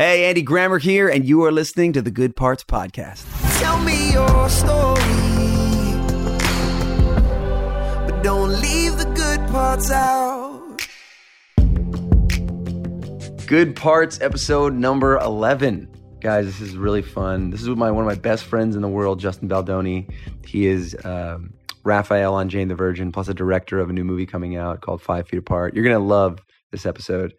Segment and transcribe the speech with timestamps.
[0.00, 3.22] Hey, Andy Grammer here, and you are listening to the Good Parts Podcast.
[3.60, 4.98] Tell me your story,
[8.06, 10.80] but don't leave the good parts out.
[13.46, 15.94] Good Parts, episode number 11.
[16.22, 17.50] Guys, this is really fun.
[17.50, 20.08] This is with my one of my best friends in the world, Justin Baldoni.
[20.46, 21.52] He is um,
[21.84, 25.02] Rafael on Jane the Virgin, plus a director of a new movie coming out called
[25.02, 25.74] Five Feet Apart.
[25.74, 26.38] You're going to love
[26.70, 27.34] this episode.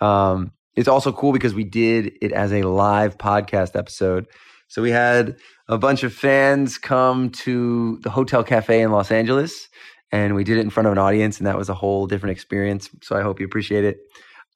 [0.00, 4.26] Um, it's also cool because we did it as a live podcast episode.
[4.68, 5.36] So we had
[5.68, 9.68] a bunch of fans come to the Hotel Cafe in Los Angeles,
[10.12, 12.32] and we did it in front of an audience, and that was a whole different
[12.32, 12.90] experience.
[13.02, 13.98] So I hope you appreciate it.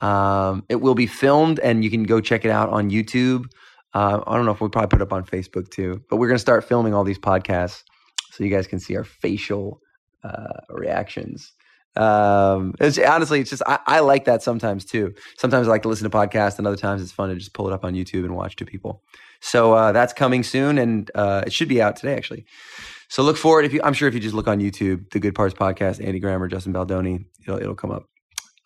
[0.01, 3.47] Um, it will be filmed, and you can go check it out on YouTube.
[3.95, 6.29] Uh, I don't know if we'll probably put it up on Facebook too, but we're
[6.29, 7.83] going to start filming all these podcasts
[8.31, 9.81] so you guys can see our facial
[10.23, 11.53] uh, reactions.
[11.97, 15.15] Um, it's honestly, it's just I, I like that sometimes too.
[15.39, 17.69] Sometimes I like to listen to podcasts, and other times it's fun to just pull
[17.69, 19.03] it up on YouTube and watch two people.
[19.41, 22.45] So uh, that's coming soon, and uh, it should be out today actually.
[23.09, 23.65] So look forward.
[23.65, 26.21] If you, I'm sure if you just look on YouTube, the Good Parts Podcast, Andy
[26.21, 28.05] Grammer, Justin Baldoni, it'll it'll come up.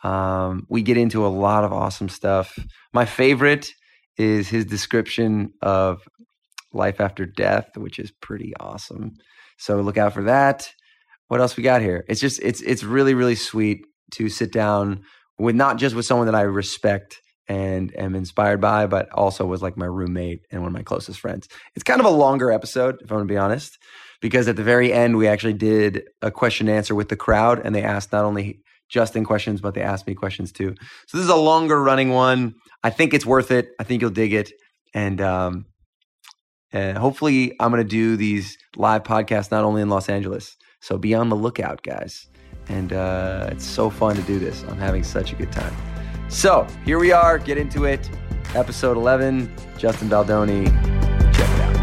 [0.05, 2.59] Um, we get into a lot of awesome stuff.
[2.93, 3.71] My favorite
[4.19, 6.03] is his description of
[6.73, 9.13] life after death, which is pretty awesome.
[9.57, 10.69] So look out for that.
[11.35, 12.05] What else we got here?
[12.07, 15.03] It's just it's it's really really sweet to sit down
[15.37, 19.61] with not just with someone that I respect and am inspired by, but also was
[19.61, 21.49] like my roommate and one of my closest friends.
[21.75, 23.77] It's kind of a longer episode, if I'm gonna be honest,
[24.21, 27.61] because at the very end we actually did a question and answer with the crowd,
[27.65, 30.77] and they asked not only Justin questions, but they asked me questions too.
[31.09, 32.55] So this is a longer running one.
[32.85, 33.71] I think it's worth it.
[33.81, 34.53] I think you'll dig it,
[34.95, 35.65] and um,
[36.71, 40.55] and hopefully I'm gonna do these live podcasts not only in Los Angeles.
[40.85, 42.29] So be on the lookout, guys.
[42.69, 44.65] And uh, it's so fun to do this.
[44.65, 45.75] I'm having such a good time.
[46.29, 47.39] So here we are.
[47.39, 48.11] Get into it.
[48.55, 49.51] Episode 11.
[49.79, 50.67] Justin Baldoni.
[51.33, 51.75] Check it out.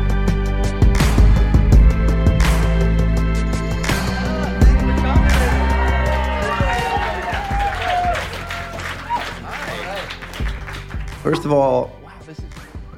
[11.23, 11.91] First of all,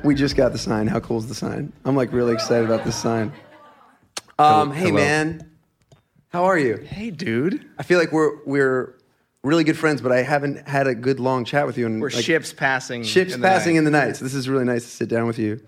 [0.03, 0.87] we just got the sign.
[0.87, 1.71] How cool is the sign?
[1.85, 3.31] I'm like really excited about this sign.
[4.37, 4.95] Um, hey hello.
[4.95, 5.52] man,
[6.33, 6.77] how are you?
[6.77, 7.63] Hey, dude.
[7.77, 8.95] I feel like we're we're
[9.43, 11.85] really good friends, but I haven't had a good long chat with you.
[11.85, 13.03] And We're like, ships passing.
[13.03, 13.77] ships in the passing night.
[13.77, 14.15] in the night.
[14.15, 15.61] So this is really nice to sit down with you.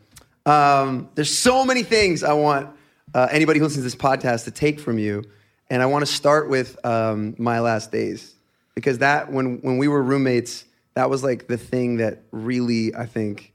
[0.48, 2.76] Um, there's so many things I want
[3.14, 5.24] uh, anybody who listens to this podcast to take from you,
[5.70, 8.34] and I want to start with um, my last days
[8.74, 10.66] because that when when we were roommates,
[10.96, 13.54] that was like the thing that really I think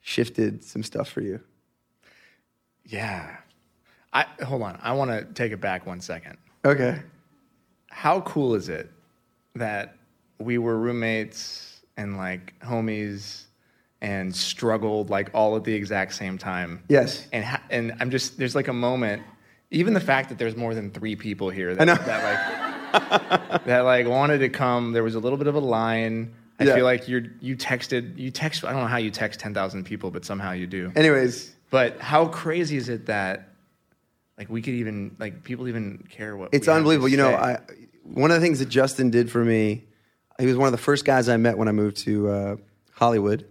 [0.00, 1.40] shifted some stuff for you.
[2.86, 3.36] Yeah.
[4.12, 4.78] I hold on.
[4.82, 6.36] I want to take it back one second.
[6.64, 7.00] Okay.
[7.90, 8.90] How cool is it
[9.54, 9.96] that
[10.38, 13.44] we were roommates and like homies
[14.00, 16.82] and struggled like all at the exact same time?
[16.88, 17.26] Yes.
[17.32, 19.22] And ha- and I'm just there's like a moment.
[19.70, 22.24] Even the fact that there's more than three people here that, that
[22.92, 24.92] like that like wanted to come.
[24.92, 26.34] There was a little bit of a line.
[26.58, 26.74] I Yeah.
[26.74, 28.64] feel like you're you texted you text.
[28.64, 30.90] I don't know how you text ten thousand people, but somehow you do.
[30.96, 33.49] Anyways, But how crazy is it that
[34.40, 37.08] like we could even like people even care what It's we have to unbelievable.
[37.08, 37.34] You know.
[37.34, 37.58] I
[38.04, 39.84] one of the things that Justin did for me,
[40.38, 42.56] he was one of the first guys I met when I moved to uh,
[42.92, 43.46] Hollywood,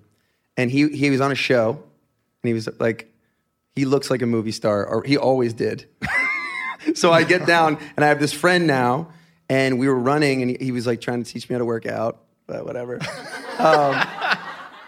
[0.58, 3.14] and he he was on a show, and he was like,
[3.76, 5.86] he looks like a movie star, or he always did.
[6.96, 9.10] so I get down, and I have this friend now,
[9.48, 11.66] and we were running, and he, he was like trying to teach me how to
[11.66, 12.96] work out, but whatever.
[13.60, 14.04] um,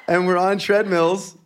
[0.08, 1.38] and we're on treadmills,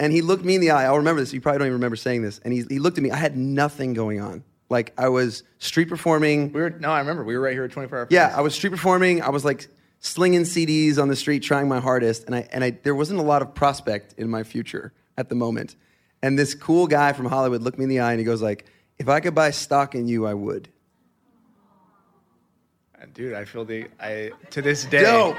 [0.00, 0.84] and he looked me in the eye.
[0.84, 1.32] I'll remember this.
[1.32, 2.40] You probably don't even remember saying this.
[2.44, 3.10] And he, he looked at me.
[3.10, 4.44] I had nothing going on.
[4.70, 6.52] Like I was street performing.
[6.52, 8.06] we were no, I remember we were right here at 24 hour.
[8.10, 9.22] Yeah, I was street performing.
[9.22, 9.68] I was like
[10.00, 13.22] slinging CDs on the street, trying my hardest, and I and I there wasn't a
[13.22, 15.76] lot of prospect in my future at the moment.
[16.22, 18.66] And this cool guy from Hollywood looked me in the eye and he goes like,
[18.98, 20.68] "If I could buy stock in you, I would."
[23.00, 23.32] Uh, dude.
[23.32, 25.02] I feel the I to this day.
[25.02, 25.36] Dope.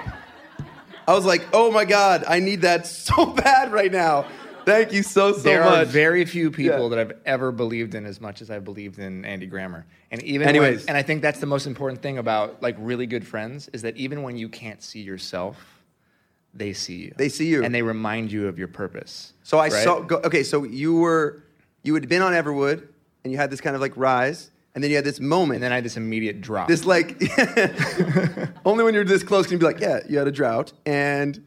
[1.08, 4.26] I was like, "Oh my god, I need that so bad right now."
[4.66, 5.72] Thank you so so there much.
[5.72, 6.96] There are very few people Yeah.
[6.96, 9.86] that I've ever believed in as much as I believed in Andy Grammer.
[10.12, 10.80] And even Anyways.
[10.82, 13.82] when, and I think that's the most important thing about like really good friends is
[13.84, 15.58] that even when you can't see yourself,
[16.54, 17.14] they see you.
[17.18, 17.64] They see you.
[17.64, 19.34] and they remind you of your purpose.
[19.44, 19.72] So I right?
[19.72, 20.00] saw.
[20.02, 21.44] Go, okay, so you were
[21.84, 22.88] you had been on Everwood,
[23.24, 25.64] and you had this kind of like rise, and then you had this moment, and
[25.64, 26.68] then I had this immediate drop.
[26.68, 27.22] this like
[28.66, 31.46] only when you're this close can you be like, yeah, you had a drought, and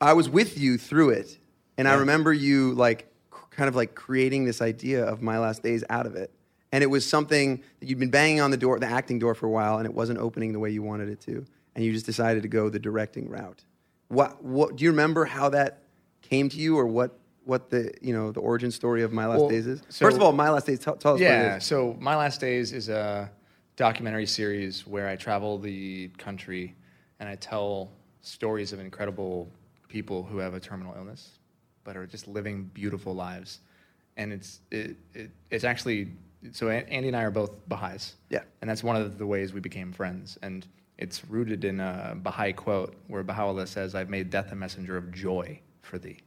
[0.00, 1.38] I was with you through it,
[1.78, 3.10] and I remember you like
[3.50, 6.30] kind of like creating this idea of my last days out of it,
[6.72, 9.46] and it was something that you'd been banging on the door, the acting door for
[9.46, 11.44] a while, and it wasn't opening the way you wanted it to,
[11.74, 13.64] and you just decided to go the directing route.
[14.08, 15.82] What what do you remember how that
[16.22, 19.40] came to you or what what the you know the origin story of My Last
[19.40, 19.80] Well, Days is?
[19.88, 20.78] so- First of all, My Last Days.
[20.80, 21.58] Tell, tell us Yeah.
[21.58, 23.30] So My Last Days is a
[23.76, 26.74] documentary series where I travel the country
[27.20, 27.90] and I tell
[28.22, 29.48] stories of incredible
[29.88, 31.38] people who have a terminal illness,
[31.86, 33.60] but are just living beautiful lives.
[34.18, 36.08] And it's it, it it's actually
[36.52, 38.16] so Andy and I are both Baha'is.
[38.28, 38.42] Yeah.
[38.60, 40.38] And that's one of the ways we became friends.
[40.42, 40.66] And
[40.98, 45.12] it's rooted in a Baha'i quote where Baha'u'llah says, "I've made death a messenger of
[45.12, 46.18] joy for thee."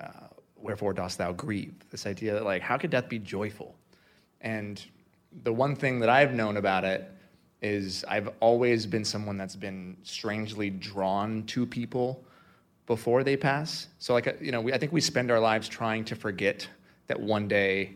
[0.00, 1.74] uh, wherefore dost thou grieve?
[1.90, 3.74] This idea that, like, how could death be joyful?
[4.40, 4.82] And
[5.42, 7.10] the one thing that I've known about it
[7.62, 12.24] is I've always been someone that's been strangely drawn to people
[12.86, 13.88] before they pass.
[13.98, 16.68] So, like, you know, we, I think we spend our lives trying to forget
[17.06, 17.94] that one day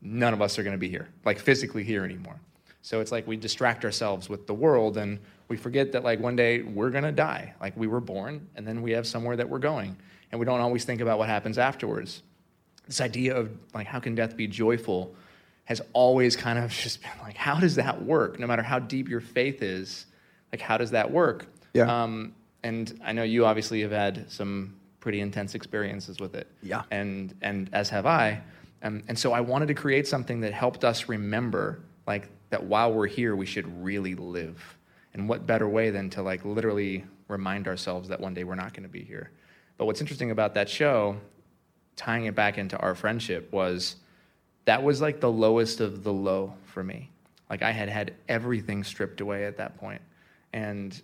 [0.00, 2.38] none of us are going to be here, like physically here anymore.
[2.82, 6.36] So it's like we distract ourselves with the world and we forget that like one
[6.36, 7.54] day we're going to die.
[7.60, 9.96] Like we were born and then we have somewhere that we're going.
[10.30, 12.22] And we don't always think about what happens afterwards.
[12.86, 15.14] This idea of like how can death be joyful
[15.64, 18.38] has always kind of just been like how does that work?
[18.38, 20.04] No matter how deep your faith is,
[20.52, 21.46] like how does that work?
[21.72, 22.02] Yeah.
[22.02, 22.34] Um,
[22.64, 26.48] and I know you obviously have had some pretty intense experiences with it.
[26.62, 26.82] Yeah.
[26.90, 28.40] And and as have I.
[28.82, 32.92] Um, and so I wanted to create something that helped us remember, like that while
[32.92, 34.62] we're here, we should really live.
[35.12, 38.72] And what better way than to like literally remind ourselves that one day we're not
[38.72, 39.30] going to be here.
[39.76, 41.16] But what's interesting about that show,
[41.96, 43.96] tying it back into our friendship, was
[44.64, 47.10] that was like the lowest of the low for me.
[47.50, 50.00] Like I had had everything stripped away at that point.
[50.52, 51.00] And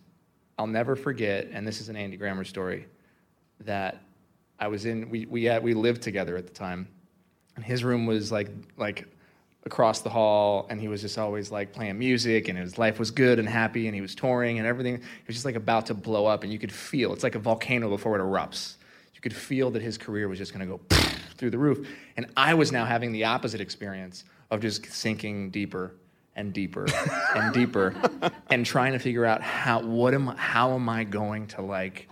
[0.61, 2.85] I'll never forget, and this is an Andy Grammer story,
[3.61, 4.03] that
[4.59, 6.87] I was in, we, we, had, we lived together at the time.
[7.57, 9.07] And his room was like, like
[9.65, 13.11] across the hall, and he was just always like playing music, and his life was
[13.11, 14.97] good and happy, and he was touring and everything.
[14.97, 17.39] It was just like about to blow up, and you could feel it's like a
[17.39, 18.77] volcano before it erupts.
[19.15, 20.79] You could feel that his career was just to go
[21.39, 21.89] through the roof.
[22.19, 25.95] And I was now having the opposite experience of just sinking deeper
[26.37, 26.87] and deeper
[27.35, 27.95] and deeper
[28.51, 32.09] and trying to figure out how what am how am I going to like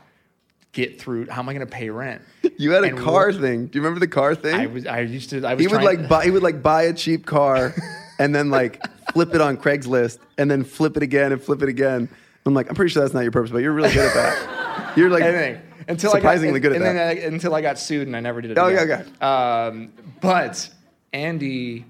[0.73, 2.23] get through how am I going to pay rent?
[2.59, 3.67] You had a And car what- thing.
[3.67, 4.55] Do you remember the car thing?
[4.55, 6.82] I was I used to I was he would like buy he would like buy
[6.85, 7.75] a cheap car
[8.19, 8.82] and then like
[9.12, 12.09] flip it on Craigslist and then flip it again and flip it again.
[12.47, 14.97] I'm like, I'm pretty sure that's not your purpose, but you're really good at that.
[14.97, 17.14] You're like anything until surprisingly I got, good at and that.
[17.17, 18.59] Then I, until I got sued and I never did it.
[18.59, 18.91] Oh, again.
[18.91, 19.21] okay, okay.
[19.25, 20.69] Um, but
[21.12, 21.85] Andy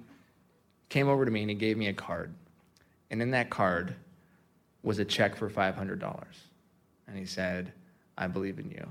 [0.89, 2.33] came over to me and he gave me a card,
[3.11, 3.95] and in that card
[4.83, 6.37] was a check for five hundred dollars,
[7.07, 7.73] and he said,
[8.17, 8.91] "I believe in you,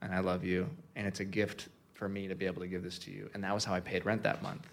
[0.00, 2.82] and I love you, and it's a gift for me to be able to give
[2.82, 4.68] this to you." And that was how I paid rent that month,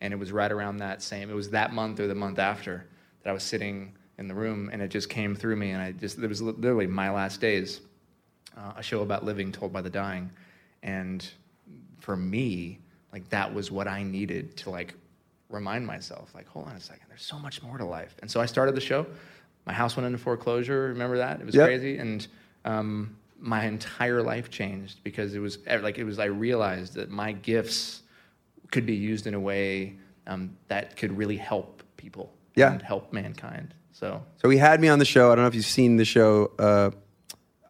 [0.00, 1.30] and it was right around that same.
[1.30, 2.86] It was that month or the month after
[3.22, 5.92] that I was sitting in the room, and it just came through me, and I
[5.92, 7.80] just it was literally my last days
[8.56, 10.30] uh, a show about living told by the dying
[10.82, 11.28] and
[11.98, 12.78] for me
[13.12, 14.94] like that was what i needed to like
[15.50, 18.40] remind myself like hold on a second there's so much more to life and so
[18.40, 19.04] i started the show
[19.66, 21.66] my house went into foreclosure remember that it was Yep.
[21.66, 22.26] crazy and
[22.64, 27.32] um, my entire life changed because it was like it was i realized that my
[27.32, 28.02] gifts
[28.70, 32.72] could be used in a way um, that could really help people Yeah.
[32.72, 35.30] and help mankind so So he had me on the show.
[35.30, 36.50] I don't know if you've seen the show.
[36.58, 36.90] Uh,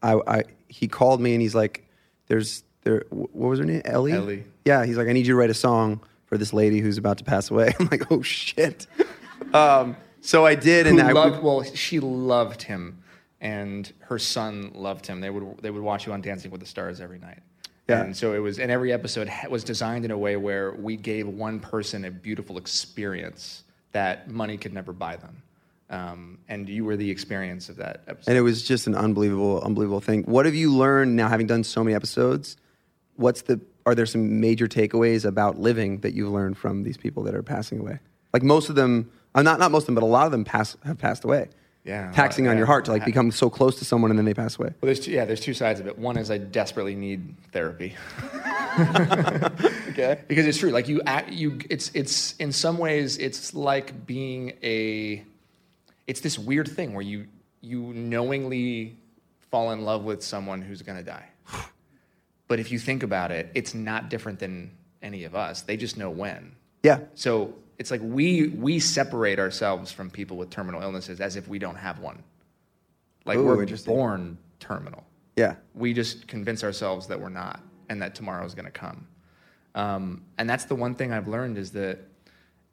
[0.02, 1.88] I, I he called me and he's like,
[2.28, 3.02] "There's there.
[3.10, 3.82] What was her name?
[3.84, 4.12] Ellie.
[4.12, 4.44] Ellie.
[4.64, 4.84] Yeah.
[4.86, 6.00] He's like, I need you to write a song
[6.30, 7.74] for this lady who's about to pass away.
[7.80, 8.86] I'm like, oh shit.
[9.52, 13.02] Um, so I did, and I loved, well, she loved him,
[13.40, 15.20] and her son loved him.
[15.20, 17.40] They would they would watch you on Dancing with the Stars every night.
[17.88, 18.02] Yeah.
[18.02, 21.26] And so it was, and every episode was designed in a way where we gave
[21.26, 25.42] one person a beautiful experience that money could never buy them.
[25.88, 28.30] Um, and you were the experience of that episode.
[28.30, 30.22] and it was just an unbelievable, unbelievable thing.
[30.22, 32.56] What have you learned now, having done so many episodes?
[33.16, 33.60] What's the?
[33.86, 37.42] Are there some major takeaways about living that you've learned from these people that are
[37.42, 37.98] passing away?
[38.32, 40.44] Like most of them, uh, not not most of them, but a lot of them
[40.44, 41.48] pass have passed away.
[41.82, 44.26] Yeah, taxing uh, on your heart to like become so close to someone and then
[44.26, 44.68] they pass away.
[44.80, 45.98] Well, there's two, yeah, there's two sides of it.
[45.98, 47.96] One is I desperately need therapy.
[49.90, 50.20] Okay.
[50.28, 50.70] because it's true.
[50.70, 55.24] Like you, act, you, it's it's in some ways it's like being a,
[56.06, 57.26] it's this weird thing where you
[57.60, 58.96] you knowingly
[59.50, 61.24] fall in love with someone who's gonna die.
[62.50, 65.62] But if you think about it, it's not different than any of us.
[65.62, 66.56] They just know when.
[66.82, 66.98] Yeah.
[67.14, 71.60] So it's like we we separate ourselves from people with terminal illnesses as if we
[71.60, 72.24] don't have one.
[73.24, 75.04] Like Ooh, we're born terminal.
[75.36, 75.54] Yeah.
[75.76, 79.06] We just convince ourselves that we're not, and that tomorrow is going to come.
[79.76, 82.00] Um, and that's the one thing I've learned is that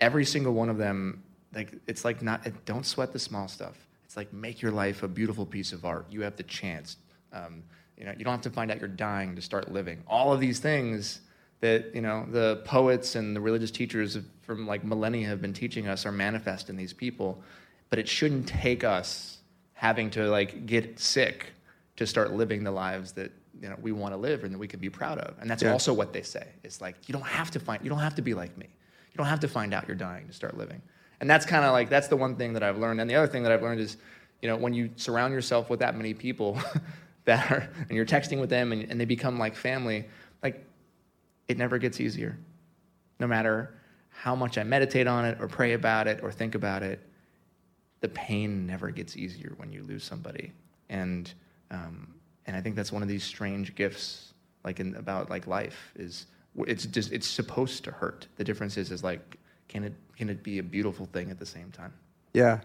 [0.02, 1.22] every single one of them,
[1.54, 2.48] like it's like not.
[2.66, 3.78] Don't sweat the small stuff.
[4.06, 6.08] It's like make your life a beautiful piece of art.
[6.10, 6.98] You have the chance.
[7.32, 7.62] Um,
[7.98, 10.04] You know, you don't have to find out you're dying to start living.
[10.08, 11.22] All of these things
[11.62, 15.88] that you know the poets and the religious teachers from like millennia have been teaching
[15.88, 17.42] us are manifest in these people,
[17.90, 19.40] but it shouldn't take us
[19.74, 21.48] having to like get sick
[21.96, 24.68] to start living the lives that you know we want to live and that we
[24.68, 25.36] can be proud of.
[25.40, 25.72] And that's Yeah.
[25.72, 26.48] also what they say.
[26.64, 28.68] It's like you don't have to find you don't have to be like me.
[29.12, 30.82] You don't have to find out you're dying to start living.
[31.20, 33.02] And that's kind of like that's the one thing that I've learned.
[33.02, 33.98] And the other thing that I've learned is,
[34.44, 36.60] you know, when you surround yourself with that many people
[37.28, 40.06] that are and you're texting with them and, and they become like family,
[40.42, 40.66] like
[41.48, 42.38] it never gets easier.
[43.20, 43.76] No matter
[44.10, 47.00] how much I meditate on it or pray about it or think about it,
[48.00, 50.52] the pain never gets easier when you lose somebody.
[50.90, 51.32] And
[51.70, 52.14] um,
[52.46, 56.28] and I think that's one of these strange gifts, like in about like life, is
[56.60, 58.28] it's just it's supposed to hurt.
[58.38, 61.46] The difference is is like can it can it be a beautiful thing at the
[61.46, 61.94] same time?
[62.34, 62.62] Yeah.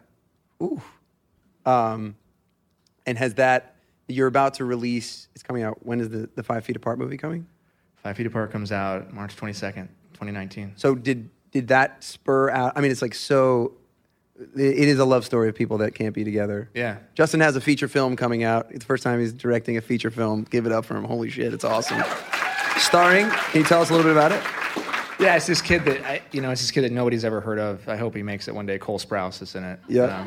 [0.63, 0.81] Ooh.
[1.67, 2.15] Um,
[3.07, 3.75] and has that
[4.09, 5.29] you're about to release?
[5.35, 5.85] It's coming out.
[5.85, 7.47] When is the the Five Feet Apart movie coming?
[8.03, 10.73] Five Feet Apart comes out March twenty second, twenty nineteen.
[10.77, 12.73] So did did that spur out?
[12.77, 13.75] I mean, it's like so.
[14.57, 16.69] It is a love story of people that can't be together.
[16.75, 16.97] Yeah.
[17.15, 18.67] Justin has a feature film coming out.
[18.71, 20.47] It's the first time he's directing a feature film.
[20.51, 21.05] Give it up for him.
[21.05, 22.03] Holy shit, it's awesome.
[22.79, 23.29] Starring.
[23.29, 24.43] Can you tell us a little bit about it?
[25.21, 27.61] Yeah, it's this kid that I, you know, it's this kid that nobody's ever heard
[27.61, 27.89] of.
[27.89, 28.79] I hope he makes it one day.
[28.79, 29.79] Cole Sprouse is in it.
[29.87, 30.27] Yeah.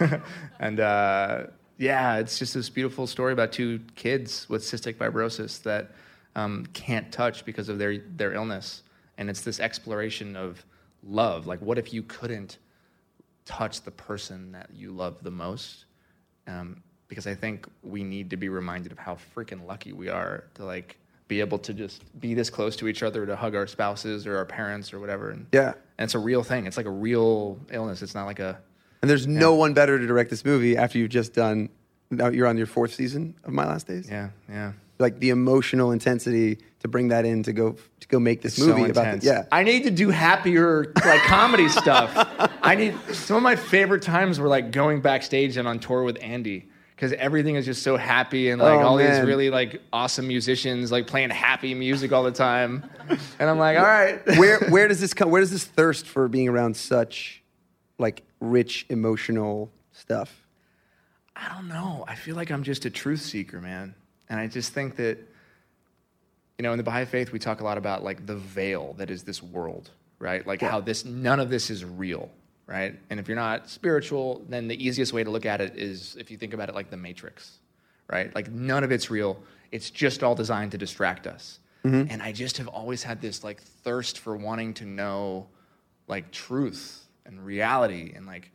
[0.00, 0.22] Um,
[0.60, 1.46] and uh,
[1.78, 5.92] yeah, it's just this beautiful story about two kids with cystic fibrosis that
[6.36, 8.82] um, can't touch because of their their illness,
[9.18, 10.64] and it's this exploration of
[11.02, 11.46] love.
[11.46, 12.58] Like, what if you couldn't
[13.44, 15.84] touch the person that you love the most?
[16.46, 20.44] Um, because I think we need to be reminded of how freaking lucky we are
[20.54, 20.96] to like
[21.28, 24.36] be able to just be this close to each other to hug our spouses or
[24.36, 25.30] our parents or whatever.
[25.30, 25.74] And, Yeah.
[25.98, 26.66] and it's a real thing.
[26.66, 28.02] It's like a real illness.
[28.02, 28.58] It's not like a
[29.04, 31.68] And there's no one better to direct this movie after you've just done.
[32.10, 34.08] Now you're on your fourth season of My Last Days.
[34.08, 34.72] yeah, yeah.
[34.98, 38.84] Like the emotional intensity to bring that in to go to go make this movie
[38.84, 39.24] so about intense.
[39.24, 39.44] the, yeah.
[39.50, 42.10] I need to do happier like comedy stuff.
[42.62, 46.16] I need some of my favorite times were like going backstage and on tour with
[46.22, 49.12] Andy because everything is just so happy and like Oh, all man.
[49.20, 52.84] these really like awesome musicians like playing happy music all the time.
[53.40, 54.24] And I'm like, all right.
[54.38, 55.28] where where does this come?
[55.30, 57.42] Where does this thirst for being around such
[57.98, 60.46] like rich emotional stuff?
[61.36, 62.04] I don't know.
[62.06, 63.94] I feel like I'm just a truth seeker, man.
[64.28, 65.18] And I just think that,
[66.58, 69.10] you know, in the Baha'i faith, we talk a lot about like the veil that
[69.10, 70.46] is this world, right?
[70.46, 72.30] Like how this, none of this is real,
[72.66, 72.98] right?
[73.10, 76.30] And if you're not spiritual, then the easiest way to look at it is if
[76.30, 77.58] you think about it like the Matrix,
[78.08, 78.34] right?
[78.34, 79.42] Like none of it's real.
[79.72, 81.58] It's just all designed to distract us.
[81.84, 82.10] Mm-hmm.
[82.10, 85.48] And I just have always had this like thirst for wanting to know
[86.06, 88.50] like truth and reality and like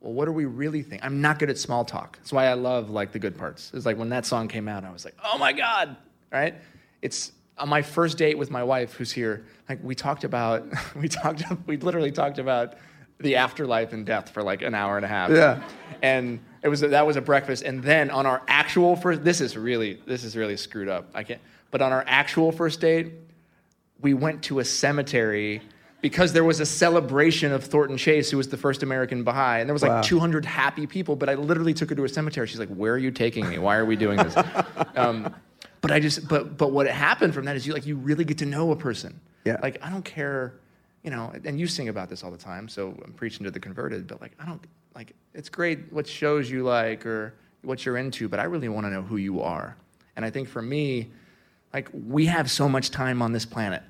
[0.00, 1.04] well, what do we really think?
[1.04, 2.18] I'm not good at small talk.
[2.18, 3.72] That's why I love like the good parts.
[3.74, 5.96] It's like when that song came out, I was like, oh my God,
[6.30, 6.54] right?
[7.02, 9.46] It's on my first date with my wife, who's here.
[9.68, 12.74] Like we talked about, we talked, we literally talked about
[13.18, 15.30] the afterlife and death for like an hour and a half.
[15.30, 15.62] Yeah.
[16.02, 19.56] And it was that was a breakfast, and then on our actual first, this is
[19.56, 21.10] really this is really screwed up.
[21.14, 21.40] I can't.
[21.70, 23.12] But on our actual first date,
[24.00, 25.62] we went to a cemetery
[26.06, 29.68] because there was a celebration of Thornton Chase, who was the first American Baha'i, and
[29.68, 30.02] there was like Wow.
[30.02, 31.16] 200 happy people.
[31.16, 32.46] But I literally took her to a cemetery.
[32.46, 33.58] She's like, "Where are you taking me?
[33.58, 34.36] Why are we doing this?"
[34.94, 35.34] um,
[35.80, 38.38] but I just, but but what happened from that is you like you really get
[38.38, 39.18] to know a person.
[39.44, 39.58] Yeah.
[39.60, 40.54] Like I don't care,
[41.02, 41.32] you know.
[41.44, 44.06] And you sing about this all the time, so I'm preaching to the converted.
[44.06, 48.28] But like I don't like it's great what shows you like or what you're into,
[48.28, 49.76] but I really want to know who you are.
[50.14, 51.10] And I think for me,
[51.74, 53.82] like we have so much time on this planet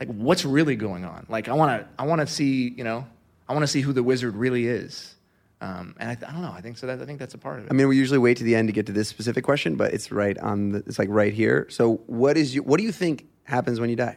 [0.00, 3.06] like what's really going on like i want to i want to see you know
[3.48, 5.14] i want to see who the wizard really is
[5.62, 7.38] um, and I, th- I don't know i think so that, i think that's a
[7.38, 9.08] part of it I mean, we usually wait to the end to get to this
[9.08, 11.66] specific question, but it's right on the, it's like right here.
[11.68, 14.16] So, what is you, what do you think happens when you die?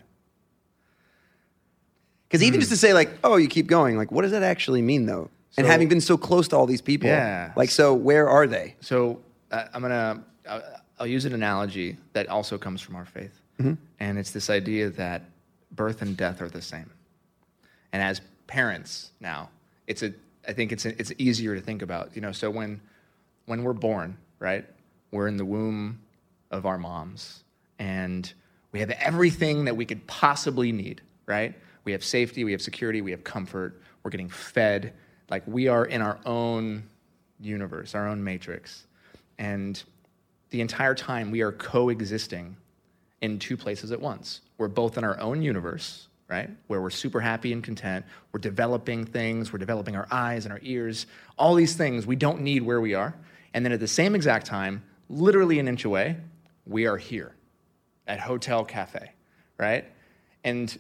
[2.28, 4.82] Because even just to say like, oh, you keep going, like, what does that actually
[4.82, 5.30] mean though?
[5.56, 7.52] and having been so close to all these people, Yeah.
[7.56, 8.76] like, so where are they?
[8.82, 9.20] so
[9.52, 10.64] uh, i'm gonna I'll,
[11.00, 13.40] I'll use an analogy that also comes from our faith
[14.00, 15.22] and it's this idea that
[15.76, 16.90] birth and death are the same.
[17.92, 19.50] And as parents now
[19.88, 20.14] it's a
[20.48, 22.80] i think it's a, it's easier to think about you know so when
[23.46, 24.66] when we're born right
[25.12, 25.98] we're in the womb
[26.52, 27.44] of our moms
[27.80, 28.34] and
[28.74, 31.56] we have everything that we could possibly need right?
[31.86, 34.94] We have safety we have security we have comfort we're getting fed.
[35.30, 36.84] Like we are in our own
[37.40, 38.86] universe our own matrix.
[39.38, 39.82] And
[40.50, 42.56] the entire time we are coexisting
[43.24, 44.42] in two places at once.
[44.58, 46.50] We're both in our own universe, right?
[46.68, 48.06] Where we're super happy and content.
[48.34, 52.42] We're developing things, we're developing our eyes and our ears, all these things we don't
[52.42, 53.16] need where we are.
[53.54, 56.18] And then at the same exact time, literally an inch away,
[56.68, 57.34] we are here
[58.08, 59.10] at Hotel Cafe,
[59.58, 59.86] right?
[60.44, 60.78] And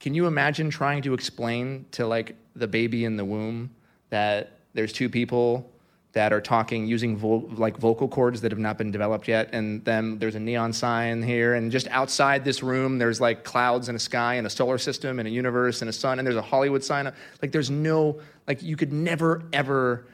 [0.00, 3.70] can you imagine trying to explain to like the baby in the womb
[4.10, 5.70] that there's two people
[6.16, 9.50] that are talking using vo- like vocal cords that have not been developed yet.
[9.52, 11.52] And then there's a neon sign here.
[11.52, 15.18] And just outside this room there's like clouds and a sky and a solar system
[15.18, 16.18] and a universe and a sun.
[16.18, 17.12] And there's a hollywood sign.
[17.42, 18.18] Like there's no
[18.48, 20.06] like you could never ever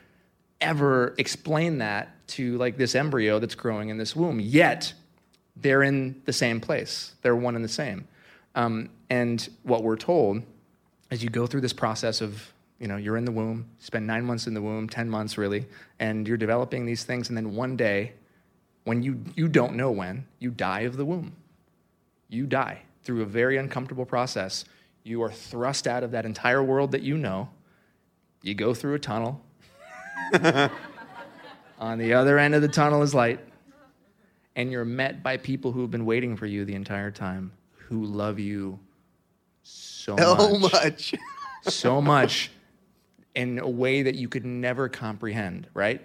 [0.60, 4.40] ever explain that to like this embryo that's growing in this womb.
[4.40, 4.94] Yet
[5.54, 7.14] they're in the same place.
[7.22, 8.08] They're one and the same.
[8.56, 10.42] Um, and what we're told
[11.12, 14.24] as you go through this process of you know you're in the womb spend nine
[14.24, 15.64] months in the womb 10 months really
[15.98, 18.12] and you're developing these things and then one day
[18.84, 21.36] when you you don't know when you die of the womb.
[22.28, 24.64] You die through a very uncomfortable process.
[25.04, 27.50] You are thrust out of that entire world that you know.
[28.42, 29.40] You go through a tunnel.
[31.78, 33.40] On the other end of the tunnel is light.
[34.54, 37.52] And you're met by people who've been waiting for you the entire time
[37.88, 38.78] who love you
[39.62, 40.72] so So much.
[40.72, 41.14] much.
[41.64, 42.50] so much
[43.34, 46.00] in a way that you could never comprehend, right?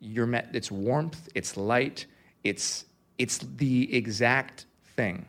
[0.00, 2.06] You're met it's warmth, it's light,
[2.44, 2.84] it's
[3.18, 4.66] it's the exact
[4.96, 5.26] thing.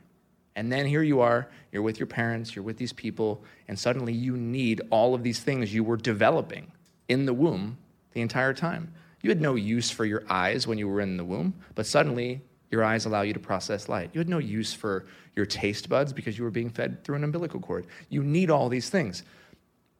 [0.55, 4.13] And then here you are, you're with your parents, you're with these people, and suddenly
[4.13, 6.71] you need all of these things you were developing
[7.07, 7.77] in the womb
[8.13, 8.93] the entire time.
[9.21, 12.41] You had no use for your eyes when you were in the womb, but suddenly
[12.69, 14.11] your eyes allow you to process light.
[14.13, 17.23] You had no use for your taste buds because you were being fed through an
[17.23, 17.87] umbilical cord.
[18.09, 19.23] You need all these things.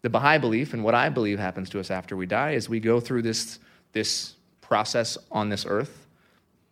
[0.04, 2.82] The Baha'i belief and what I believe happens to us after we die is we
[2.82, 3.58] go through this,
[3.94, 6.06] this process on this earth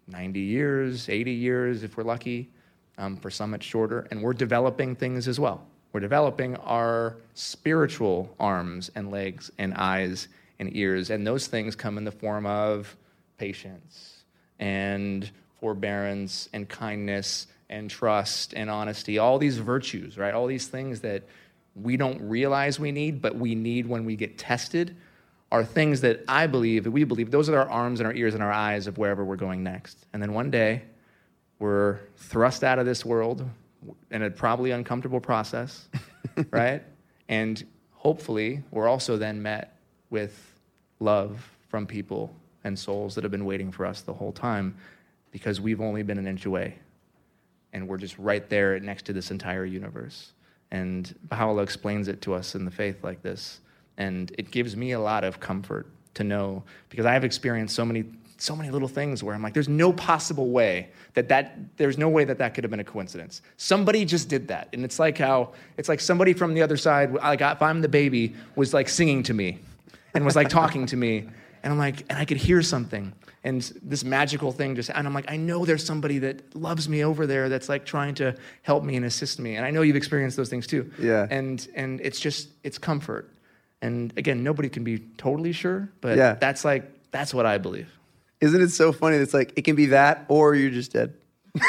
[0.08, 2.50] 90 years, 80 years if we're lucky.
[2.98, 4.06] Um, for some, it's shorter.
[4.12, 5.66] And we're developing things as well.
[5.94, 10.28] We're developing our spiritual arms and legs and eyes
[10.60, 11.10] and ears.
[11.10, 12.98] And those things come in the form of
[13.38, 14.26] patience
[14.60, 20.34] and forbearance and kindness and trust and honesty, all these virtues, right?
[20.34, 21.24] All these things that
[21.76, 24.96] we don't realize we need, but we need when we get tested,
[25.52, 28.34] are things that I believe, that we believe, those are our arms and our ears
[28.34, 30.06] and our eyes of wherever we're going next.
[30.14, 30.84] And then one day,
[31.60, 33.48] we're thrust out of this world
[34.10, 35.88] in a probably uncomfortable process,
[36.52, 36.84] right?
[37.28, 39.78] And hopefully, we're also then met
[40.10, 40.60] with
[41.00, 44.76] love from people and souls that have been waiting for us the whole time
[45.32, 46.76] because we've only been an inch away
[47.74, 50.34] and we're just right there next to this entire universe.
[50.72, 53.60] And Baha'u'llah explains it to us in the faith like this.
[53.98, 57.86] And it gives me a lot of comfort to know because I have experienced so
[57.86, 58.06] many
[58.42, 62.10] so many little things where I'm like, there's no possible way that that there's no
[62.10, 63.44] way that that could have been a coincidence.
[63.58, 67.14] Somebody just did that, and it's like how it's like somebody from the other side,
[67.14, 69.60] like if I'm the baby, was like singing to me,
[70.16, 71.30] and was like talking to me,
[71.64, 75.14] and I'm like, and I could hear something, and this magical thing just, and I'm
[75.14, 78.84] like, I know there's somebody that loves me over there that's like trying to help
[78.84, 80.92] me and assist me, and I know you've experienced those things too.
[81.00, 81.28] Yeah.
[81.30, 83.30] And and it's just it's comfort,
[83.82, 86.34] and again, nobody can be totally sure, but Yeah.
[86.36, 87.90] that's like that's what I believe.
[88.40, 89.18] Isn't it so funny?
[89.18, 91.14] It's like it can be that or you're just dead.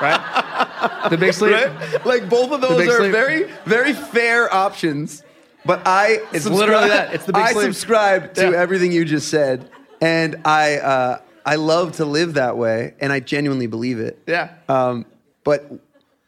[0.00, 1.06] right?
[1.10, 1.52] The big sleep.
[1.54, 2.04] Right?
[2.06, 3.12] Like both of those are sleep.
[3.12, 5.22] very, very fair options.
[5.64, 7.14] But I It's literally that.
[7.14, 7.64] It's the big I sleep.
[7.66, 8.56] subscribe to Yeah.
[8.60, 9.68] everything you just said,
[10.00, 14.18] and I uh, I love to live that way, and I genuinely believe it.
[14.26, 14.50] Yeah.
[14.68, 15.06] Um,
[15.44, 15.70] but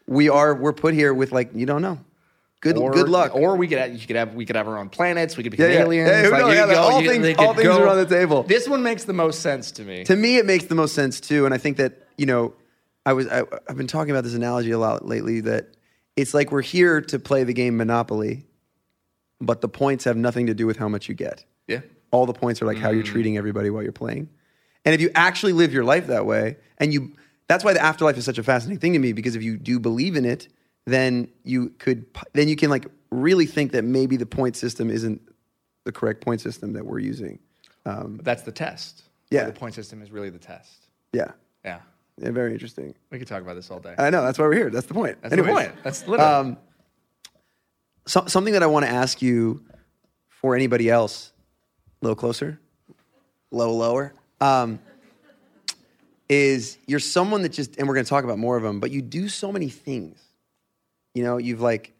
[0.07, 1.99] we are we're put here with like you don't know.
[2.61, 3.35] Good Or, good luck.
[3.35, 5.37] Or we could have, you could have we could have our own planets.
[5.37, 5.83] We could become Yeah, yeah.
[5.83, 6.11] aliens.
[6.11, 6.55] Who like, knows?
[6.55, 8.43] Yeah, go- all you- things- all things go- are on the table.
[8.45, 10.05] This one makes the most sense to me.
[10.05, 12.55] to me, it makes the most sense too, and I think that you know,
[13.05, 15.41] I was I, I've been talking about this analogy a lot lately.
[15.41, 15.75] That
[16.17, 18.47] it's like we're here to play the game Monopoly,
[19.45, 21.45] but the points have nothing to do with how much you get.
[21.67, 21.81] yeah.
[22.11, 24.29] All the points are like how you're treating everybody while you're playing.
[24.85, 27.13] And if you actually live your life that way, and you,
[27.49, 29.81] that's why the afterlife is such a fascinating thing to me because if you do
[29.81, 30.47] believe in it,
[30.87, 35.21] then you could, then you can like really think that maybe the point system isn't
[35.85, 37.41] the correct point system that we're using.
[37.85, 39.03] Um, that's the test.
[39.31, 39.47] Yeah.
[39.47, 40.87] The point system is really the test.
[41.13, 41.33] yeah.
[41.65, 41.81] Yeah.
[42.19, 42.95] yeah, very interesting.
[43.11, 43.95] We could talk about this all day.
[43.99, 44.71] I know that's why we're here.
[44.71, 45.17] That's the point.
[45.23, 45.83] That's Anyways, the point.
[45.83, 46.33] That's literally.
[46.33, 46.59] Um,
[48.07, 49.65] so, something that I want to ask you
[50.29, 51.33] for anybody else,
[52.03, 52.61] a little closer,
[53.51, 54.79] a little lower, um,
[56.29, 58.91] is you're someone that just, and we're going to talk about more of them, but
[58.91, 60.21] you do so many things.
[61.15, 61.93] You know, you've like,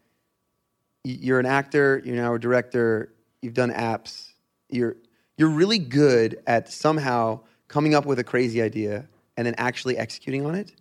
[1.03, 4.31] you're an actor, you're now a director, you've done apps,
[4.69, 4.97] you're,
[5.37, 10.45] you're really good at somehow coming up with a crazy idea and then actually executing
[10.45, 10.71] on it.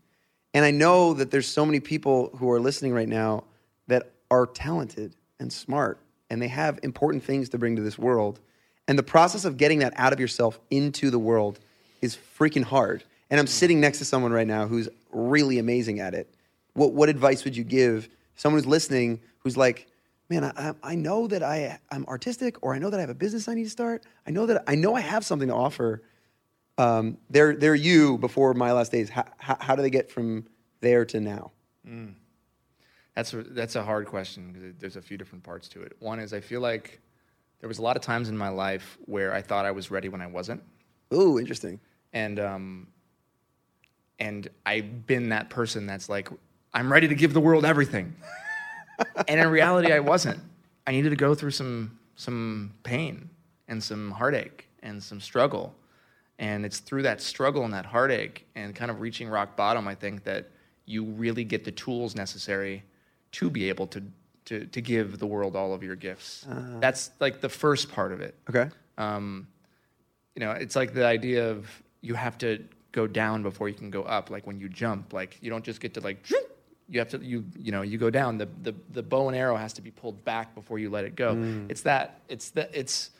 [0.52, 3.44] And I know that there's so many people who are listening right now
[4.34, 5.96] are talented and smart
[6.30, 8.40] and they have important things to bring to this world.
[8.88, 11.58] And the process of getting that out of yourself into the world
[12.02, 13.04] is freaking hard.
[13.30, 16.26] and I'm sitting next to someone right now who's really amazing at it,
[16.80, 19.78] what what advice would you give someone who's listening who's like,
[20.30, 23.20] man, I, I- know that I I'm artistic, or I know that I have a
[23.24, 23.98] business I need to start.
[24.26, 26.02] I know that I know I have something to offer.
[26.76, 29.08] Um, they're they're you before my last days.
[29.16, 30.26] How, how, how do they get from
[30.80, 31.44] there to now?
[33.14, 35.92] That's a, that's a hard question because there's a few different parts to it.
[36.00, 37.00] One is I feel like
[37.60, 40.08] there was a lot of times in my life where I thought I was ready
[40.08, 40.62] when I wasn't,
[41.12, 41.80] Ooh, interesting.
[42.12, 42.88] and um,
[44.18, 46.28] and I've been that person that's like
[46.72, 48.14] I'm ready to give the world everything,
[49.28, 50.40] and in reality I wasn't.
[50.86, 53.30] I needed to go through some some pain
[53.68, 55.72] and some heartache and some struggle,
[56.40, 59.94] and it's through that struggle and that heartache and kind of reaching rock bottom I
[59.94, 60.50] think that
[60.84, 62.82] you really get the tools necessary
[63.38, 64.02] to be able to
[64.46, 66.46] to, to give the world all of your gifts.
[66.80, 68.68] That's like the first part of it Okay.
[68.98, 69.46] um,
[70.36, 71.66] you know, it's like the idea of
[72.02, 74.30] you have to go down before you can go up.
[74.30, 76.18] Like when you jump, like you don't just get to like,
[76.90, 78.36] you have to, you, you know, you go down.
[78.36, 81.16] The, the, the bow and arrow has to be pulled back before you let it
[81.16, 81.32] go.
[81.70, 83.10] It's that, it's that, it's,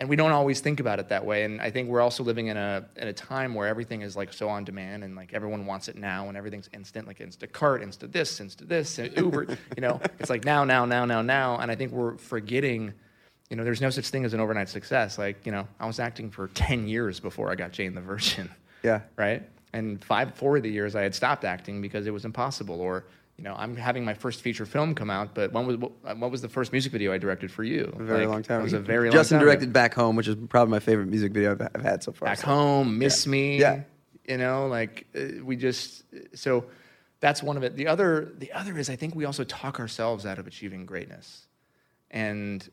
[0.00, 1.42] and we don't always think about it that way.
[1.42, 4.32] And I think we're also living in a, in a time where everything is like
[4.32, 8.10] so on demand and like everyone wants it now and everything's instant, like Instacart, Insta
[8.10, 11.58] this, Insta this, and Uber, you know, it's like now, now, now, now, now.
[11.58, 12.92] And I think we're forgetting,
[13.50, 15.18] you know, there's no such thing as an overnight success.
[15.18, 18.48] Like, you know, I was acting for 10 years before I got Jane the Virgin.
[18.84, 19.00] Yeah.
[19.16, 19.42] Right.
[19.72, 22.80] And five, four of the years I had stopped acting because it was impossible.
[22.80, 23.04] Or,
[23.38, 26.42] you know, I'm having my first feature film come out, but when was, what was
[26.42, 27.92] the first music video I directed for you?
[27.96, 28.60] A very Like, long time.
[28.60, 29.52] It was a very Justin long time ago.
[29.52, 32.26] directed Back Home, which is probably my favorite music video I've, I've had so far.
[32.26, 33.58] back So- home, miss me.
[33.60, 33.82] Yeah.
[34.26, 36.02] You know, like uh, we just
[36.34, 36.64] so
[37.20, 37.76] that's one of it.
[37.76, 41.46] The other the other is I think we also talk ourselves out of achieving greatness.
[42.10, 42.68] And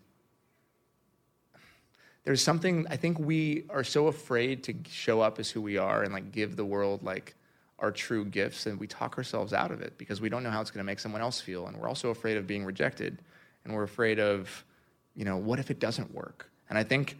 [2.25, 6.01] there's something I think we are so afraid to show up as who we are
[6.03, 7.35] and like give the world like
[7.79, 10.61] our true gifts and we talk ourselves out of it because we don't know how
[10.61, 11.67] it's going to make someone else feel.
[11.67, 13.21] And we're also afraid of being rejected.
[13.63, 14.63] And we're afraid of
[15.15, 16.49] you know what if it doesn't work?
[16.69, 17.17] And i think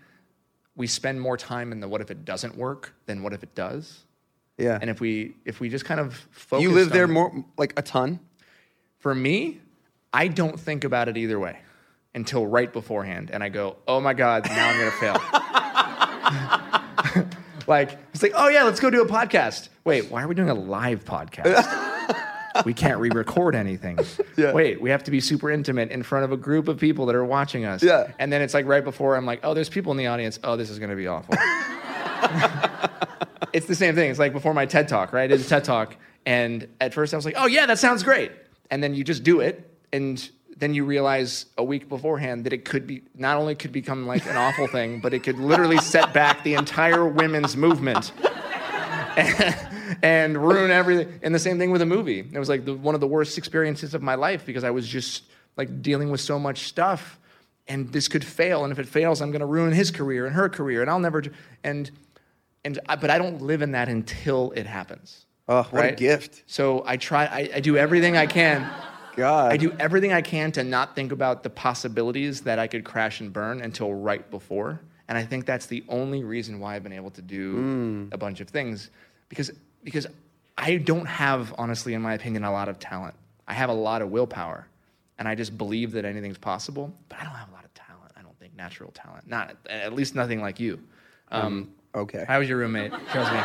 [0.76, 3.56] we spend more time in the what if it doesn't work than what if it
[3.56, 4.02] does.
[4.58, 4.78] Yeah.
[4.80, 7.82] and if we if we just kind of focus you live there more like a
[7.82, 8.22] ton.
[9.00, 9.60] for me
[10.14, 11.60] i don't think about it either way
[12.14, 13.32] until right beforehand.
[13.32, 15.20] And i go oh my god now i'm gonna fail
[17.68, 20.50] like it's like oh yeah let's go do a podcast wait why are we doing
[20.50, 22.16] a live podcast
[22.66, 24.00] we can't re-record anything
[24.38, 24.54] Yeah.
[24.54, 27.16] wait we have to be super intimate in front of a group of people that
[27.16, 28.12] are watching us Yeah.
[28.20, 30.56] and then it's like right before i'm like oh there's people in the audience oh
[30.56, 31.36] this is gonna be awful
[33.54, 34.10] it's the same thing.
[34.10, 35.32] It's like before my TED talk, right?
[35.32, 35.96] It's a TED talk.
[36.26, 38.32] And at first I was like, oh, yeah, that sounds great.
[38.72, 39.70] And then you just do it.
[39.94, 44.08] And then you realize a week beforehand that it could be, not only could become
[44.08, 48.14] like an awful thing, but it could literally set back the entire women's movement
[49.18, 49.68] and,
[50.04, 51.20] and ruin everything.
[51.24, 52.20] And the same thing with a movie.
[52.20, 54.88] It was like the, one of the worst experiences of my life because I was
[54.88, 55.24] just
[55.58, 57.20] like dealing with so much stuff.
[57.68, 58.64] And this could fail.
[58.64, 60.82] And if it fails, I'm going to ruin his career and her career.
[60.82, 61.32] And I'll never, do,
[61.64, 61.90] and,
[62.64, 65.26] and I, but I don't live in that until it happens.
[65.48, 66.44] Oh, what a gift.
[66.48, 67.26] So I try.
[67.26, 68.68] I, I do everything I can.
[69.16, 69.52] God.
[69.52, 73.20] I do everything I can to not think about the possibilities that I could crash
[73.22, 74.80] and burn until right before.
[75.08, 78.40] And I think that's the only reason why I've been able to do a bunch
[78.42, 78.90] of things
[79.30, 79.52] because
[79.84, 80.08] because
[80.58, 83.14] I don't have honestly in my opinion a lot of talent.
[83.48, 84.68] I have a lot of willpower
[85.20, 88.12] and I just believe that anything's possible, but I don't have a lot of talent.
[88.18, 89.28] I don't think natural talent.
[89.28, 90.80] Not at least nothing like you.
[91.32, 92.26] Um, Okay.
[92.28, 92.92] how was your roommate?
[93.12, 93.40] Trust me.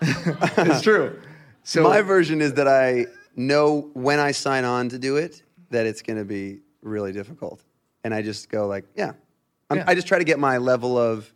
[0.72, 1.18] it's true.
[1.68, 5.86] So My version is that I know when I sign on to do it that
[5.86, 7.62] it's going to be really difficult,
[8.04, 9.12] and I just go like, yeah.
[9.70, 9.84] I'm, Yeah.
[9.88, 11.32] I just try to get my level of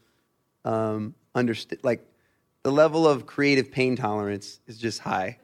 [0.64, 2.04] um, understand, like
[2.62, 5.38] the level of creative pain tolerance is just high,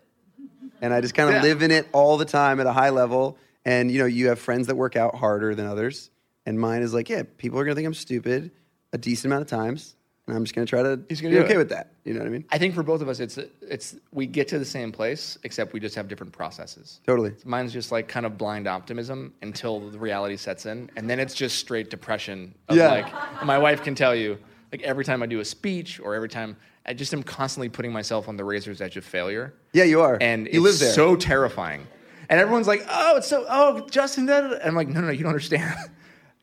[0.80, 1.42] and I just kind of Yeah.
[1.42, 3.38] live in it all the time at a high level.
[3.64, 6.10] And you know, you have friends that work out harder than others,
[6.44, 8.52] and mine is like, yeah, people are going to think I'm stupid
[8.92, 9.95] a decent amount of times,
[10.26, 11.58] and I'm just going to try to He's gonna do okay it.
[11.58, 11.92] with that.
[12.04, 12.44] You know what I mean?
[12.50, 15.72] I think for both of us, it's it's we get to the same place, except
[15.72, 17.00] we just have different processes.
[17.06, 17.32] Totally.
[17.44, 21.34] Mine's just like kind of blind optimism until the reality sets in, and then it's
[21.34, 22.54] just straight depression.
[22.68, 22.88] Of Yeah.
[22.88, 24.38] Like my wife can tell you,
[24.72, 27.92] like every time I do a speech or every time I just am constantly putting
[27.92, 29.54] myself on the razor's edge of failure.
[29.72, 30.18] Yeah, you are.
[30.20, 30.92] and you it's live there.
[30.92, 31.86] so terrifying.
[32.28, 35.00] And everyone's like, "Oh, it's so oh, Justin." Da, da, da." And I'm like, "No,
[35.00, 35.62] no, no, you don't understand."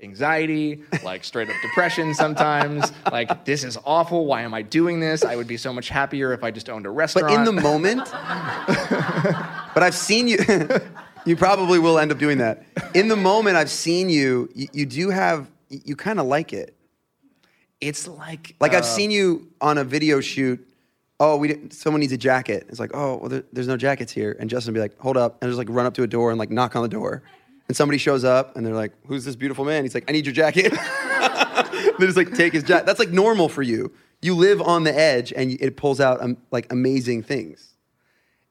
[0.03, 2.91] Anxiety, like straight up depression sometimes.
[3.11, 4.25] like this is awful.
[4.25, 5.23] Why am I doing this?
[5.23, 7.27] I would be so much happier if I just owned a restaurant.
[7.27, 7.99] But in the moment,
[9.73, 10.37] but I've seen you.
[11.25, 12.63] you probably will end up doing that.
[12.93, 14.49] In the moment, I've seen you.
[14.53, 15.49] You, you do have.
[15.69, 16.75] You, you kind of like it.
[17.81, 20.67] it's like Like uh, I've seen you on a video shoot
[21.23, 22.65] oh, we didn't, someone needs a jacket.
[22.69, 24.35] It's like, oh, well, there, there's no jackets here.
[24.39, 26.31] And Justin would be like, hold up, and just like run up to a door
[26.31, 27.23] and like knock on the door.
[27.73, 29.83] And somebody shows up and they're like, who's this beautiful man?
[29.83, 30.71] He's like, I need your jacket.
[31.97, 32.85] they just like take his jacket.
[32.85, 33.91] That's like normal for you.
[34.21, 37.73] You live on the edge and it pulls out um, like amazing things.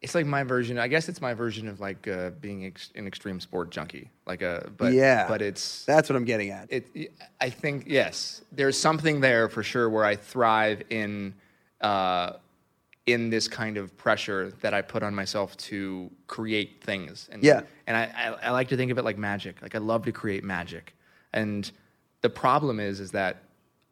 [0.01, 0.77] It's like my version.
[0.77, 4.11] I guess it's my version of like uh, being ex- an extreme sport junkie.
[4.27, 5.29] Like a, but yeah.
[5.29, 6.67] but it's That's what I'm getting at.
[6.73, 7.13] it.
[7.41, 11.35] I think yes, there's something there for sure where I thrive in,
[11.81, 12.33] uh,
[13.07, 17.29] in this kind of pressure that I put on myself to create things.
[17.33, 17.63] And Yeah.
[17.87, 19.61] and I, I I like to think of it like magic.
[19.63, 20.95] Like I love to create magic,
[21.33, 21.71] and
[22.21, 23.43] the problem is is that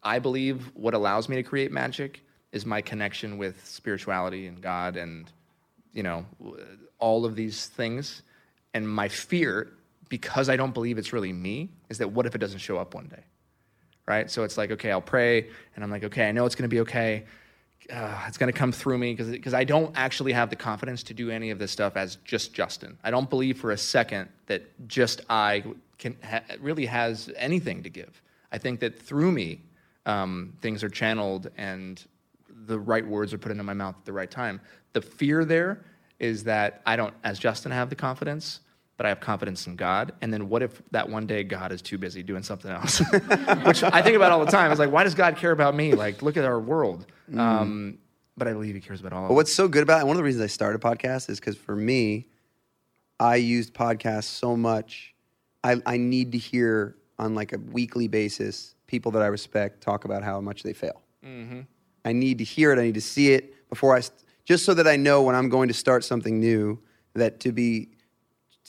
[0.02, 4.96] I believe what allows me to create magic is my connection with spirituality and God
[4.96, 5.30] and
[5.92, 6.24] you know
[6.98, 8.22] all of these things
[8.74, 9.72] and my fear
[10.08, 12.94] because i don't believe it's really me is that what if it doesn't show up
[12.94, 13.22] one day
[14.06, 16.68] right so it's like okay i'll pray and i'm like okay i know it's going
[16.68, 17.24] to be okay
[17.92, 21.14] uh, it's going to come through me because i don't actually have the confidence to
[21.14, 22.98] do any of this stuff as just justin.
[23.02, 25.64] I don't believe for a second that just i
[25.98, 28.22] can ha- really has anything to give.
[28.50, 29.60] I think that through me
[30.06, 32.04] um, things are channeled and
[32.48, 34.60] the right words are put into my mouth at the right time.
[34.92, 35.84] The fear there
[36.18, 38.60] is that I don't, as Justin, have the confidence,
[39.00, 40.12] but I have confidence in God.
[40.20, 42.98] And then what if that one day God is too busy doing something else?
[43.64, 44.70] Which I think about all the time.
[44.70, 45.94] It's like, why does God care about me?
[45.94, 47.06] Like, look at our world.
[47.34, 47.96] Um,
[48.36, 49.22] but I believe He cares about all.
[49.22, 49.36] But of us.
[49.36, 51.74] what's so good about it, one of the reasons I started podcasts is because for
[51.74, 52.26] me,
[53.18, 55.14] I used podcasts so much.
[55.64, 60.04] I, I need to hear on like a weekly basis people that I respect talk
[60.04, 61.00] about how much they fail.
[62.04, 62.78] I need to hear it.
[62.78, 65.48] I need to see it before I, st- just so that I know when I'm
[65.48, 66.78] going to start something new,
[67.14, 67.88] that to be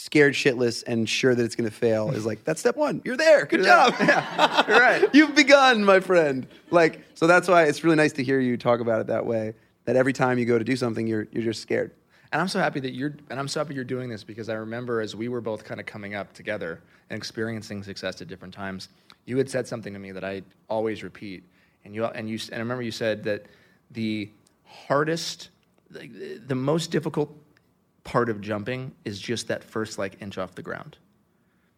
[0.02, 3.04] scared shitless and sure that it's going to fail is like, that's step one.
[3.06, 3.46] You're there.
[3.46, 3.94] Good job.
[4.00, 4.66] Yeah.
[4.68, 5.08] You're right.
[5.14, 6.48] You've begun, my friend.
[6.72, 9.54] Like, so that's why it's really nice to hear you talk about it that way.
[9.86, 11.92] That every time you go to do something, you're, you're just scared.
[12.32, 14.56] And I'm so happy that you're, and I'm so happy you're doing this because I
[14.56, 18.56] remember as we were both kind of coming up together and experiencing success at different
[18.56, 18.90] times,
[19.26, 21.44] you had said something to me that I always repeat,
[21.86, 23.46] and you, and you, and I remember you said that
[23.92, 24.32] the
[24.66, 25.50] hardest,
[25.92, 26.10] like,
[26.48, 27.36] the most difficult
[28.04, 30.98] part of jumping is just that first like inch off the ground.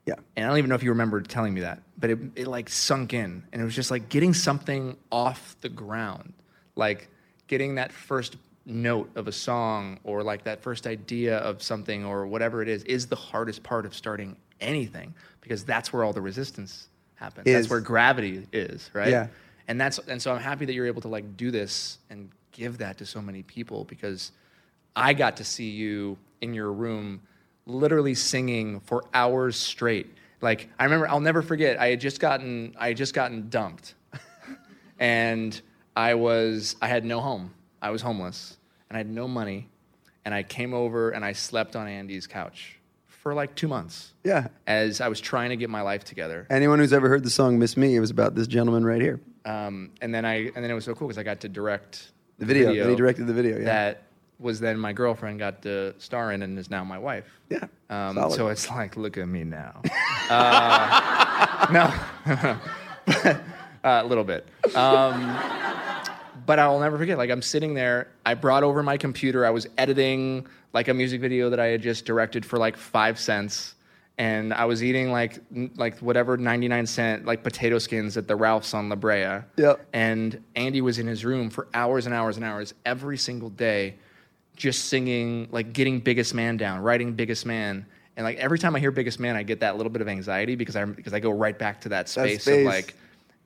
[0.05, 0.15] Yeah.
[0.35, 2.69] And I don't even know if you remember telling me that, but it, it like
[2.69, 3.43] sunk in.
[3.51, 6.33] And it was just like getting something off the ground,
[6.75, 7.09] like
[7.47, 12.27] getting that first note of a song or like that first idea of something or
[12.27, 16.21] whatever it is, is the hardest part of starting anything because that's where all the
[16.21, 17.47] resistance happens.
[17.47, 17.53] Is.
[17.53, 19.09] That's where gravity is, right?
[19.09, 19.27] Yeah.
[19.67, 22.77] And that's and so I'm happy that you're able to like do this and give
[22.79, 24.31] that to so many people because
[24.95, 27.21] I got to see you in your room
[27.65, 30.07] literally singing for hours straight.
[30.41, 33.95] Like I remember I'll never forget I had just gotten I had just gotten dumped.
[34.99, 35.59] and
[35.95, 37.53] I was I had no home.
[37.81, 38.57] I was homeless
[38.89, 39.69] and I had no money
[40.25, 44.13] and I came over and I slept on Andy's couch for like 2 months.
[44.25, 44.47] Yeah.
[44.67, 46.45] As I was trying to get my life together.
[46.49, 49.21] Anyone who's ever heard the song "Miss Me," it was about this gentleman right here.
[49.45, 52.11] Um, and then I and then it was so cool because I got to direct
[52.37, 52.73] The video.
[52.73, 53.57] Then he directed the video.
[53.59, 53.65] Yeah.
[53.65, 54.03] that
[54.39, 57.25] was then my girlfriend got to star in and is now my wife.
[57.49, 57.65] yeah.
[57.89, 59.81] Um, so it's like, look at me now.
[60.29, 61.93] uh, no,
[63.13, 63.37] uh,
[63.83, 64.47] a little bit.
[64.75, 65.37] Um,
[66.45, 67.17] but I'll never forget.
[67.17, 68.07] Like I'm sitting there.
[68.25, 69.45] I brought over my computer.
[69.45, 73.19] I was editing like a music video that I had just directed for like five
[73.19, 73.75] cents,
[74.17, 78.27] and I was eating like n- like whatever ninety nine cent like potato skins at
[78.27, 79.41] the Ralph's on La Brea.
[79.57, 79.85] Yep.
[79.93, 83.95] And Andy was in his room for hours and hours and hours every single day,
[84.55, 87.85] just singing like getting Biggest Man down, writing Biggest Man.
[88.15, 90.55] And like every time I hear Biggest Man, I get that little bit of anxiety
[90.55, 92.59] because I because I go right back to that space, space.
[92.59, 92.95] of like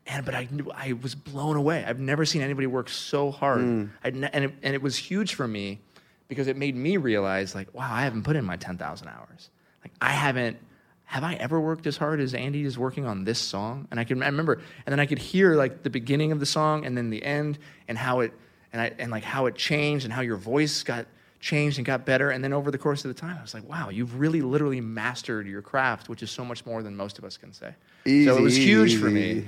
[0.05, 1.83] and but I knew I was blown away.
[1.85, 3.89] I've never seen anybody work so hard, Mm.
[4.13, 5.79] Ne- and it, and it was huge for me
[6.27, 9.49] because it made me realize like, wow, I haven't put in my ten thousand hours.
[9.83, 10.57] Like I haven't.
[11.05, 13.87] Have I ever worked as hard as Andy is working on this song?
[13.91, 16.45] And I can I remember, and then I could hear like the beginning of the
[16.45, 18.33] song and then the end, and how it
[18.73, 21.07] and I and like how it changed and how your voice got
[21.39, 22.29] changed and got better.
[22.31, 24.81] And then over the course of the time, I was like, wow, you've really literally
[24.81, 27.73] mastered your craft, which is so much more than most of us can say.
[28.05, 29.45] so it was Easy, huge for me.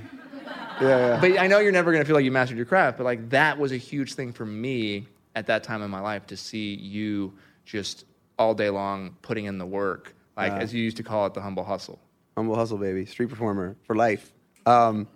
[0.81, 0.81] Yeah.
[0.81, 1.17] yeah.
[1.19, 3.29] But I know you're never going to feel like you mastered your craft, but like
[3.29, 6.75] that was a huge thing for me at that time in my life to see
[6.75, 7.33] you
[7.65, 8.05] just
[8.37, 11.41] all day long putting in the work, like as you used to call it, the
[11.41, 11.99] humble hustle.
[12.37, 13.05] Humble hustle, baby.
[13.05, 14.31] Street performer for life.
[14.65, 15.07] Um,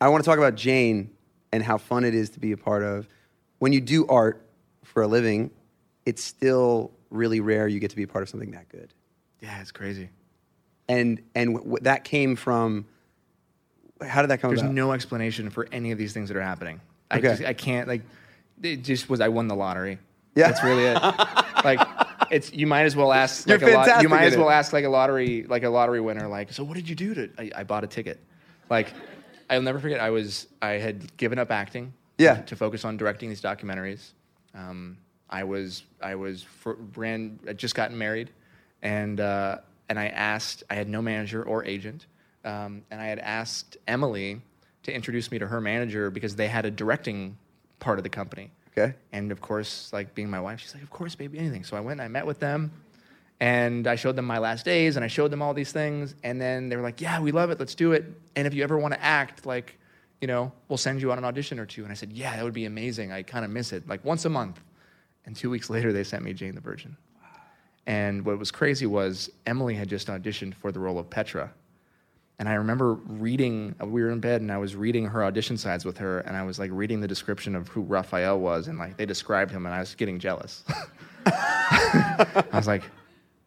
[0.00, 1.10] I want to talk about Jane
[1.52, 3.06] and how fun it is to be a part of.
[3.58, 4.44] When you do art
[4.84, 5.50] for a living,
[6.06, 8.92] it's still really rare you get to be a part of something that good.
[9.40, 10.08] Yeah, it's crazy.
[10.88, 12.86] And and w- w- that came from.
[14.04, 14.74] How did that come There's about?
[14.74, 16.80] no explanation for any of these things that are happening.
[17.08, 17.28] I, Okay.
[17.28, 18.02] just, I can't like
[18.60, 19.98] it just was I won the lottery.
[20.34, 20.48] Yeah.
[20.48, 20.94] that's really it.
[21.64, 21.78] like
[22.30, 24.02] it's you might as well ask You're like a lot.
[24.02, 26.26] You might as well ask like a lottery like a lottery winner.
[26.26, 27.30] Like, so what did you do to?
[27.38, 28.18] I, I bought a ticket.
[28.70, 28.92] Like,
[29.52, 30.00] I'll never forget.
[30.00, 31.92] I was I had given up acting.
[32.18, 32.42] Yeah.
[32.42, 34.12] To focus on directing these documentaries.
[34.54, 38.30] Um, I was I was for, ran I just gotten married,
[38.82, 42.06] and uh, and I asked I had no manager or agent,
[42.44, 44.40] um, and I had asked Emily
[44.84, 47.36] to introduce me to her manager because they had a directing
[47.78, 48.50] part of the company.
[48.76, 48.94] Okay.
[49.12, 51.80] And of course, like being my wife, she's like, "Of course, baby, anything." So I
[51.80, 52.70] went and I met with them,
[53.42, 56.40] and I showed them my last days, and I showed them all these things, and
[56.40, 57.58] then they were like, "Yeah, we love it.
[57.58, 58.04] Let's do it.
[58.36, 59.80] And if you ever want to act, like,
[60.20, 61.82] you know, we'll send you on an audition or two.
[61.82, 63.10] And I said, "Yeah, that would be amazing.
[63.10, 64.60] I kind of miss it, like once a month."
[65.26, 66.96] And two weeks later, they sent me Jane the Virgin.
[67.84, 71.52] And what was crazy was Emily had just auditioned for the role of Petra.
[72.38, 75.56] And I remember reading, uh, we were in bed and I was reading her audition
[75.56, 78.78] sides with her, and I was like reading the description of who Rafael was, and
[78.78, 80.62] like they described him, and I was getting jealous.
[81.26, 82.84] I was like,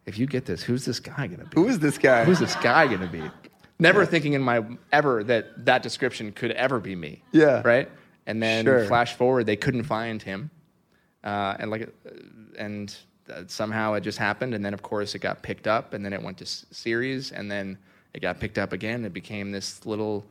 [0.06, 1.60] if you get this, who's this guy gonna be?
[1.60, 2.24] Who is this guy?
[2.24, 3.22] Who's this guy gonna be?
[3.78, 7.22] Never thinking in my ever that that description could ever be me.
[7.32, 7.60] Yeah.
[7.64, 7.90] Right.
[8.26, 8.84] And then Sure.
[8.86, 10.50] flash forward, they couldn't find him,
[11.22, 12.10] uh, and like, uh,
[12.58, 12.96] and
[13.32, 14.54] uh, somehow it just happened.
[14.54, 17.32] And then of course it got picked up, and then it went to s- series,
[17.32, 17.76] and then
[18.14, 19.04] it got picked up again.
[19.04, 20.24] It became this little,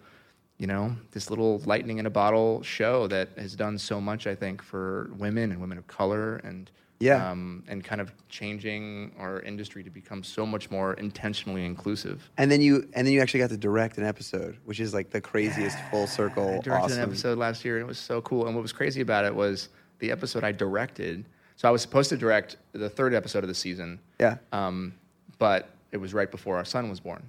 [0.57, 4.33] you know, this little lightning in a bottle show that has done so much, I
[4.35, 7.29] think, for women and women of color, and Yeah.
[7.29, 12.29] um, and kind of changing our industry to become so much more intentionally inclusive.
[12.37, 15.09] And then you and then you actually got to direct an episode, which is like
[15.09, 16.47] the craziest full circle.
[16.47, 16.97] I directed awesome.
[16.99, 18.45] an episode last year, and it was so cool.
[18.47, 21.25] And what was crazy about it was the episode I directed.
[21.57, 23.99] So I was supposed to direct the third episode of the season.
[24.19, 24.37] Yeah.
[24.51, 24.93] Um,
[25.37, 27.23] but it was right before our son was born,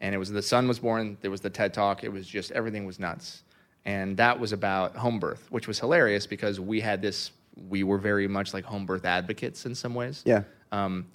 [0.00, 1.16] and it was the son was born.
[1.20, 2.04] There was the TED talk.
[2.04, 3.42] It was just everything was nuts,
[3.84, 7.30] and that was about home birth, which was hilarious because we had this.
[7.56, 10.22] We were very much like home birth advocates in some ways.
[10.24, 10.42] Yeah.
[10.72, 11.06] Um,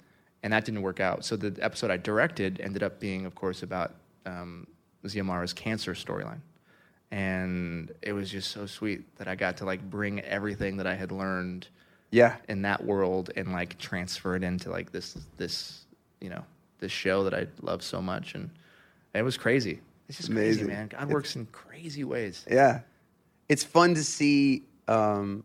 [0.42, 1.24] and that didn't work out.
[1.24, 4.66] So the episode I directed ended up being, of course, about um,
[5.04, 6.40] Xiomara's cancer storyline.
[7.10, 10.94] And it was just so sweet that I got to like bring everything that I
[10.94, 11.66] had learned
[12.10, 12.36] Yeah.
[12.48, 15.86] in that world and like transfer it into like this this
[16.20, 16.44] you know
[16.80, 18.50] this show that I love so much and
[19.14, 19.80] it was crazy.
[20.08, 20.66] It's just Amazing.
[20.66, 20.88] crazy, man.
[20.88, 22.44] God works in crazy ways.
[22.50, 22.80] Yeah.
[23.48, 24.64] It's fun to see.
[24.86, 25.44] Um,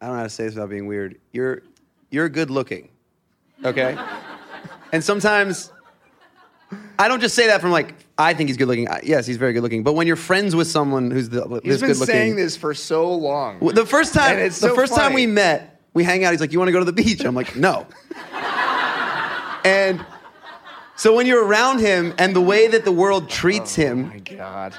[0.00, 1.18] I don't know how to say this without being weird.
[1.32, 1.62] You're
[2.10, 2.88] you're good looking,
[3.64, 3.98] okay?
[4.92, 5.72] and sometimes
[6.98, 8.88] I don't just say that from like I think he's good looking.
[8.88, 9.82] I- Yes, he's very good looking.
[9.82, 12.56] But when you're friends with someone who's the, He's this been good looking, saying this
[12.56, 13.58] for so long.
[13.60, 16.32] the first time the so first time we met, we hang out.
[16.32, 17.86] He's like, "You want to go to the beach?" I'm like, "No."
[19.64, 20.04] and
[20.96, 24.08] so when you're around him, and the way that the world treats oh him Oh
[24.08, 24.74] my God.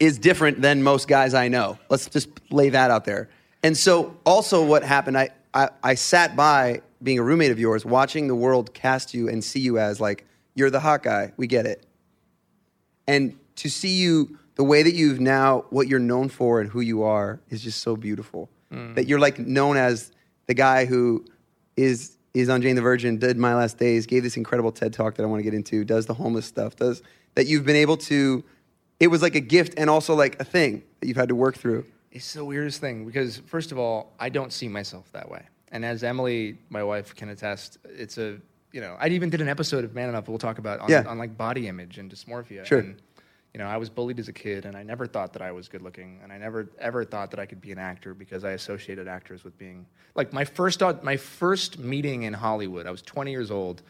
[0.00, 1.78] is different than most guys I know.
[1.88, 3.28] Let's just lay that out there.
[3.64, 7.84] And so, also, what happened, I, I, I sat by being a roommate of yours,
[7.84, 11.32] watching the world cast you and see you as like, you're the hot guy.
[11.38, 11.86] We get it.
[13.08, 16.80] And to see you, the way that you've now, what you're known for and who
[16.80, 18.50] you are is just so beautiful.
[18.70, 18.94] Mm.
[18.96, 20.12] That you're like known as
[20.46, 21.24] the guy who
[21.76, 25.14] is is on Jane the Virgin, did My Last Days, gave this incredible TED talk
[25.14, 27.00] that I want to get into, does the homeless stuff, does
[27.34, 28.44] that you've been able to.
[29.00, 31.56] It was like a gift and also like a thing that you've had to work
[31.56, 31.84] through.
[32.14, 35.42] It's the weirdest thing because, first of all, I don't see myself that way.
[35.72, 38.38] And as Emily, my wife, can attest, it's a,
[38.72, 41.04] you know, I even did an episode of Man Enough we'll talk about on, Yeah.
[41.08, 42.64] on like body image and dysmorphia.
[42.64, 42.78] Sure.
[42.78, 43.02] And,
[43.52, 45.68] you know, I was bullied as a kid and I never thought that I was
[45.68, 48.50] good looking and I never ever thought that I could be an actor because I
[48.52, 52.86] associated actors with being like my first my first meeting in Hollywood.
[52.86, 53.82] I was 20 years old.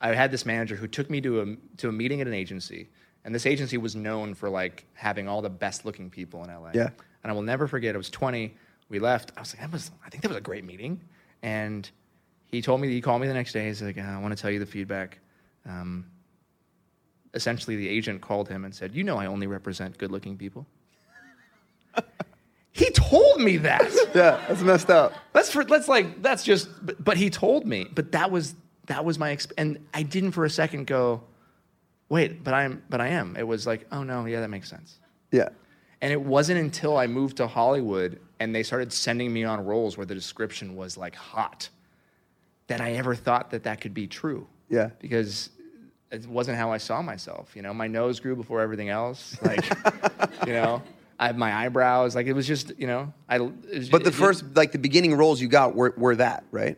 [0.00, 2.88] I had this manager who took me to a to a meeting at an agency,
[3.24, 6.70] and this agency was known for like having all the best looking people in LA.
[6.74, 6.90] Yeah.
[7.26, 7.96] And I will never forget.
[7.96, 8.54] I was 20.
[8.88, 9.32] We left.
[9.36, 9.90] I was like, that was.
[10.04, 11.00] I think that was a great meeting.
[11.42, 11.90] And
[12.44, 12.86] he told me.
[12.86, 13.66] He called me the next day.
[13.66, 15.18] He's like, I want to tell you the feedback.
[15.68, 16.06] Um,
[17.34, 20.68] essentially, the agent called him and said, "You know, I only represent good-looking people."
[22.70, 23.82] he told me that.
[24.14, 25.12] Yeah, that's messed up.
[25.32, 27.88] That's for that's like that's just but, but he told me.
[27.92, 28.54] But that was
[28.86, 31.24] that was my exp- and I didn't for a second go,
[32.08, 33.34] wait, but I'm but I am.
[33.36, 35.00] It was like, oh no, yeah, that makes sense.
[35.32, 35.48] Yeah.
[36.02, 39.96] And it wasn't until I moved to Hollywood and they started sending me on roles
[39.96, 41.68] where the description was like hot
[42.66, 44.46] that I ever thought that that could be true.
[44.68, 44.90] Yeah.
[44.98, 45.50] Because
[46.10, 47.56] it wasn't how I saw myself.
[47.56, 49.38] You know, my nose grew before everything else.
[49.42, 49.64] Like,
[50.46, 50.82] you know,
[51.18, 52.14] I have my eyebrows.
[52.14, 53.36] Like it was just, you know, I.
[53.36, 56.76] it was But the first, like the beginning roles you got were, were that, right?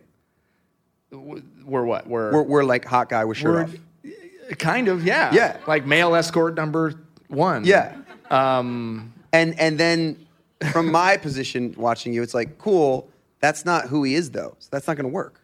[1.11, 2.07] were what?
[2.07, 4.59] Were, Were, were like hot guy with shirt were- off.
[4.59, 5.33] kind of, yeah.
[5.35, 5.57] Yeah.
[5.67, 6.95] Like male escort number
[7.29, 7.65] one.
[7.65, 7.97] Yeah.
[8.31, 10.27] Um, And and then
[10.73, 13.09] from my position watching you, it's like, cool.
[13.41, 14.57] That's not who he is, though.
[14.59, 15.41] So that's not going to work.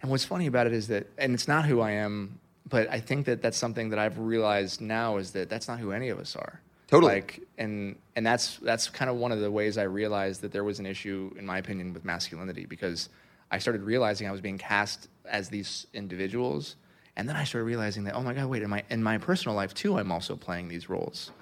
[0.00, 2.38] And what's funny about it is that, and it's not who I am,
[2.68, 5.92] but I think that that's something that I've realized now is that that's not who
[5.92, 6.60] any of us are.
[6.86, 7.14] Totally.
[7.14, 10.64] Like, and and that's that's kind of one of the ways I realized that there
[10.64, 13.08] was an issue, in my opinion, with masculinity because
[13.50, 16.76] I started realizing I was being cast as these individuals,
[17.16, 19.56] and then I started realizing that oh my god, wait, in my in my personal
[19.56, 21.32] life too, I'm also playing these roles.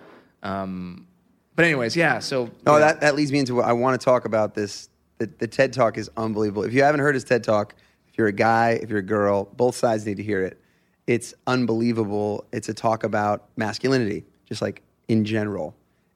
[0.43, 1.07] Um,
[1.55, 2.19] but anyways, yeah.
[2.19, 4.55] So Oh, you know, that, that leads me into what I want to talk about
[4.55, 4.89] this.
[5.19, 6.65] The, the TED Talk is unbelievable.
[6.65, 7.75] If you haven't heard his TED Talk,
[8.09, 10.59] if you're a guy, if you're a girl, both sides need to hear it.
[11.07, 12.45] It's unbelievable.
[12.53, 15.75] It's a talk about masculinity, just like in general.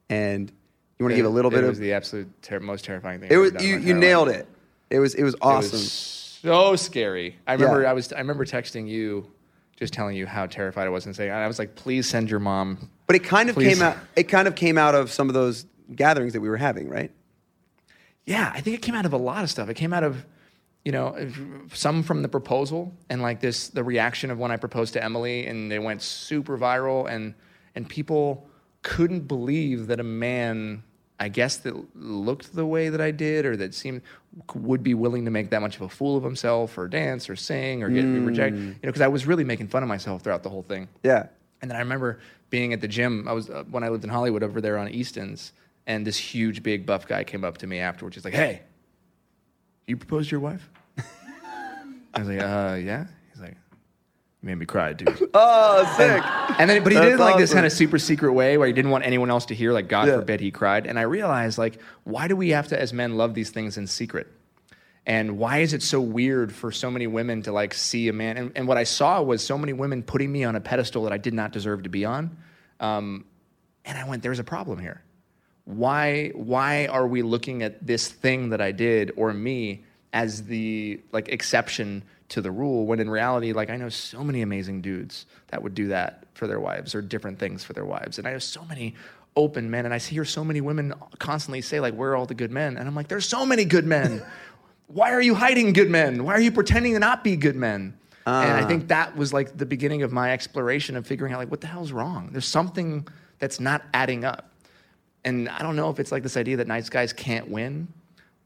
[0.09, 0.51] And
[0.97, 3.19] you want to give a little it bit was of the absolute ter- most terrifying
[3.19, 3.29] thing.
[3.31, 4.37] it was ever done in you, you nailed life.
[4.37, 4.47] it.
[4.89, 5.71] It was it was It awesome.
[5.73, 7.35] was so scary.
[7.45, 7.91] I remember Yeah.
[7.91, 9.29] I was I remember texting you,
[9.77, 12.39] just telling you how terrified I was and saying I was like, please send your
[12.41, 12.89] mom.
[13.05, 13.75] but it kind of Please.
[13.75, 15.65] came out it kind of came out of some of those
[15.95, 17.11] gatherings that we were having, right?
[18.25, 19.69] Yeah, I think it came out of a lot of stuff.
[19.69, 20.25] It came out of,
[20.83, 21.15] you know,
[21.71, 25.45] some from the proposal and like this the reaction of when I proposed to Emily
[25.45, 27.33] and they went super viral and
[27.75, 28.49] and people
[28.81, 30.83] couldn't believe that a man
[31.19, 34.01] I guess that looked the way that I did or that seemed
[34.53, 37.35] would be willing to make that much of a fool of himself or dance or
[37.35, 38.59] sing or get rejected.
[38.59, 40.87] You know, because I was really making fun of myself throughout the whole thing.
[41.03, 41.27] Yeah.
[41.61, 42.19] And then I remember
[42.51, 43.27] being at the gym.
[43.27, 45.53] I was uh, when I lived in Hollywood over there on Easton's,
[45.87, 48.15] and this huge, big, buff guy came up to me afterwards.
[48.15, 48.61] He's like, "Hey,
[49.87, 50.69] you proposed to your wife?"
[52.13, 53.07] I was like, "Uh, yeah."
[54.47, 56.23] He's like, "You made me cry, dude." Oh, sick.
[56.59, 57.57] And then, but he did it like this awesome.
[57.57, 59.71] kind of super secret way where he didn't want anyone else to hear.
[59.73, 60.15] Like, God Yeah.
[60.15, 60.87] forbid he cried.
[60.87, 63.87] And I realized, like, why do we have to, as men, love these things in
[63.87, 64.27] secret?
[65.05, 68.35] And why is it so weird for so many women to like see a man?
[68.37, 71.13] And, and what I saw was so many women putting me on a pedestal that
[71.13, 72.35] I did not deserve to be on.
[72.79, 73.23] Um,
[73.85, 75.01] and I went, "There's a problem here.
[75.63, 76.29] Why?
[76.35, 81.29] Why are we looking at this thing that I did or me as the like
[81.29, 82.85] exception to the rule?
[82.85, 86.47] When in reality, like I know so many amazing dudes that would do that for
[86.47, 88.95] their wives or different things for their wives, and I know so many
[89.35, 92.35] open men, and I hear so many women constantly say like, "Where are all the
[92.35, 94.23] good men?" And I'm like, "There's so many good men."
[94.87, 96.23] why are you hiding good men?
[96.23, 97.97] Why are you pretending to not be good men?
[98.25, 98.67] and I ah.
[98.67, 101.67] think that was like the beginning of my exploration of figuring out like what the
[101.67, 102.29] hell's wrong.
[102.33, 103.07] There's something
[103.39, 104.51] that's not adding up.
[105.23, 107.87] And I don't know if it's like this idea that nice guys can't win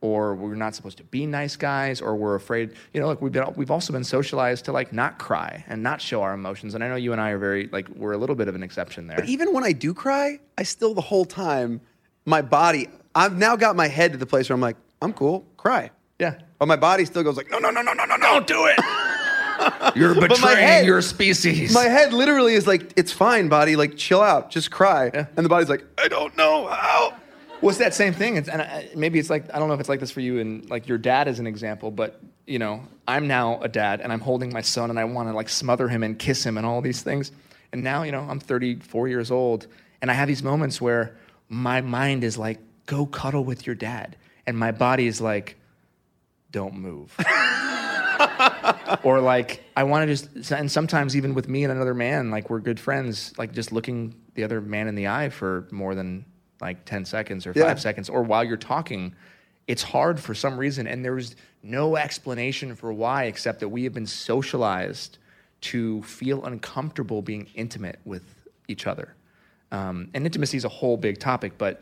[0.01, 3.31] or we're not supposed to be nice guys or we're afraid, you know, like we've
[3.31, 6.73] been we've also been socialized to like not cry and not show our emotions.
[6.75, 8.63] And I know you and I are very like we're a little bit of an
[8.63, 9.17] exception there.
[9.17, 11.81] But even when I do cry, I still the whole time,
[12.25, 15.45] my body, I've now got my head to the place where I'm like, I'm cool,
[15.57, 15.91] cry.
[16.19, 16.39] yeah.
[16.59, 18.21] But my body still goes like, no, no, no, no, no, no, no.
[18.21, 18.79] Don't do it.
[19.95, 21.73] You're betraying head- your species.
[21.73, 23.75] My head literally is like, it's fine, body.
[23.75, 25.11] Like, chill out, just cry.
[25.13, 25.25] Yeah.
[25.37, 27.13] And the body's like, I don't know how.
[27.61, 28.37] Well, it's that same thing.
[28.37, 30.39] It's, and I, maybe it's like I don't know if it's like this for you
[30.39, 34.11] and like your dad is an example, but you know, I'm now a dad and
[34.11, 36.65] I'm holding my son and I want to like smother him and kiss him and
[36.65, 37.31] all these things.
[37.71, 39.67] And now, you know, I'm 34 years old
[40.01, 41.15] and I have these moments where
[41.49, 44.15] my mind is like, "Go cuddle with your dad,"
[44.47, 45.55] and my body is like,
[46.51, 47.15] "Don't move."
[49.03, 52.49] or like I want to just and sometimes even with me and another man like
[52.49, 56.25] we're good friends like just looking the other man in the eye for more than
[56.61, 57.75] like 10 seconds or 5 Yeah.
[57.75, 59.13] seconds or while you're talking
[59.67, 63.93] it's hard for some reason and there's no explanation for why except that we have
[63.93, 65.17] been socialized
[65.61, 68.23] to feel uncomfortable being intimate with
[68.67, 69.15] each other
[69.71, 71.81] um, and intimacy is a whole big topic but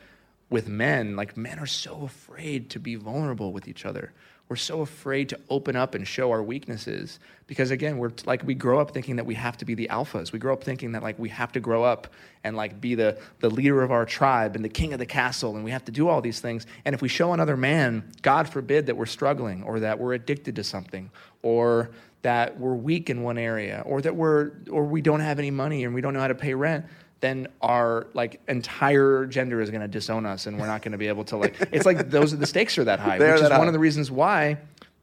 [0.50, 4.12] with men like men are so afraid to be vulnerable with each other
[4.50, 8.56] we're so afraid to open up and show our weaknesses because again we're like we
[8.56, 10.32] grow up thinking that we have to be the alphas.
[10.32, 12.08] We grow up thinking that like we have to grow up
[12.44, 15.56] and like be the the leader of our tribe and the king of the castle
[15.56, 16.66] and we have to do all these things.
[16.84, 20.56] And if we show another man god forbid that we're struggling or that we're addicted
[20.56, 21.12] to something
[21.44, 21.92] or
[22.24, 25.84] that we're weak in one area or that we're or we don't have any money
[25.84, 26.86] and we don't know how to pay rent
[27.22, 30.98] then our like entire gender is going to disown us and we're not going to
[30.98, 33.50] be able to like it's like those the stakes are that high They're which is
[33.50, 34.58] that one of the reasons why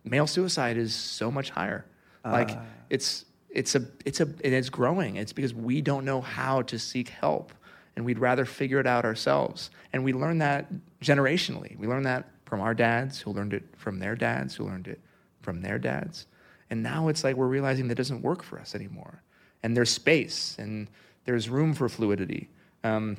[0.05, 1.85] male suicide is so much higher.
[2.25, 2.63] Like Ah.
[2.91, 5.17] it's it's a it's a it is growing.
[5.17, 7.53] It's because we don't know how to seek help
[7.97, 9.71] and we'd rather figure it out ourselves.
[9.93, 10.67] And we learn that
[11.03, 11.79] generationally.
[11.79, 15.01] We learn that from our dads who learned it from their dads who learned it
[15.41, 16.27] from their dads.
[16.71, 19.23] And now it's like we're realizing that doesn't work for us anymore.
[19.63, 20.89] And there's space and
[21.27, 22.49] there's room for fluidity
[22.85, 23.17] um,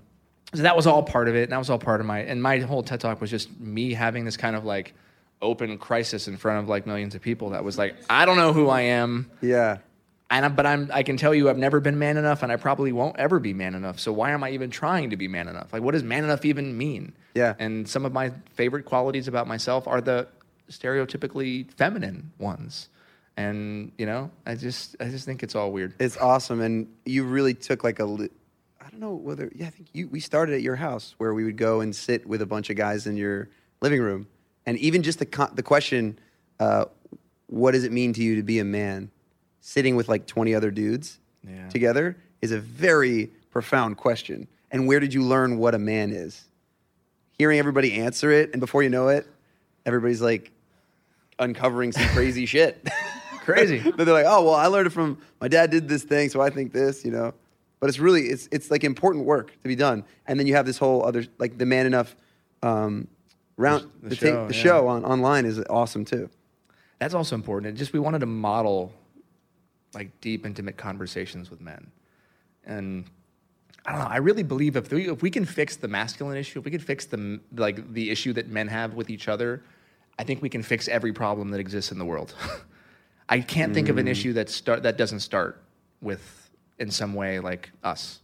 [0.53, 2.41] so that was all part of it and that was all part of my and
[2.41, 4.93] my whole ted talk was just me having this kind of like
[5.41, 8.53] open crisis in front of like millions of people that was like i don't know
[8.53, 9.77] who i am Yeah.
[10.29, 12.57] And I, but I'm I can tell you I've never been man enough, and I
[12.57, 13.97] probably won't ever be man enough.
[13.97, 15.71] So why am I even trying to be man enough?
[15.71, 17.13] Like, what does man enough even mean?
[17.33, 17.53] Yeah.
[17.59, 20.27] And some of my favorite qualities about myself are the
[20.69, 22.89] stereotypically feminine ones.
[23.37, 25.93] And you know, I just I just think it's all weird.
[25.99, 28.05] It's awesome, and you really took like a.
[28.05, 28.29] li-
[28.81, 29.51] I don't know whether.
[29.55, 30.07] Yeah, I think you.
[30.07, 32.75] We started at your house where we would go and sit with a bunch of
[32.77, 33.47] guys in your
[33.79, 34.25] living room,
[34.65, 36.17] and even just the the question,
[36.59, 36.85] uh,
[37.45, 39.11] what does it mean to you to be a man?
[39.61, 41.69] Sitting with like twenty other dudes Yeah.
[41.69, 44.47] together is a very profound question.
[44.71, 46.43] And where did you learn what a man is?
[47.37, 49.27] Hearing everybody answer it, and before you know it,
[49.85, 50.51] everybody's like
[51.37, 52.83] uncovering some crazy shit.
[53.47, 53.79] Crazy.
[53.95, 56.41] but they're like, oh well, I learned it from my dad did this thing, so
[56.41, 57.33] I think this, you know.
[57.79, 60.65] But it's really it's it's like important work to be done, and then you have
[60.65, 62.15] this whole other like the man enough
[62.61, 63.07] um,
[63.55, 64.63] round The- the, the thing- show, the yeah.
[64.63, 66.29] show on online is awesome too.
[66.99, 67.73] That's also important.
[67.73, 68.91] It just we wanted to model
[69.93, 71.89] like deep, intimate conversations with men,
[72.65, 73.05] and
[73.85, 74.07] I don't know.
[74.07, 76.81] I really believe if we, if we can fix the masculine issue, if we can
[76.81, 79.63] fix the like the issue that men have with each other,
[80.19, 82.33] I think we can fix every problem that exists in the world.
[83.29, 84.11] I can't think of an mm.
[84.11, 85.61] issue that start that doesn't start
[86.01, 86.49] with
[86.79, 88.19] in some way like us.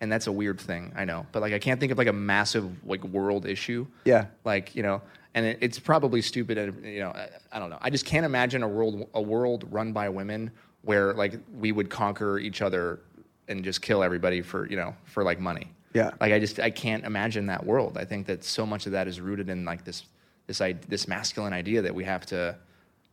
[0.00, 1.26] And that's a weird thing, I know.
[1.32, 4.26] But like I can't think of like a massive like world issue Yeah.
[4.44, 5.02] like you know
[5.34, 8.24] and it, it's probably stupid and you know I, I don't know i just can't
[8.26, 10.50] imagine a world a world run by women
[10.82, 13.00] where like we would conquer each other
[13.46, 16.10] and just kill everybody for you know for like money Yeah.
[16.20, 19.06] like i just i can't imagine that world i think that so much of that
[19.06, 20.04] is rooted in like this
[20.46, 22.56] this i this masculine idea that we have to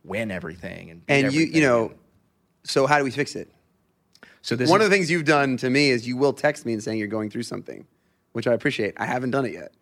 [0.06, 1.92] win everything and And you you know,
[2.64, 3.50] so how do we fix it?
[4.42, 6.64] so this One is, of the things you've done to me is you will text
[6.66, 7.86] me and saying you're going through something,
[8.32, 8.94] which I appreciate.
[8.96, 9.72] I haven't done it yet.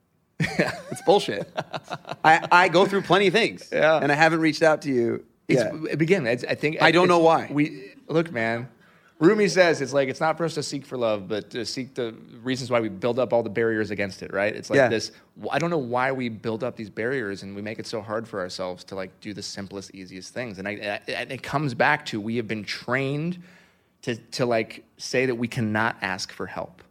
[0.91, 1.49] it's bullshit.
[2.25, 3.99] I, I go through plenty of things, Yeah.
[4.03, 5.25] and I haven't reached out to you.
[5.49, 6.01] It's, yet.
[6.01, 7.49] Again, I think I don't know why.
[7.51, 8.69] We look, man.
[9.21, 11.95] Rumi says it's like it's not for us to seek for love, but to seek
[11.95, 14.33] the reasons why we build up all the barriers against it.
[14.33, 14.55] Right?
[14.55, 14.89] It's like Yeah.
[14.89, 15.13] this.
[15.51, 18.27] I don't know why we build up these barriers and we make it so hard
[18.27, 20.59] for ourselves to like do the simplest, easiest things.
[20.59, 23.41] And I, I, it comes back to we have been trained
[24.03, 26.83] to to like say that we cannot ask for help.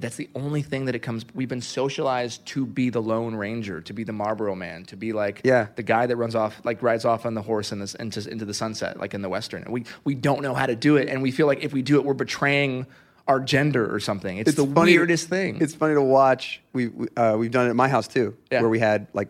[0.00, 1.24] That's the only thing that it comes.
[1.34, 5.12] We've been socialized to be the Lone Ranger, to be the Marlboro Man, to be
[5.12, 5.68] like Yeah.
[5.76, 8.44] the guy that runs off, like rides off on the horse in this, into, into
[8.44, 9.62] the sunset, like in the Western.
[9.62, 11.08] And we, we don't know how to do it.
[11.08, 12.86] And we feel like if we do it, we're betraying
[13.28, 14.38] our gender or something.
[14.38, 15.58] It's, the funny weirdest thing.
[15.60, 16.60] It's funny to watch.
[16.72, 18.60] We, we uh, we've done it at my house too, Yeah.
[18.60, 19.28] where we had like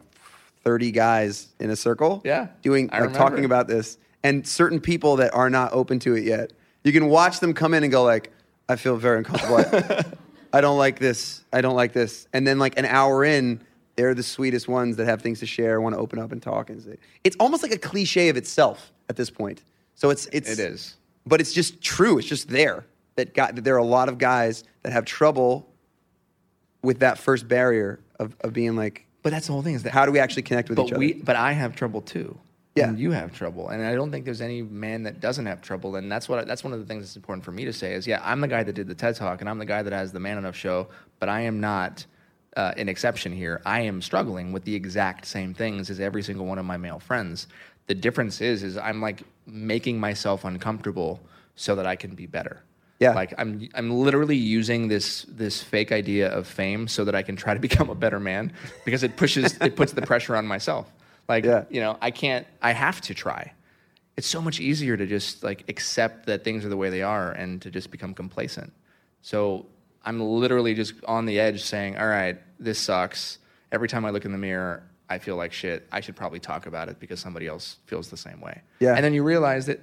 [0.64, 2.48] thirty guys in a circle, Yeah.
[2.60, 3.18] doing I like remember.
[3.18, 6.52] talking about this, and certain people that are not open to it yet.
[6.84, 8.32] You can watch them come in and go like,
[8.68, 9.64] "I feel very uncomfortable.
[10.56, 11.44] I, don't like this.
[11.52, 13.60] I don't like this." And then like an hour in,
[13.96, 16.70] they're the sweetest ones that have things to share, want to open up and talk,
[16.70, 19.62] and say, it's almost like a cliche of itself at this point.
[19.94, 20.96] So it's it's It is.
[21.26, 22.18] but it's just true.
[22.18, 22.84] It's just there
[23.16, 25.66] that got that there are a lot of guys that have trouble
[26.82, 29.92] with that first barrier of, of being like, but that's the whole thing is that
[29.92, 30.98] how do we actually connect with each other?
[30.98, 32.38] we but I have trouble too.
[32.76, 32.88] Yeah.
[32.88, 35.96] And you have trouble, and I don't think there's any man that doesn't have trouble.
[35.96, 38.06] And that's what that's one of the things that's important for me to say is,
[38.06, 40.12] yeah, I'm the guy that did the TED Talk, and I'm the guy that has
[40.12, 42.04] the Man Enough show, but I am not
[42.56, 43.62] uh, an exception here.
[43.64, 46.98] I am struggling with the exact same things as every single one of my male
[46.98, 47.46] friends.
[47.86, 51.20] The difference is, is I'm like making myself uncomfortable
[51.54, 52.62] so that I can be better.
[52.98, 53.12] Yeah.
[53.12, 57.36] Like I'm I'm literally using this this fake idea of fame so that I can
[57.36, 58.52] try to become a better man
[58.84, 60.90] because it pushes it puts the pressure on myself.
[61.28, 61.64] Like Yeah.
[61.70, 63.52] you know, I can't I have to try.
[64.16, 67.32] It's so much easier to just like accept that things are the way they are
[67.32, 68.72] and to just become complacent.
[69.22, 69.66] So
[70.04, 73.38] I'm literally just on the edge saying, "All right, this sucks."
[73.72, 75.86] Every time I look in the mirror, I feel like shit.
[75.92, 78.62] I should probably talk about it because somebody else feels the same way.
[78.78, 78.94] Yeah.
[78.94, 79.80] And then you realize that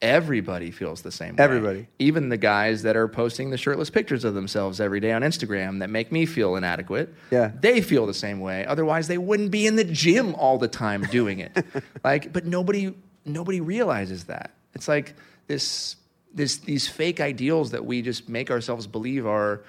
[0.00, 1.44] everybody feels the same way.
[1.44, 1.88] Everybody.
[1.98, 5.80] Even the guys that are posting the shirtless pictures of themselves every day on Instagram
[5.80, 7.12] that make me feel inadequate.
[7.30, 7.52] Yeah.
[7.60, 8.64] They feel the same way.
[8.66, 11.64] Otherwise, they wouldn't be in the gym all the time doing it.
[12.04, 12.94] like, but nobody
[13.24, 14.52] nobody realizes that.
[14.74, 15.14] It's like
[15.46, 15.96] this
[16.32, 19.62] this these fake ideals that we just make ourselves believe are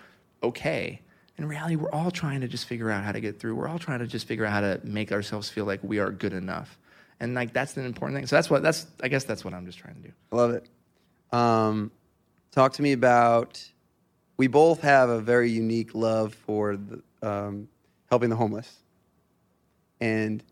[0.44, 1.02] okay.
[1.38, 3.56] In reality, we're all trying to just figure out how to get through.
[3.56, 6.12] We're all trying to just figure out how to make ourselves feel like we are
[6.12, 6.78] good enough.
[7.20, 8.28] And like that's an important thing.
[8.28, 10.12] So that's what that's I guess that's what I'm just trying to do.
[10.32, 10.70] I love it.
[11.32, 11.92] Um,
[12.52, 13.64] talk to me about.
[14.38, 17.68] We both have a very unique love for the, um,
[18.10, 18.74] helping the homeless,
[20.00, 20.44] and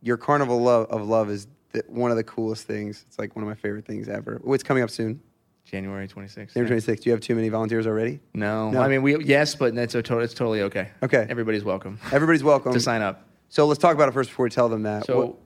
[0.00, 3.04] your carnival love of love is the, one of the coolest things.
[3.06, 4.40] It's like one of my favorite things ever.
[4.44, 5.20] Oh, it's coming up soon,
[5.64, 6.54] January 26th.
[6.54, 7.02] January 26th.
[7.02, 8.20] Do you have too many volunteers already?
[8.32, 8.80] No, No.
[8.80, 10.88] I mean we yes, but it's a to- it's totally okay.
[11.02, 11.26] Okay.
[11.28, 13.28] everybody's welcome Everybody's welcome to sign up.
[13.50, 15.04] So let's talk about it first before we tell them that.
[15.04, 15.36] So, What-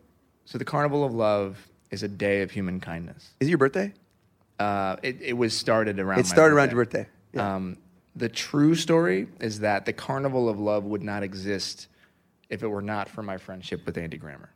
[0.44, 3.30] so the Carnival of Love is a day of human kindness.
[3.40, 3.92] is it your birthday?
[4.58, 6.20] Uh, it, it was started around.
[6.20, 7.06] It started around your birthday.
[7.32, 7.54] Yeah.
[7.54, 7.76] Um,
[8.16, 11.88] the true story is that the Carnival of Love would not exist
[12.48, 14.50] if it were not for my friendship with Andy Grammer.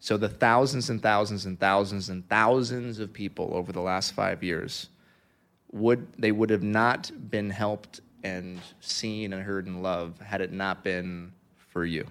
[0.00, 4.42] So the thousands and thousands and thousands and thousands of people over the last five
[4.42, 4.88] years
[5.72, 10.52] would they would have not been helped and seen and heard and loved had it
[10.52, 11.32] not been
[11.72, 12.06] for you.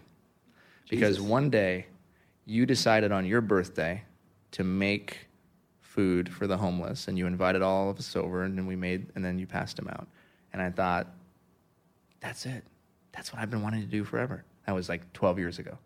[0.90, 1.88] Because one day
[2.48, 4.02] you decided on your birthday
[4.52, 5.28] to make
[5.82, 9.08] food for the homeless and you invited all of us over and then we made
[9.16, 10.08] and then you passed them out.
[10.54, 11.08] And I thought,
[12.22, 12.64] that's it.
[13.12, 14.46] That's what I've been wanting to do forever.
[14.66, 15.78] That was like 12 years ago.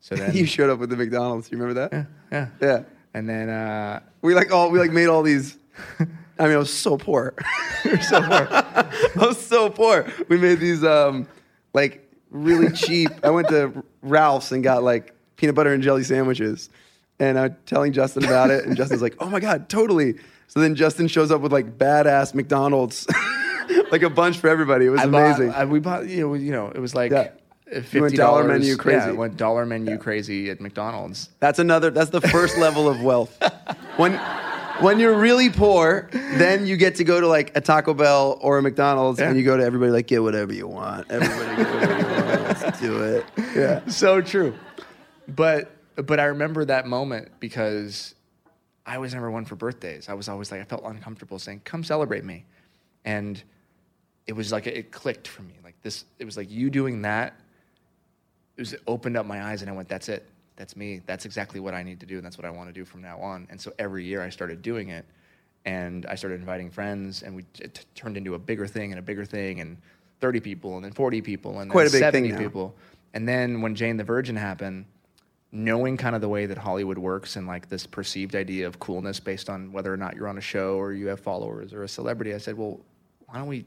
[0.00, 1.50] So then, you showed up with the McDonald's.
[1.52, 1.92] You remember that?
[1.92, 2.06] yeah.
[2.32, 2.48] Yeah.
[2.60, 2.82] Yeah.
[3.14, 5.56] And then, uh, We like all we like made all these.
[6.00, 7.34] I mean, I was so poor.
[7.84, 8.48] we were so poor.
[8.50, 10.06] I was so poor.
[10.28, 11.28] We made these um,
[11.72, 13.10] like really cheap.
[13.22, 16.70] I went to Ralphs and got like peanut butter and jelly sandwiches,
[17.18, 20.14] and I'm telling Justin about it, and Justin's like, "Oh my god, totally."
[20.48, 23.06] So then Justin shows up with like badass McDonald's,
[23.90, 24.86] like a bunch for everybody.
[24.86, 25.50] It was I bought- amazing.
[25.52, 27.30] I, we bought, you know, you know, it was like Yeah.
[27.82, 28.98] fifty dollar menu crazy.
[29.06, 31.30] Yeah, went dollar menu crazy at McDonald's.
[31.40, 31.90] That's another.
[31.90, 33.36] That's the first level of wealth.
[33.96, 34.14] When
[34.80, 38.58] when you're really poor, then you get to go to like a Taco Bell or
[38.58, 39.28] a McDonald's, Yeah.
[39.28, 41.08] and you go to everybody like get whatever you want.
[41.12, 42.60] Everybody get whatever you want.
[42.60, 43.24] Let's do it.
[43.54, 43.86] Yeah.
[43.86, 44.52] so true.
[45.28, 48.14] But but I remember that moment because
[48.86, 50.08] I was number one for birthdays.
[50.08, 52.44] I was always like I felt uncomfortable saying, "Come celebrate me,"
[53.04, 53.42] and
[54.26, 55.54] it was like it clicked for me.
[55.62, 57.34] Like this, it was like you doing that.
[58.56, 60.26] It was it opened up my eyes, and I went, "That's it.
[60.56, 61.00] That's me.
[61.06, 63.00] That's exactly what I need to do, and that's what I want to do from
[63.02, 65.06] now on." And so every year I started doing it,
[65.64, 68.98] and I started inviting friends, and we it t- turned into a bigger thing and
[68.98, 69.78] a bigger thing, and
[70.20, 72.74] thirty people, and then forty people, and Quite then a big thing seventy people.
[73.14, 74.86] And then when Jane the Virgin happened,
[75.54, 79.20] knowing kind of the way that Hollywood works and like this perceived idea of coolness
[79.20, 81.88] based on whether or not you're on a show or you have followers or a
[81.88, 82.80] celebrity, I said, well,
[83.26, 83.64] why don't we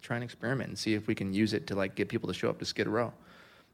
[0.00, 2.34] try and experiment and see if we can use it to like get people to
[2.34, 3.12] show up to Skid Row?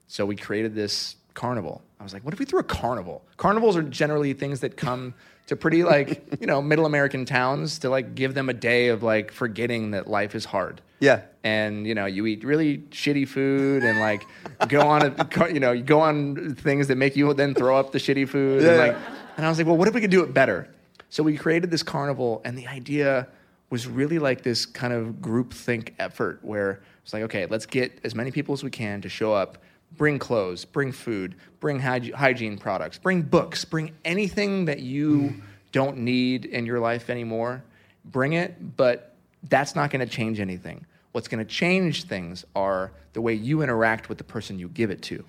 [0.08, 1.82] So we created this carnival.
[2.00, 3.22] I was like, what if we threw a carnival?
[3.36, 5.14] Carnivals are generally things that come
[5.46, 9.04] to pretty like, you know, middle American towns to like give them a day of
[9.04, 11.20] like forgetting that life is hard Yeah.
[11.44, 14.26] and you know you eat really shitty food and like
[14.68, 17.92] go on a, you know you go on things that make you then throw up
[17.92, 18.84] the shitty food and Yeah.
[18.86, 18.96] like
[19.36, 20.68] and I was like well what if we could do it better
[21.10, 23.28] so we created this carnival and the idea
[23.70, 28.00] was really like this kind of group think effort where it's like okay let's get
[28.02, 29.58] as many people as we can to show up
[29.92, 35.34] bring clothes bring food bring hyg- hygiene products bring books bring anything that you
[35.72, 37.62] don't need in your life anymore
[38.04, 39.16] bring it but
[39.48, 40.86] that's not going to change anything.
[41.12, 44.90] What's going to change things are the way you interact with the person you give
[44.90, 45.24] it to.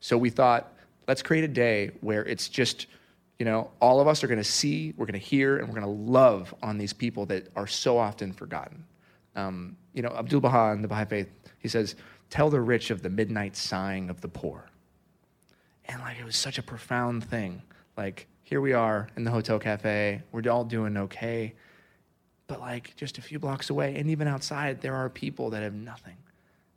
[0.00, 0.72] So we thought,
[1.08, 2.86] let's create a day where it's just,
[3.38, 5.80] you know, all of us are going to see, we're going to hear, and we're
[5.80, 8.84] going to love on these people that are so often forgotten.
[9.34, 11.96] Um, you know, Abdul Baha in the Baha'i Faith, he says,
[12.30, 14.70] "Tell the rich of the midnight sighing of the poor."
[15.86, 17.62] And like it was such a profound thing.
[17.96, 21.54] Like here we are in the hotel cafe, we're all doing okay
[22.50, 25.72] but like just a few blocks away and even outside there are people that have
[25.72, 26.16] nothing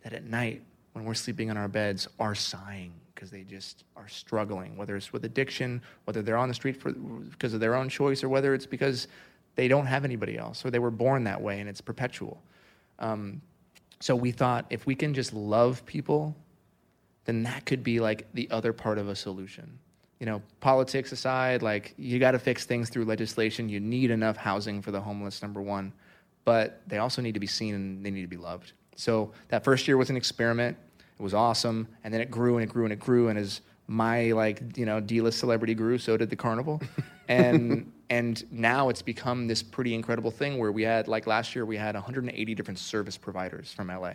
[0.04, 4.08] that at night when we're sleeping in our beds are sighing because they just are
[4.08, 7.90] struggling whether it's with addiction whether they're on the street for, because of their own
[7.90, 9.08] choice or whether it's because
[9.56, 12.40] they don't have anybody else or they were born that way and it's perpetual
[13.00, 13.42] um,
[14.04, 16.36] so we thought if we can just love people
[17.24, 19.80] then that could be like the other part of a solution.
[20.20, 23.70] You know, politics aside, like you got to fix things through legislation.
[23.70, 25.94] You need enough housing for the homeless, number one,
[26.44, 28.74] but they also need to be seen and they need to be loved.
[28.98, 30.78] So that first year was an experiment.
[31.18, 33.30] It was awesome, and then it grew and it grew and it grew.
[33.30, 36.82] And as my like you know D-list celebrity grew, so did the carnival,
[37.30, 41.66] and and now it's become this pretty incredible thing where we had like last year
[41.66, 44.14] we had 180 different service providers from LA.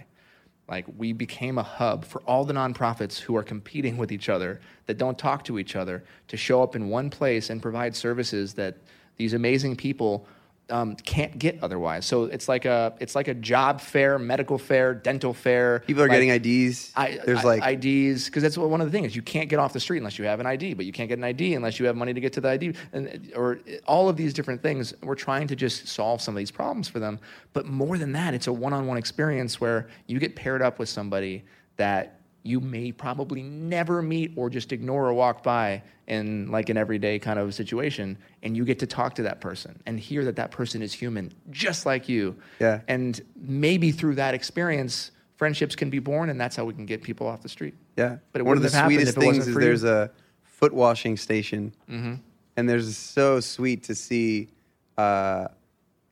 [0.68, 4.60] Like we became a hub for all the nonprofits who are competing with each other
[4.86, 8.54] that don't talk to each other to show up in one place and provide services
[8.54, 8.76] that
[9.16, 10.28] these amazing people
[10.70, 12.06] um, can't get otherwise.
[12.06, 15.80] So it's like a it's like a job fair, medical fair, dental fair.
[15.80, 16.92] People are like, getting IDs.
[16.94, 19.16] I, There's I- like IDs because that's what, one of the things.
[19.16, 21.18] You can't get off the street unless you have an ID, but you can't get
[21.18, 24.16] an ID unless you have money to get to the ID, and or all of
[24.16, 24.94] these different things.
[25.02, 27.18] We're trying to just solve some of these problems for them.
[27.52, 31.44] But more than that, it's a one-on-one experience where you get paired up with somebody
[31.76, 32.17] that
[32.48, 37.18] you may probably never meet or just ignore or walk by in like an everyday
[37.18, 40.50] kind of situation and you get to talk to that person and hear that that
[40.50, 42.80] person is human just like you Yeah.
[42.88, 47.02] and maybe through that experience friendships can be born and that's how we can get
[47.02, 48.16] people off the street Yeah.
[48.32, 49.60] But it one of the wouldn't have happened sweetest if it wasn't things is you.
[49.60, 50.10] there's a
[50.42, 52.14] foot washing station, Mm-hmm.
[52.56, 54.48] and there's so sweet to see
[54.96, 55.46] uh,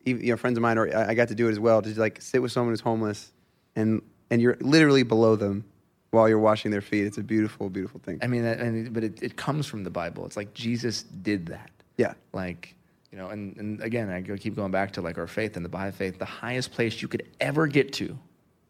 [0.05, 1.83] even, you know, friends of mine, or I I got to do it as well.
[1.83, 3.33] To like sit with someone who's homeless,
[3.75, 5.65] and and you're literally below them
[6.17, 7.07] while you're washing their feet.
[7.07, 8.19] It's a beautiful, beautiful thing.
[8.23, 10.25] I mean, that- and, but it, it comes from the Bible.
[10.25, 11.71] It's like Jesus did that.
[11.99, 12.15] Yeah.
[12.33, 12.75] Like,
[13.13, 15.69] you know, and, and again, I keep going back to like our faith and the
[15.69, 16.19] Baha'i faith.
[16.19, 18.19] The highest place you could ever get to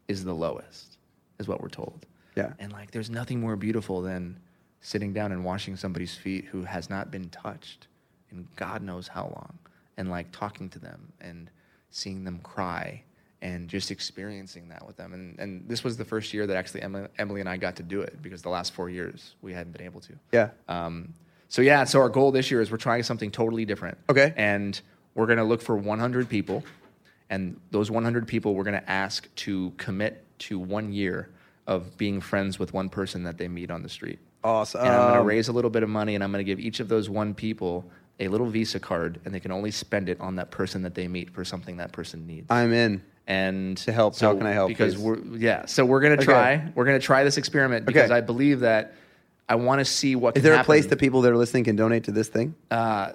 [0.07, 0.97] is the lowest,
[1.39, 2.05] is what we're told.
[2.35, 2.53] Yeah.
[2.59, 4.37] And like, there's nothing more beautiful than
[4.81, 7.87] sitting down and washing somebody's feet who has not been touched
[8.31, 9.57] in God knows how long,
[9.97, 11.49] and like talking to them and
[11.91, 13.03] seeing them cry
[13.41, 15.13] and just experiencing that with them.
[15.13, 17.83] And, and this was the first year that actually Emily, Emily and I got to
[17.83, 20.13] do it because the last four years we hadn't been able to.
[20.31, 20.49] Yeah.
[20.67, 21.13] Um,
[21.49, 23.97] so yeah, so our goal this year is we're trying something totally different.
[24.09, 24.33] Okay.
[24.35, 24.79] And
[25.15, 26.63] we're going to look for 100 people,
[27.29, 31.29] and those 100 people we're going to ask to commit to one year
[31.65, 34.19] of being friends with one person that they meet on the street.
[34.43, 34.81] Awesome.
[34.81, 36.49] And I'm going to Um, raise a little bit of money, and I'm going to
[36.49, 40.09] give each of those one people a little Visa card, and they can only spend
[40.09, 43.01] it on that person that they meet for something that person needs I'm in.
[43.27, 44.15] And To help.
[44.15, 45.03] So How can I help, Because please?
[45.03, 45.65] we're yeah.
[45.65, 46.23] So we're gonna Okay.
[46.25, 46.71] try.
[46.75, 48.17] We're gonna try this experiment because Okay.
[48.17, 48.93] I believe that
[49.49, 50.35] I want to see what.
[50.37, 50.65] Is there a happen.
[50.65, 52.55] place that people that are listening can donate to this thing?
[52.71, 53.13] Uh, uh,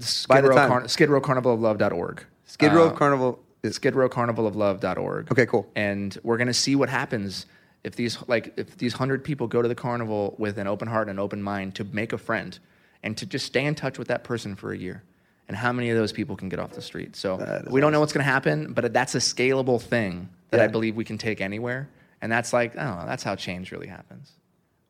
[0.00, 0.88] Skid, By the Row time.
[0.88, 2.24] Skid Row Carnival of Love.org.
[2.46, 3.40] Skid Row Uh, Carnival.
[3.62, 5.32] Is, Skid Row Carnival of Love.org.
[5.32, 5.66] Okay, cool.
[5.74, 7.46] And we're gonna see what happens
[7.82, 11.08] if these like if these hundred people go to the carnival with an open heart
[11.08, 12.58] and an open mind to make a friend
[13.02, 15.02] and to just stay in touch with that person for a year.
[15.48, 17.16] And how many of those people can get off the street?
[17.16, 20.68] So we don't know what's going to happen, but that's a scalable thing that I
[20.68, 21.88] believe we can take anywhere.
[22.22, 24.32] And that's like, I don't know, that's how change really happens.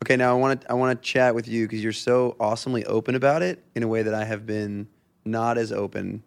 [0.05, 2.85] okay, now I want to I want to chat with you because you're so awesomely
[2.85, 4.87] open about it in a way that I have been
[5.25, 6.23] not as open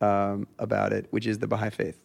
[0.00, 2.00] um, about it, which is the Baha'i faith.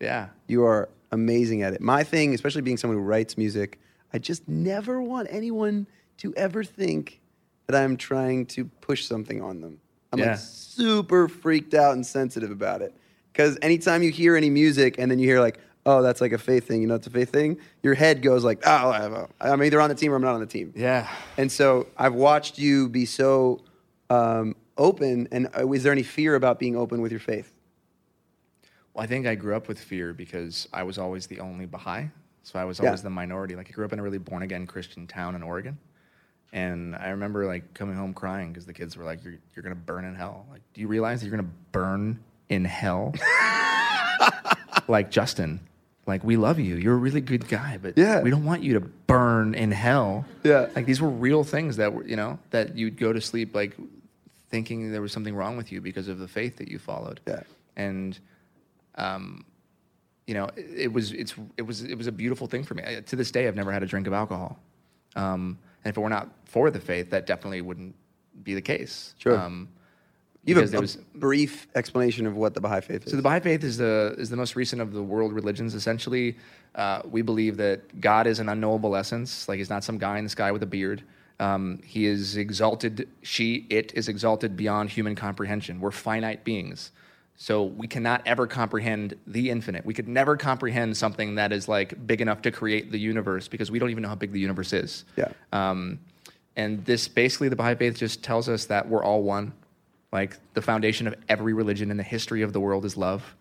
[0.00, 0.28] Yeah.
[0.46, 1.80] You are amazing at it.
[1.80, 3.78] My thing, especially being someone who writes music,
[4.12, 5.86] I just never want anyone
[6.18, 7.20] to ever think
[7.66, 9.80] that I'm trying to push something on them.
[10.12, 10.30] I'm Yeah.
[10.32, 12.94] like super freaked out and sensitive about it.
[13.32, 16.38] Because anytime you hear any music and then you hear like, oh, that's like a
[16.38, 19.80] faith thing, you know, it's a faith thing, your head goes like, oh, I'm either
[19.80, 20.72] on the team or I'm not on the team.
[20.76, 21.08] Yeah.
[21.38, 23.62] And so I've watched you be so
[24.10, 25.28] um, open.
[25.32, 27.52] And uh, is there any fear about being open with your faith?
[28.94, 32.10] Well, I think I grew up with fear because I was always the only Baha'i.
[32.42, 32.86] So I was Yeah.
[32.86, 33.56] always the minority.
[33.56, 35.78] Like I grew up in a really born again Christian town in Oregon.
[36.52, 39.74] And I remember like coming home crying because the kids were like, you're, you're to
[39.74, 40.46] burn in hell.
[40.50, 43.14] Like, do you realize that you're to burn in hell?
[44.88, 45.60] like, Justin,
[46.06, 46.76] like, we love you.
[46.76, 48.20] You're a really good guy, but Yeah.
[48.20, 50.26] we don't want you to burn in hell.
[50.42, 50.68] Yeah.
[50.76, 53.76] Like, these were real things that were, you know, that you'd go to sleep like
[54.50, 57.20] thinking there was something wrong with you because of the faith that you followed.
[57.26, 57.40] Yeah.
[57.76, 58.18] And,
[58.96, 59.46] um,
[60.26, 62.82] you know, it, it was it's it was it was a beautiful thing for me.
[62.86, 64.60] I, to this day, I've never had a drink of alcohol.
[65.16, 67.94] Um, and if it were not for the faith, that definitely wouldn't
[68.42, 69.14] be the case.
[69.18, 69.38] Sure.
[69.38, 69.68] Um,
[70.44, 73.10] You have a, was brief explanation of what the Baha'i faith is.
[73.10, 75.74] so the Baha'i faith is the is the most recent of the world religions.
[75.74, 76.36] Essentially,
[76.74, 79.48] uh, we believe that God is an unknowable essence.
[79.48, 81.02] Like he's not some guy in the sky with a beard.
[81.40, 83.08] Um, he is exalted.
[83.22, 85.80] She, it is exalted beyond human comprehension.
[85.80, 86.92] We're finite beings,
[87.36, 89.84] so we cannot ever comprehend the infinite.
[89.84, 93.70] We could never comprehend something that is like big enough to create the universe because
[93.70, 95.04] we don't even know how big the universe is.
[95.16, 95.32] Yeah.
[95.52, 95.98] Um,
[96.54, 99.52] and this basically, the Baha'i faith just tells us that we're all one.
[100.12, 103.34] Like the foundation of every religion in the history of the world is love.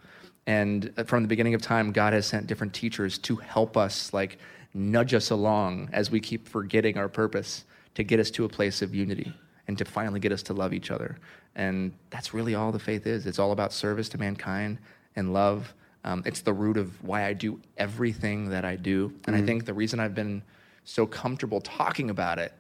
[0.48, 4.39] And from the beginning of time, God has sent different teachers to help us, like
[4.74, 7.66] nudge us along as we keep forgetting our purpose
[7.96, 9.34] to get us to a place of unity
[9.68, 11.20] and to finally get us to love each other.
[11.56, 13.26] And that's really all the faith is.
[13.26, 14.78] It's all about service to mankind
[15.16, 15.74] and love.
[16.04, 19.14] Um, it's the root of why I do everything that I do.
[19.26, 20.41] And I think the reason I've been
[20.84, 22.54] so comfortable talking about it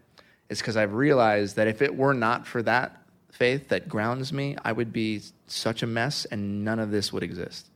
[0.49, 4.57] is because I've realized that if it were not for that faith that grounds me,
[4.63, 7.67] I would be such a mess and none of this would exist.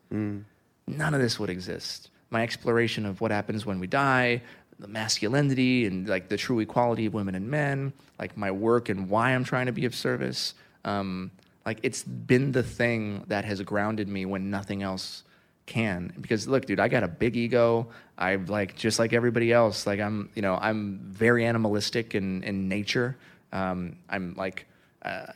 [0.88, 2.10] None of this would exist.
[2.30, 4.42] My exploration of what happens when we die,
[4.78, 9.10] the masculinity and like the true equality of women and men, like my work and
[9.10, 10.54] why I'm trying to be of service.
[10.86, 11.32] Um,
[11.66, 15.24] like it's been the thing that has grounded me when nothing else
[15.66, 16.14] can.
[16.22, 17.88] Because look dude i got a big ego.
[18.18, 22.70] I like just like everybody else like i'm you know i'm very animalistic in in
[22.70, 23.18] nature.
[23.52, 24.68] Um, i'm like
[25.02, 25.28] uh,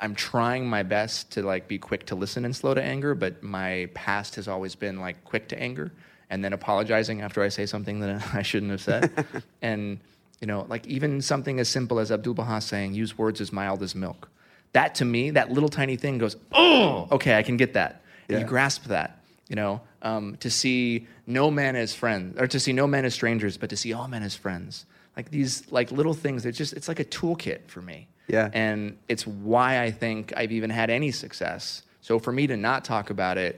[0.00, 3.42] i'm trying my best to like be quick to listen and slow to anger but
[3.42, 5.90] my past has always been like quick to anger
[6.30, 9.26] and then apologizing after i say something that i shouldn't have said.
[9.62, 9.98] And
[10.40, 13.82] you know like even something as simple as abdul baha saying use words as mild
[13.82, 14.28] as milk
[14.74, 18.38] that to me that little tiny thing goes oh okay i can get that and
[18.40, 19.18] you grasp that
[19.48, 23.14] you know um, to see no man as friends or to see no men as
[23.14, 24.84] strangers but to see all men as friends
[25.16, 28.50] like these like little things it's just it's like a toolkit for me Yeah.
[28.52, 32.84] and it's why i think i've even had any success So for me to not
[32.84, 33.54] talk about it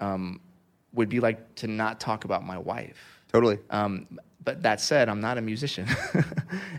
[0.00, 0.40] um,
[0.94, 3.00] would be like to not talk about my wife.
[3.32, 3.58] Totally.
[3.70, 4.06] Um,
[4.44, 5.86] but that said, I'm not a musician.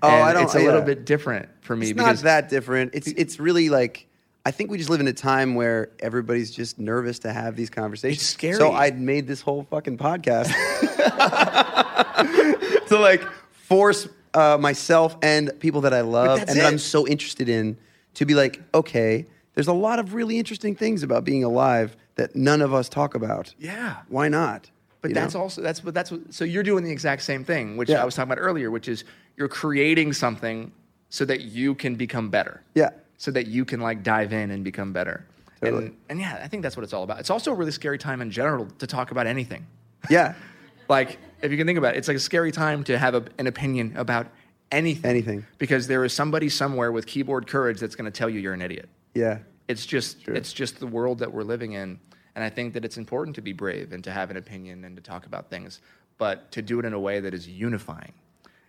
[0.04, 2.94] Oh, I don't- It's a little bit different for me It's because not that different.
[2.94, 4.08] It's it's really like
[4.46, 7.70] I think we just live in a time where everybody's just nervous to have these
[7.70, 8.22] conversations.
[8.22, 8.56] It's scary.
[8.56, 10.52] So I made this whole fucking podcast
[12.88, 16.66] to like force uh, myself and people that I love and that.
[16.66, 17.78] I'm so interested in
[18.16, 22.36] to be like, okay, there's a lot of really interesting things about being alive that
[22.36, 23.54] none of us talk about.
[23.58, 23.98] Yeah.
[24.10, 24.70] Why not?
[25.04, 25.42] But You that's know?
[25.42, 28.02] also that's what that's what, so you're doing the exact same thing, which Yeah.
[28.02, 29.04] I was talking about earlier, which is
[29.36, 30.72] you're creating something
[31.10, 32.64] so that you can become better.
[32.74, 32.92] Yeah.
[33.18, 35.26] So that you can like dive in and become better.
[35.62, 35.88] Totally.
[35.88, 37.20] And and yeah, I think that's what it's all about.
[37.20, 39.68] It's also a really scary time in general to talk about anything.
[40.10, 40.36] yeah,
[40.88, 43.26] Like if you can think about it, it's like a scary time to have a,
[43.40, 44.28] an opinion about
[44.72, 45.10] anything.
[45.10, 45.46] Anything.
[45.58, 48.62] Because there is somebody somewhere with keyboard courage that's going to tell you you're an
[48.62, 48.88] idiot.
[49.16, 52.00] yeah, It's just it's just the world that we're living in,
[52.36, 54.96] and I think that it's important to be brave and to have an opinion and
[54.96, 55.82] to talk about things,
[56.18, 58.14] but to do it in a way that is unifying,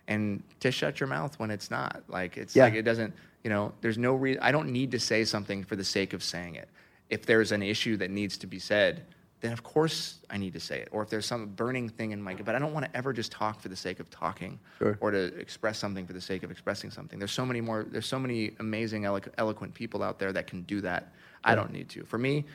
[0.07, 2.03] and to shut your mouth when it's not.
[2.07, 2.65] Like it's Yeah.
[2.65, 3.13] like it doesn't.
[3.43, 4.41] You know, there's no reason.
[4.41, 6.69] I don't need to say something for the sake of saying it.
[7.09, 9.03] If there's an issue that needs to be said,
[9.41, 10.87] then of course I need to say it.
[10.91, 13.31] Or if there's some burning thing in my, but I don't want to ever just
[13.31, 14.97] talk for the sake of talking, Sure.
[15.01, 17.19] or to express something for the sake of expressing something.
[17.19, 17.83] There's so many more.
[17.87, 21.13] There's so many amazing, eloqu- eloquent people out there that can do that.
[21.43, 22.03] I don't need to.
[22.05, 22.45] For me,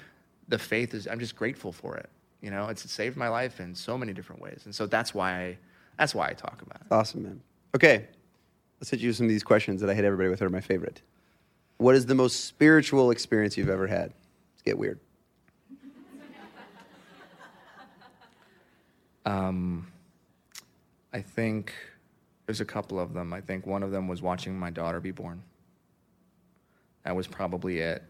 [0.51, 1.09] the faith is.
[1.09, 2.11] I'm just grateful for it.
[2.43, 5.33] You know, it's saved my life in so many different ways, and so that's why.
[5.33, 5.59] I,
[5.99, 6.87] that's why I talk about it.
[6.91, 7.41] Awesome, man.
[7.75, 8.07] Okay,
[8.81, 10.61] let's hit you with some of these questions that I hit everybody with are my
[10.61, 11.03] favorite.
[11.77, 14.13] What is the most spiritual experience you've ever had?
[14.53, 15.01] Let's get weird.
[19.27, 19.87] Um,
[21.13, 21.75] I think
[22.47, 23.35] there's a couple of them.
[23.35, 25.43] I think one of them was watching my daughter be born.
[27.05, 28.03] That was probably it.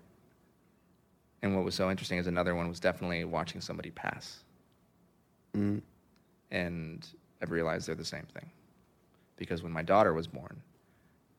[1.42, 4.40] And what was so interesting is another one was definitely watching somebody pass.
[6.50, 7.06] And
[7.42, 8.50] I've realized they're the same thing.
[9.36, 10.60] Because when my daughter was born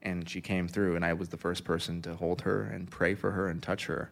[0.02, 3.14] and she came through, and I was the first person to hold her and pray
[3.14, 4.10] for her and touch her,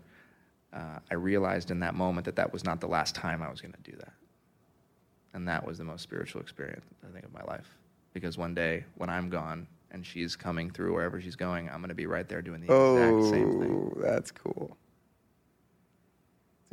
[0.71, 3.59] uh, I realized in that moment that that was not the last time I was
[3.61, 4.13] going to do that.
[5.33, 7.75] And that was the most spiritual experience, I think, of my life.
[8.13, 11.89] Because one day, when I'm gone and she's coming through wherever she's going, I'm going
[11.89, 13.91] to be right there doing the exact same thing.
[13.95, 14.77] Oh, that's cool.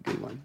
[0.06, 0.42] It's a good one.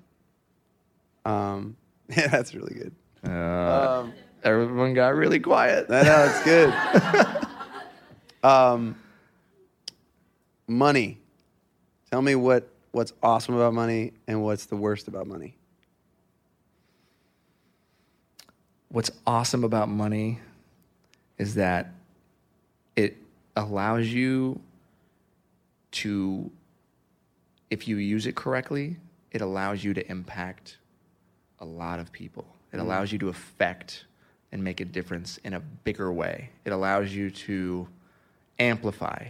[1.26, 1.78] Um,
[2.09, 2.95] yeah, that's really good.
[3.32, 4.07] Uh,
[4.43, 5.86] everyone got really quiet.
[5.89, 7.47] I know it's good.
[8.43, 8.95] um,
[10.68, 11.20] money.
[12.09, 15.55] Tell me what what's awesome about money and what's the worst about money.
[18.89, 20.39] What's awesome about money
[21.38, 21.93] is that
[22.97, 23.16] it
[23.55, 24.59] allows you
[25.91, 26.51] to,
[27.70, 28.97] if you use it correctly,
[29.32, 30.77] it allows you to impact
[31.59, 32.45] a lot of people.
[32.73, 34.05] It allows you to affect
[34.51, 36.49] and make a difference in a bigger way.
[36.65, 37.88] It allows you to
[38.59, 39.27] amplify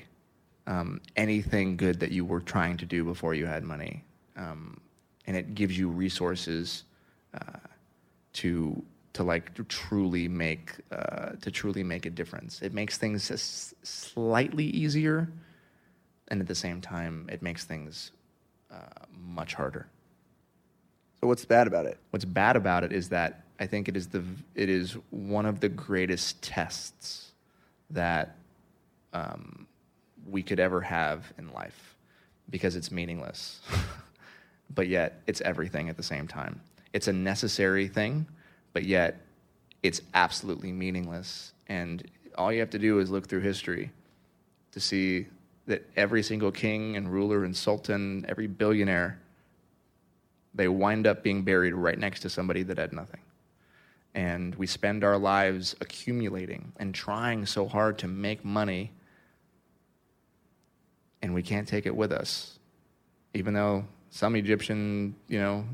[0.67, 4.03] um, anything good that you were trying to do before you had money.
[4.37, 4.79] Um,
[5.27, 6.83] and it gives you resources
[7.33, 7.57] uh,
[8.33, 8.83] to
[9.13, 12.61] to like to truly make uh, to truly make a difference.
[12.61, 15.29] It makes things s- slightly easier,
[16.29, 18.11] and at the same time, it makes things
[18.71, 19.87] uh, much harder.
[21.19, 21.97] So what's bad about it?
[22.09, 24.23] What's bad about it is that I think it is the
[24.55, 27.31] it is one of the greatest tests
[27.91, 28.35] that
[29.13, 29.67] um,
[30.27, 31.95] we could ever have in life
[32.49, 33.61] because it's meaningless,
[34.73, 36.59] but yet it's everything at the same time.
[36.93, 38.25] It's a necessary thing,
[38.73, 39.21] but yet
[39.83, 41.53] it's absolutely meaningless.
[41.67, 42.03] And
[42.35, 43.91] all you have to do is look through history
[44.71, 45.27] to see
[45.71, 49.19] that every single king and ruler and sultan, every billionaire,
[50.53, 53.21] they wind up being buried right next to somebody that had nothing.
[54.13, 58.91] And we spend our lives accumulating and trying so hard to make money,
[61.21, 62.59] and we can't take it with us.
[63.33, 65.65] Even though some Egyptian, you know,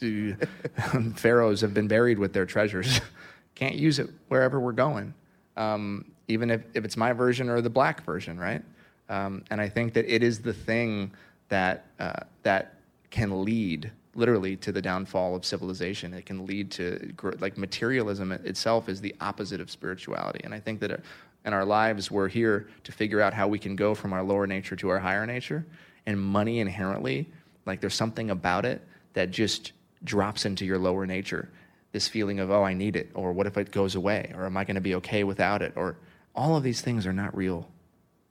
[1.14, 3.02] pharaohs have been buried with their treasures,
[3.54, 5.12] can't use it wherever we're going.
[5.58, 8.62] Um, even if, if it's my version or the black version, right?
[9.10, 11.10] Um, and I think that it is the thing
[11.48, 12.76] that uh, that
[13.10, 16.14] can lead literally to the downfall of civilization.
[16.14, 20.40] It can lead to like materialism itself is the opposite of spirituality.
[20.44, 20.96] And I think that uh,
[21.44, 24.46] in our lives we're here to figure out how we can go from our lower
[24.46, 25.66] nature to our higher nature.
[26.06, 27.28] And money inherently,
[27.66, 28.80] like there's something about it
[29.14, 29.72] that just
[30.04, 31.50] drops into your lower nature.
[31.92, 34.56] This feeling of oh I need it, or what if it goes away, or am
[34.56, 35.96] I going to be okay without it, or
[36.34, 37.68] all of these things are not real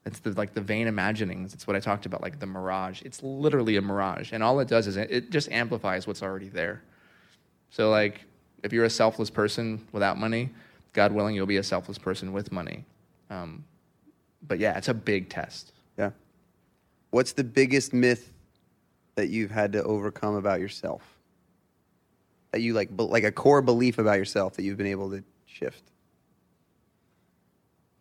[0.10, 1.53] It's the, like the vain imaginings.
[1.53, 3.03] It's what I talked about, like the mirage.
[3.03, 6.49] It's literally a mirage, and all it does is it, it just amplifies what's already
[6.49, 6.82] there.
[7.70, 8.26] So, like,
[8.64, 10.49] if you're a selfless person without money,
[10.93, 12.86] God willing, you'll be a selfless person with money.
[13.30, 13.64] Um,
[14.47, 15.74] but yeah, it's a big test.
[15.95, 16.10] Yeah.
[17.12, 18.34] What's the biggest myth
[19.14, 21.03] that you've had to overcome about yourself?
[22.51, 25.84] That you like, like a core belief about yourself that you've been able to shift.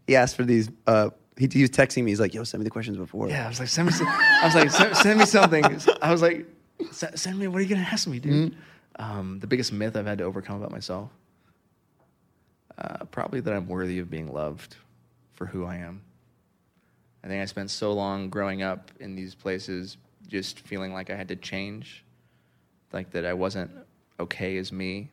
[0.07, 0.71] He asked for these.
[0.87, 2.11] Uh, he, he was texting me.
[2.11, 3.93] He's like, "Yo, send me the questions before." Yeah, I was like, send me.
[3.93, 5.65] Some, I was like, send, send me something.
[6.03, 6.47] I was like,
[6.91, 7.49] "Se- send me.
[7.49, 8.57] What are you gonna ask me, dude?
[8.99, 11.11] Um, the biggest myth I've had to overcome about myself,
[12.77, 14.77] uh, probably that I'm worthy of being loved
[15.35, 16.03] for who I am.
[17.23, 21.15] I think I spent so long growing up in these places, just feeling like I
[21.15, 22.05] had to change,
[22.93, 23.71] like that I wasn't
[24.19, 25.11] okay as me,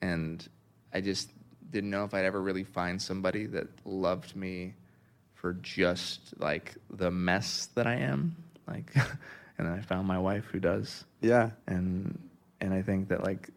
[0.00, 0.46] and
[0.94, 1.30] I just
[1.70, 4.74] didn't know if I'd ever really find somebody that loved me
[5.42, 8.36] for just like the mess that I am.
[8.68, 8.90] Like,
[9.58, 11.50] and then I found my wife who does, Yeah.
[11.66, 12.16] and
[12.60, 13.50] and I think that like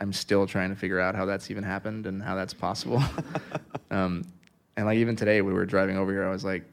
[0.00, 3.00] I'm still trying to figure out how that's even happened and how that's possible.
[3.92, 4.24] um,
[4.76, 6.24] and like even today, we were driving over here.
[6.26, 6.64] I was like,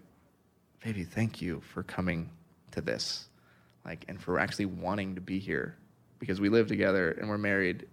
[0.84, 2.28] "Baby, thank you for coming
[2.72, 3.30] to this,
[3.86, 5.78] like, and for actually wanting to be here,
[6.18, 7.86] because we live together and we're married,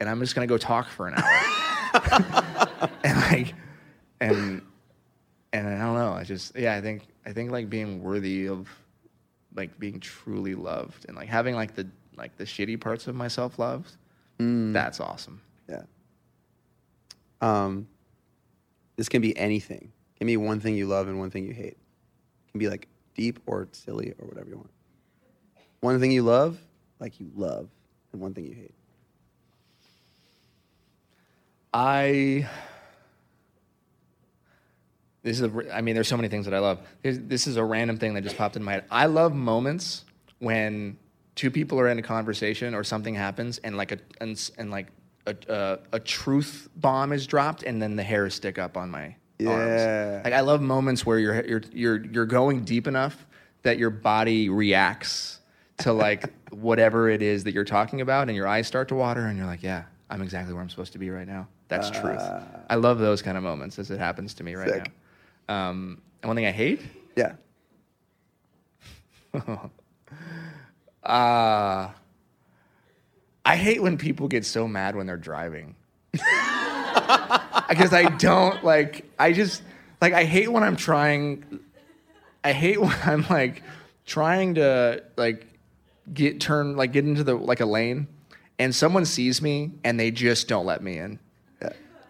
[0.00, 3.54] and I'm just gonna go talk for an hour, and like,
[4.20, 4.62] and
[5.52, 6.12] and I don't know.
[6.12, 8.68] I just yeah, I think I think like being worthy of
[9.54, 11.86] like being truly loved and like having like the
[12.16, 13.96] like the shitty parts of myself loved.
[14.72, 15.40] That's awesome.
[15.68, 15.82] Yeah.
[17.40, 17.86] Um,
[18.96, 19.92] this can be anything.
[20.18, 21.76] Give me one thing you love and one thing you hate.
[21.76, 24.70] It can be like deep or silly or whatever you want.
[25.80, 26.58] One thing you love,
[27.00, 27.68] like you love,
[28.12, 28.74] and one thing you hate.
[31.74, 32.48] I
[35.22, 36.80] this is a, I mean there's so many things that I love.
[37.02, 38.84] This, this is a random thing that just popped in my head.
[38.90, 40.04] I love moments
[40.38, 40.96] when
[41.34, 44.88] two people are in a conversation or something happens and like a and, and like
[45.26, 49.14] a, a, a truth bomb is dropped and then the hairs stick up on my
[49.38, 49.50] Yeah.
[49.50, 50.24] arms.
[50.24, 53.26] Like I love moments where you're you're you're you're going deep enough
[53.62, 55.38] that your body reacts
[55.78, 59.20] to like whatever it is that you're talking about and your eyes start to water
[59.26, 61.46] and you're like, yeah, I'm exactly where I'm supposed to be right now.
[61.68, 62.18] That's truth.
[62.20, 62.42] Ah.
[62.68, 64.84] I love those kind of moments as it happens to me right Sick.
[64.84, 64.92] now.
[65.52, 66.80] Um, and one thing I hate,
[67.14, 67.34] Yeah.
[71.02, 71.90] uh,
[73.44, 75.74] I hate when people get so mad when they're driving.
[76.12, 79.62] Because I don't like, I just,
[80.00, 81.60] like, I hate when I'm trying,
[82.44, 83.62] I hate when I'm like
[84.06, 85.46] trying to, like,
[86.12, 88.06] get turn, like, get into the, like, a lane
[88.58, 91.18] and someone sees me and they just don't let me in.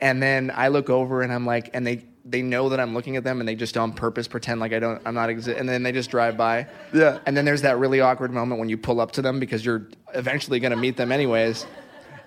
[0.01, 3.17] And then I look over and I'm like, and they, they know that I'm looking
[3.17, 5.59] at them and they just on purpose pretend like I don't, I'm not exist.
[5.59, 6.67] And then they just drive by.
[6.95, 7.19] Yeah.
[7.27, 9.89] And then there's that really awkward moment when you pull up to them because you're
[10.15, 11.67] eventually going to meet them anyways.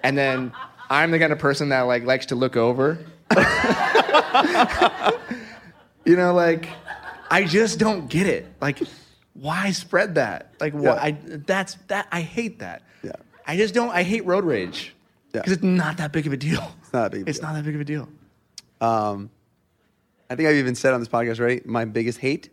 [0.03, 0.51] And then
[0.89, 2.97] I'm the kind of person that like likes to look over.
[6.05, 6.67] you know, like
[7.31, 8.45] I just don't get it.
[8.61, 8.79] Like,
[9.33, 10.53] why spread that?
[10.59, 10.81] Like, why?
[10.83, 10.93] Yeah.
[11.01, 11.11] I,
[11.45, 12.07] that's that.
[12.11, 12.83] I hate that.
[13.03, 13.13] Yeah.
[13.47, 13.89] I just don't.
[13.89, 14.93] I hate road rage
[15.33, 15.41] Yeah.
[15.41, 16.71] because it's not that big of a deal.
[16.81, 17.47] It's not big It's deal.
[17.47, 18.07] not that big of a deal.
[18.81, 19.29] Um,
[20.29, 21.63] I think I've even said on this podcast, right?
[21.65, 22.49] My biggest hate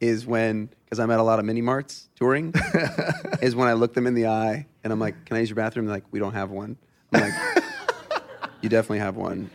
[0.00, 2.52] is when, because I'm at a lot of mini marts touring,
[3.42, 5.56] is when I look them in the eye and I'm like, "Can I use your
[5.56, 6.76] bathroom?" They're like, "We don't have one."
[7.12, 7.64] I'm like,
[8.60, 9.50] "You definitely have one."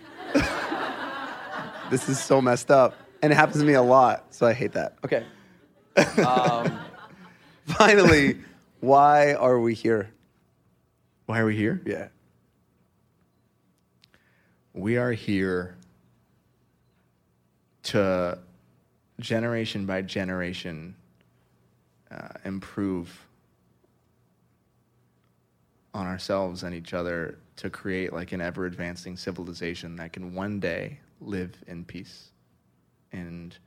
[1.92, 4.72] this is so messed up, and it happens to me a lot, so I hate
[4.74, 4.98] that.
[5.06, 5.24] Okay.
[6.26, 6.80] Um,
[7.66, 8.40] finally,
[8.80, 10.12] why are we here?
[11.28, 11.82] Why are we here?
[11.86, 12.08] Yeah.
[14.74, 15.76] We are here
[17.90, 18.38] to
[19.20, 20.96] generation by generation
[22.12, 23.26] uh, improve
[25.94, 30.60] on ourselves and each other to create like an ever advancing civilization that can one
[30.60, 32.30] day live in peace.
[33.12, 33.58] And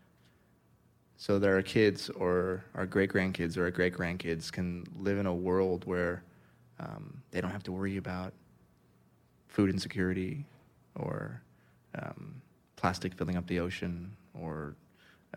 [1.17, 5.27] so that our kids or our great grandkids or our great grandkids can live in
[5.27, 6.23] a world where
[6.79, 8.33] um, they don't have to worry about
[9.49, 10.45] food insecurity
[10.95, 11.43] or
[12.01, 12.42] um,
[12.83, 14.75] plastic filling up the ocean or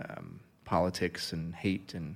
[0.02, 2.16] um, politics and hate and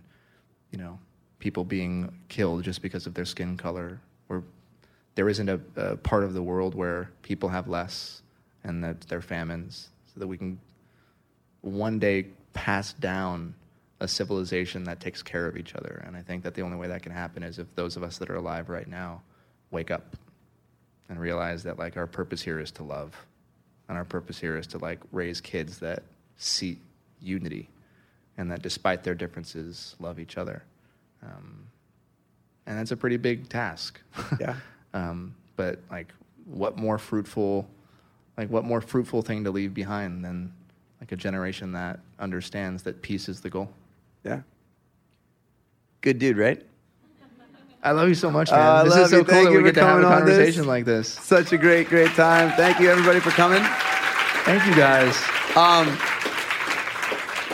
[0.71, 0.97] you know
[1.37, 3.99] people being killed just because of their skin color.
[4.27, 4.43] Or
[5.13, 8.23] there isn't a, a part of the world where people have less
[8.63, 10.59] and that there are famines so that we can
[11.61, 13.53] one day pass down
[13.99, 16.03] a civilization that takes care of each other.
[16.07, 18.17] And i think that the only way that can happen is if those of us
[18.17, 19.21] that are alive right now
[19.69, 20.15] wake up
[21.07, 23.13] and realize that like our purpose here is to love
[23.89, 26.03] and our purpose here is to like raise kids that
[26.37, 26.77] see
[27.19, 27.67] unity
[28.37, 30.63] and that despite their differences, love each other.
[31.21, 31.65] Um,
[32.65, 33.99] and that's a pretty big task.
[34.39, 34.55] Yeah.
[34.93, 36.13] um, but like,
[36.45, 37.67] what more fruitful,
[38.37, 40.53] like what more fruitful thing to leave behind than
[41.01, 43.69] like a generation that understands that peace is the goal.
[44.23, 44.41] Yeah.
[46.01, 46.63] Good dude, right?
[47.81, 48.61] I love you so much, Oh, man.
[48.67, 49.23] I this love is so you.
[49.23, 50.35] cool Thank that we get to have a coming on this.
[50.35, 51.07] conversation like this.
[51.07, 52.51] Such a great, great time.
[52.57, 53.61] Thank you, everybody, for coming.
[54.43, 55.15] Thank you, guys.
[55.55, 55.97] Um,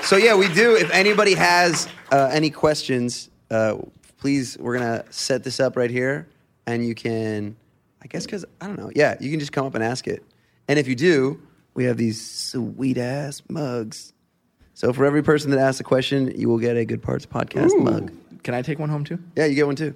[0.03, 0.75] so yeah, we do.
[0.75, 3.77] If anybody has uh, any questions, uh,
[4.17, 6.27] please, we're gonna set this up right here,
[6.67, 7.55] and you can,
[8.03, 8.91] I guess, because I don't know.
[8.95, 10.23] Yeah, you can just come up and ask it.
[10.67, 11.39] And if you do,
[11.75, 14.13] we have these sweet ass mugs.
[14.73, 17.77] So for every person that asks a question, you will get a Good Parts podcast
[17.79, 18.11] mug.
[18.43, 19.19] Can I take one home too?
[19.35, 19.93] Yeah, you get one too.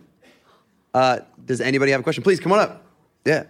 [0.94, 2.24] Uh, does anybody have a question?
[2.24, 2.86] Please come on up.
[3.26, 3.44] Yeah.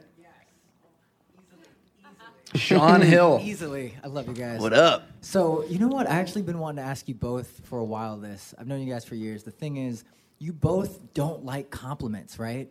[2.55, 3.39] Sean Hill.
[3.43, 3.93] Easily.
[4.03, 4.59] I love you guys.
[4.59, 5.07] What up?
[5.21, 6.09] So, you know what?
[6.09, 8.55] I actually been wanting to ask you both for a while this.
[8.57, 9.43] I've known you guys for years.
[9.43, 10.03] The thing is,
[10.39, 12.69] you both don't like compliments, right?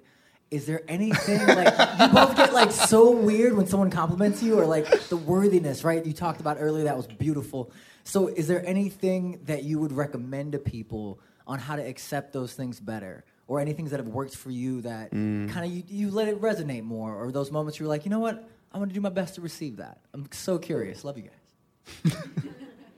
[0.51, 4.67] Is there anything like you both get like so weird when someone compliments you or
[4.67, 6.05] like the worthiness, right?
[6.05, 7.71] You talked about earlier that was beautiful.
[8.05, 12.55] So, is there anything that you would recommend to people on how to accept those
[12.55, 13.25] things better?
[13.49, 16.41] Or any things that have worked for you that kind of you, you let it
[16.41, 19.35] resonate more, or those moments you're like, you know what, I'm gonna do my best
[19.37, 19.99] to receive that.
[20.15, 21.03] I'm so curious.
[21.03, 22.13] Love you guys.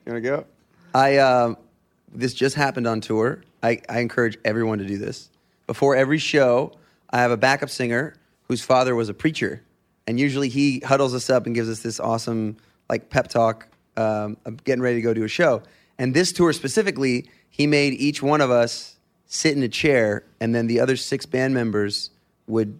[0.06, 0.44] You want to go?
[0.94, 1.56] I um,
[2.12, 3.42] this just happened on tour.
[3.62, 5.30] I, I encourage everyone to do this.
[5.66, 6.72] Before every show,
[7.10, 8.14] I have a backup singer
[8.48, 9.62] whose father was a preacher,
[10.08, 12.56] and usually he huddles us up and gives us this awesome
[12.88, 13.68] like pep talk.
[13.96, 15.62] Um, of getting ready to go do a show,
[15.98, 18.96] and this tour specifically, he made each one of us
[19.32, 22.10] sit in a chair, and then the other six band members
[22.48, 22.78] would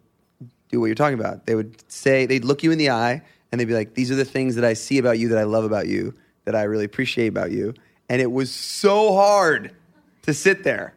[0.69, 1.47] do what you're talking about.
[1.47, 4.17] They would say, they'd look you in the eye and they'd be like, these are
[4.17, 6.13] the things that I see about you that I love about you,
[6.45, 7.73] that I really appreciate about you.
[8.09, 9.75] And it was so hard
[10.23, 10.95] to sit there.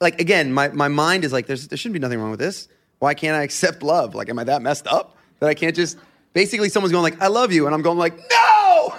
[0.00, 2.68] Like, again, my, my mind is like, there shouldn't be nothing wrong with this.
[3.00, 4.14] Why can't I accept love?
[4.14, 5.98] Like, am I that messed up that I can't just,
[6.32, 7.66] basically, someone's going like, I love you.
[7.66, 8.94] And I'm going like, no!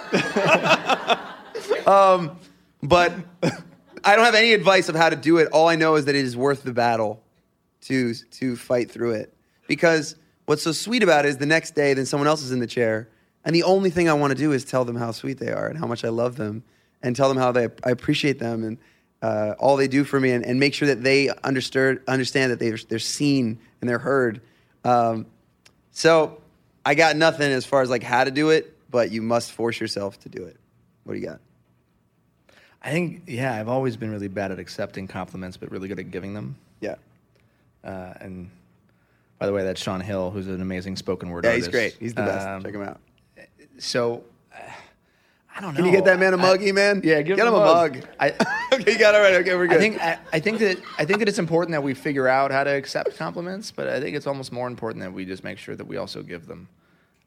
[1.86, 2.38] um,
[2.84, 3.12] but
[4.04, 5.48] I don't have any advice of how to do it.
[5.52, 7.22] All I know is that it is worth the battle
[7.82, 9.34] to to fight through it.
[9.66, 12.58] Because what's so sweet about it is the next day, then someone else is in
[12.58, 13.08] the chair,
[13.44, 15.66] and the only thing I want to do is tell them how sweet they are
[15.68, 16.62] and how much I love them,
[17.02, 18.78] and tell them how they I appreciate them and
[19.22, 22.58] uh, all they do for me, and, and make sure that they understood understand that
[22.58, 24.40] they're they're seen and they're heard.
[24.84, 25.26] Um,
[25.90, 26.40] so
[26.84, 29.78] I got nothing as far as like how to do it, but you must force
[29.78, 30.56] yourself to do it.
[31.04, 31.40] What do you got?
[32.82, 36.10] I think, yeah, I've always been really bad at accepting compliments, but really good at
[36.10, 36.56] giving them.
[36.80, 36.94] Yeah,
[37.84, 38.50] Uh, and
[39.38, 41.66] by the way, that's Sean Hill, who's an amazing spoken word yeah, artist.
[41.68, 41.96] he's great.
[42.00, 42.46] He's the best.
[42.46, 43.00] Um, Check him out.
[43.78, 44.24] So,
[44.54, 44.58] uh,
[45.56, 45.76] I don't know.
[45.76, 47.02] Can you get that man a I- muggy, man?
[47.04, 47.94] Yeah, give get him him a a mug.
[47.96, 48.06] mug.
[48.18, 48.30] I-
[48.74, 49.34] okay, you got it right.
[49.34, 49.76] Okay, we're good.
[49.76, 52.50] I think I, I think that I think that it's important that we figure out
[52.50, 55.58] how to accept compliments, but I think it's almost more important that we just make
[55.58, 56.68] sure that we also give them.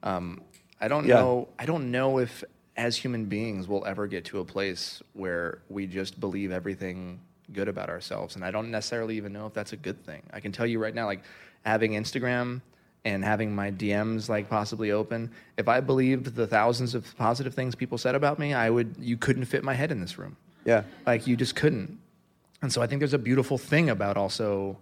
[0.03, 0.41] Um,
[0.81, 1.15] I don't Yeah.
[1.15, 1.47] know.
[1.59, 2.43] I don't know if
[2.75, 7.19] as human beings we'll ever get to a place where we just believe everything
[7.51, 10.23] good about ourselves, and I don't necessarily even know if that's a good thing.
[10.33, 11.23] I can tell you right now, like
[11.63, 12.61] having Instagram
[13.05, 15.29] and having my DMs like possibly open.
[15.57, 18.95] If I believed the thousands of positive things people said about me, I would.
[18.99, 20.37] You couldn't fit my head in this room.
[20.65, 20.83] yeah.
[21.05, 21.99] Like you just couldn't.
[22.61, 24.77] And so I think there's a beautiful thing about also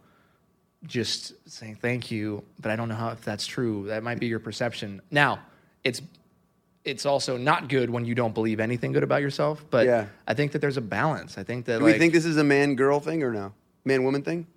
[0.86, 3.88] just saying thank you, but I don't know how if that's true.
[3.88, 5.02] That might be your perception.
[5.10, 5.40] Now,
[5.84, 6.02] it's
[6.84, 10.08] it's also not good when you don't believe anything good about yourself, but Yeah.
[10.28, 11.38] I think that there's a balance.
[11.38, 13.54] I think that Do like we think this is a man girl thing or no?
[13.86, 14.48] Man woman thing?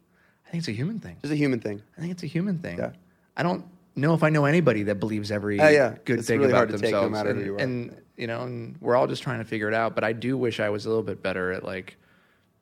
[0.46, 1.16] I think it's a human thing.
[1.22, 1.82] It's a human thing.
[1.96, 2.78] I think it's a human thing.
[2.78, 2.90] Yeah.
[3.36, 3.64] I don't
[3.96, 5.96] know if I know anybody that believes every Oh, yeah.
[6.04, 7.12] good It's thing really about hard to take no themselves.
[7.12, 7.58] matter and, who you are.
[7.58, 9.94] and you know, and we're all just trying to figure it out.
[9.94, 11.96] But I do wish I was a little bit better at like,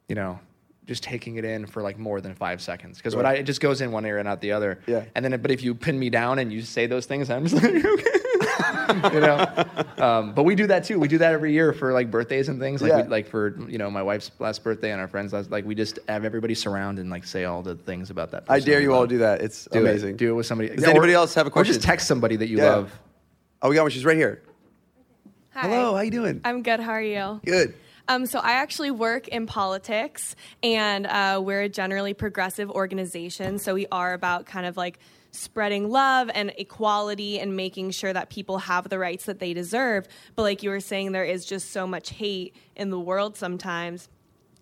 [0.09, 0.39] you know,
[0.87, 2.97] just taking it in for like more than five seconds.
[2.97, 4.81] Because what I it just goes in one ear and out the other.
[4.87, 5.05] Yeah.
[5.15, 7.55] And then, but if you pin me down and you say those things, I'm just
[7.63, 8.11] like, okay.
[9.13, 9.65] you know.
[9.99, 10.99] Um, but we do that too.
[10.99, 12.83] We do that every year for like birthdays and things.
[12.83, 13.03] Like, Yeah.
[13.03, 15.51] we, like for you know my wife's last birthday and our friends last.
[15.51, 18.45] Like we just have everybody surround and like say all the things about that.
[18.49, 19.09] I dare you all love.
[19.11, 19.41] to do that.
[19.43, 20.11] It's Do amazing.
[20.11, 20.17] It.
[20.17, 20.71] Do it with somebody.
[20.75, 21.71] Does anybody else have a question?
[21.71, 22.65] Or just text somebody that you Yeah.
[22.77, 22.93] love.
[23.63, 23.91] Oh, we got one.
[23.91, 24.43] She's right here.
[25.55, 25.69] Hi.
[25.69, 26.41] Hello, how you doing?
[26.45, 26.81] I'm good.
[26.81, 27.41] How are you?
[27.45, 27.75] Good.
[28.09, 33.59] Um, so I actually work in politics, and uh, we're a generally progressive organization.
[33.59, 34.99] So we are about kind of like
[35.33, 40.07] spreading love and equality and making sure that people have the rights that they deserve.
[40.37, 44.09] But like you were saying, there is just so much hate in the world sometimes.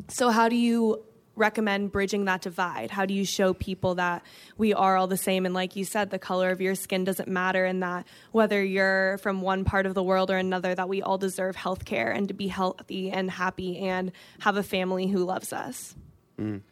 [0.09, 1.05] So how do you
[1.37, 2.91] recommend bridging that divide?
[2.91, 4.25] How do you show people that
[4.57, 5.45] we are all the same?
[5.45, 9.19] And like you said, the color of your skin doesn't matter, and that whether you're
[9.19, 12.29] from one part of the world or another, that we all deserve health care and
[12.29, 15.97] to be healthy and happy and have a family who loves us.
[16.39, 16.63] Mm.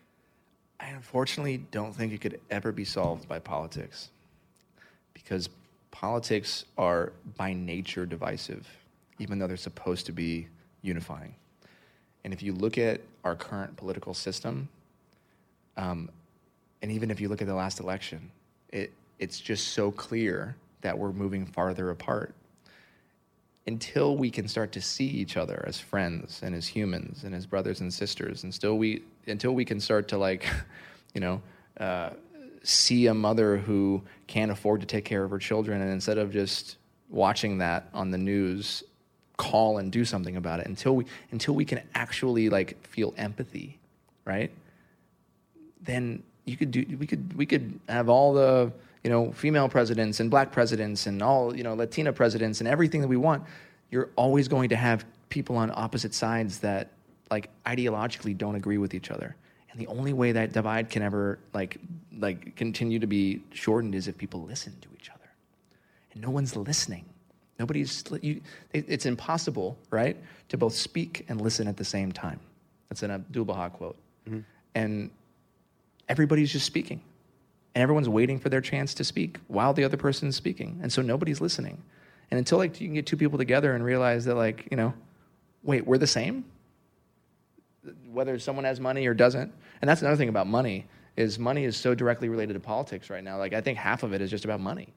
[0.80, 4.10] I unfortunately don't think it could ever be solved by politics
[5.12, 5.48] because
[5.90, 8.66] politics are by nature divisive,
[9.18, 10.46] even though they're supposed to be
[10.82, 11.34] unifying.
[12.24, 14.68] And if you look at our current political system,
[15.76, 16.10] um,
[16.82, 18.30] and even if you look at the last election,
[18.70, 22.34] it, it's just so clear that we're moving farther apart.
[23.66, 27.44] Until we can start to see each other as friends and as humans and as
[27.44, 30.46] brothers and sisters, and still we until we can start to like,
[31.14, 31.42] you know,
[31.78, 32.10] uh,
[32.62, 36.32] see a mother who can't afford to take care of her children, and instead of
[36.32, 36.76] just
[37.08, 38.82] watching that on the news,
[39.36, 40.66] call and do something about it.
[40.66, 43.78] Until we until we can actually like feel empathy,
[44.24, 44.50] right?
[45.88, 48.72] then you could do we could we could have all the
[49.02, 53.00] you know female presidents and black presidents and all you know Latina presidents and everything
[53.00, 53.42] that we want.
[53.90, 56.90] You're always going to have people on opposite sides that
[57.30, 59.36] like ideologically don't agree with each other.
[59.70, 61.78] And the only way that divide can ever like
[62.18, 65.30] like continue to be shortened is if people listen to each other.
[66.12, 67.04] And no one's listening.
[67.58, 68.40] Nobody's you,
[68.72, 70.16] it's impossible, right,
[70.48, 72.38] to both speak and listen at the same time.
[72.88, 73.96] That's an Abdul Baha quote.
[74.28, 74.40] Mm-hmm.
[74.74, 75.10] And
[76.08, 77.00] everybody's just speaking.
[77.74, 80.78] And everyone's waiting for their chance to speak while the other person's speaking.
[80.82, 81.82] And so nobody's listening.
[82.30, 84.94] And until like you can get two people together and realize that like, you know,
[85.62, 86.44] wait, we're the same?
[88.10, 89.52] Whether someone has money or doesn't.
[89.80, 90.86] And that's another thing about money
[91.16, 93.38] is money is so directly related to politics right now.
[93.38, 94.92] Like I think half of it is just about money.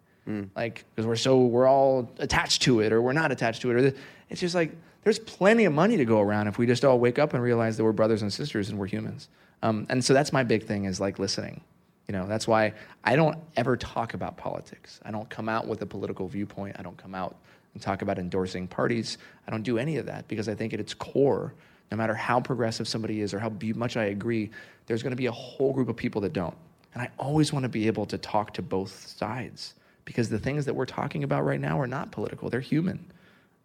[0.56, 3.76] Like because we're so we're all attached to it or we're not attached to it
[3.76, 3.96] or th-
[4.30, 4.72] it's just like
[5.04, 7.78] there's plenty of money to go around if we just all wake up and realize
[7.78, 9.30] that we're brothers and sisters and we're humans.
[9.64, 11.62] Um, and so that's my big thing is like listening.
[12.08, 12.74] You know, that's why
[13.04, 15.00] I don't ever talk about politics.
[15.04, 16.76] I don't come out with a political viewpoint.
[16.78, 17.38] I don't come out
[17.74, 19.18] and talk about endorsing parties.
[19.48, 21.54] I don't do any of that because I think at its core,
[21.92, 24.50] no matter how progressive somebody is or how much I agree,
[24.88, 26.56] there's going to be a whole group of people that don't.
[26.94, 29.74] And I always want to be able to talk to both sides
[30.06, 33.12] because the things that we're talking about right now are not political, they're human.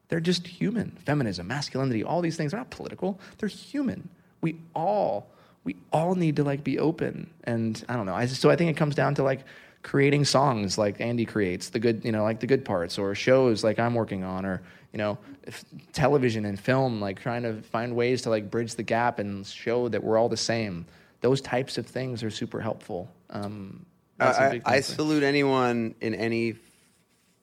[0.08, 0.90] They're just human.
[1.04, 3.18] Feminism, masculinity, all these things are not political.
[3.38, 4.08] They're human.
[4.40, 5.28] We all
[5.64, 7.28] we all need to like be open.
[7.42, 8.14] And I don't know.
[8.14, 9.40] I so I think it comes down to like
[9.82, 13.64] creating songs like Andy creates, the good, you know, like the good parts or shows
[13.64, 14.62] like I'm working on or,
[14.97, 15.62] you know, if
[15.93, 19.90] television and film like trying to find ways to like bridge the gap and show
[19.90, 20.86] that we're all the same.
[21.20, 23.06] Those types of things are super helpful.
[23.28, 23.85] Um,
[24.18, 24.81] I, I thing for me.
[24.81, 26.55] salute anyone in any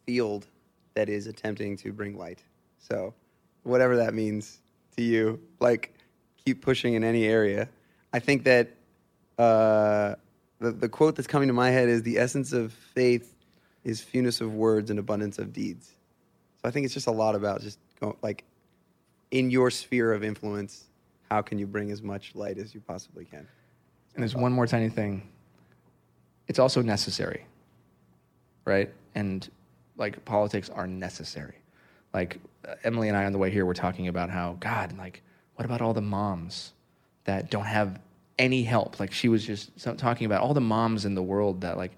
[0.08, 0.48] field
[0.96, 2.42] that is attempting to bring light.
[2.80, 3.14] So,
[3.62, 4.58] whatever that means
[4.98, 5.94] to you, like
[6.44, 7.70] keep pushing in any area.
[8.12, 8.72] I think that
[9.38, 10.16] uh,
[10.58, 13.32] the the quote that's coming to my head is the essence of faith
[13.84, 15.92] is fewness of words and abundance of deeds.
[16.64, 18.46] So I think it's just a lot about just go, like
[19.32, 20.86] in your sphere of influence,
[21.30, 23.46] how can you bring as much light as you possibly can?
[24.16, 25.28] And there's one more tiny thing.
[26.48, 27.46] It's also necessary,
[28.64, 28.94] right?
[29.14, 29.50] And
[29.98, 31.56] like politics are necessary.
[32.14, 35.22] Like uh, Emily and I on the way here were talking about how God, like,
[35.56, 36.74] what about all the moms
[37.26, 38.00] that don't have
[38.40, 39.02] any help?
[39.02, 41.92] Like she was just talking about all the moms in the world that like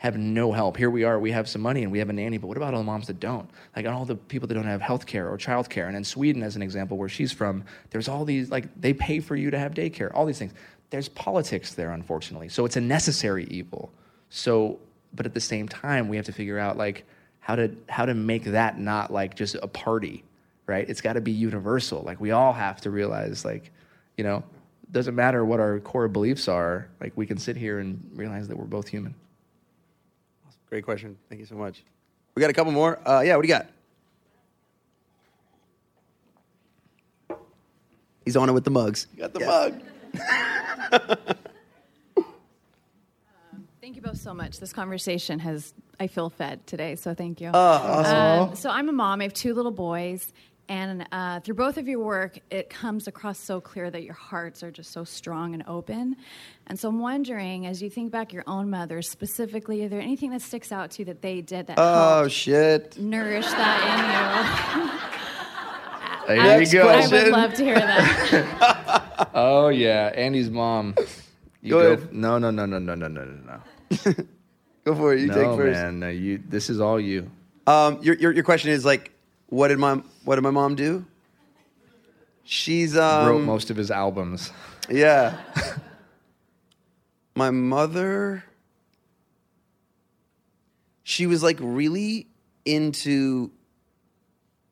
[0.00, 0.78] have no help.
[0.78, 2.72] Here we are, we have some money and we have a nanny, but what about
[2.72, 3.46] all the moms that don't?
[3.76, 5.88] Like all the people that don't have health care or child care.
[5.88, 9.20] And in Sweden, as an example, where she's from, there's all these, like, they pay
[9.20, 10.54] for you to have daycare, all these things.
[10.88, 12.48] There's politics there, unfortunately.
[12.48, 13.92] So it's a necessary evil.
[14.30, 14.78] So,
[15.12, 17.04] but at the same time, we have to figure out, like,
[17.40, 20.24] how to, how to make that not like just a party,
[20.66, 20.88] right?
[20.88, 22.00] It's got to be universal.
[22.00, 23.70] Like, we all have to realize, like,
[24.16, 24.44] you know,
[24.92, 28.56] doesn't matter what our core beliefs are, like, we can sit here and realize that
[28.56, 29.14] we're both human.
[30.70, 31.18] Great question.
[31.28, 31.82] Thank you so much.
[32.34, 33.00] We got a couple more.
[33.06, 33.66] Uh, yeah, what do you got?
[38.24, 39.08] He's on it with the mugs.
[39.14, 39.82] You got the mug.
[43.80, 44.60] Thank you both so much.
[44.60, 47.50] This conversation has, I feel fed today, so thank you.
[47.52, 48.50] Oh, awesome.
[48.50, 49.20] Um, so I'm a mom.
[49.20, 50.32] I have two little boys.
[50.70, 54.62] And uh, through both of your work, it comes across so clear that your hearts
[54.62, 56.14] are just so strong and open.
[56.68, 60.30] And so I'm wondering, as you think back your own mothers specifically, is there anything
[60.30, 62.96] that sticks out to you that they did that Oh, helped shit.
[63.00, 64.90] nourish that in you?
[66.28, 66.88] There you go.
[66.88, 69.28] I would love to hear that.
[69.34, 70.94] Oh yeah, Andy's mom.
[71.62, 71.92] You Go go.
[72.02, 72.12] ahead.
[72.14, 73.60] No, no, no, no, no, no, no, no,
[74.06, 74.12] no.
[74.84, 75.20] Go for it.
[75.20, 75.80] You no, take first.
[75.80, 75.98] man.
[76.00, 76.40] No, you.
[76.48, 77.28] This is all you.
[77.66, 79.12] Um, your, your, your question is like,
[79.50, 81.04] what did my what did my mom do?
[82.44, 84.50] She's um, Wrote most of his albums.
[84.88, 85.38] Yeah.
[87.36, 88.44] My mother,
[91.04, 92.26] she was like really
[92.64, 93.52] into.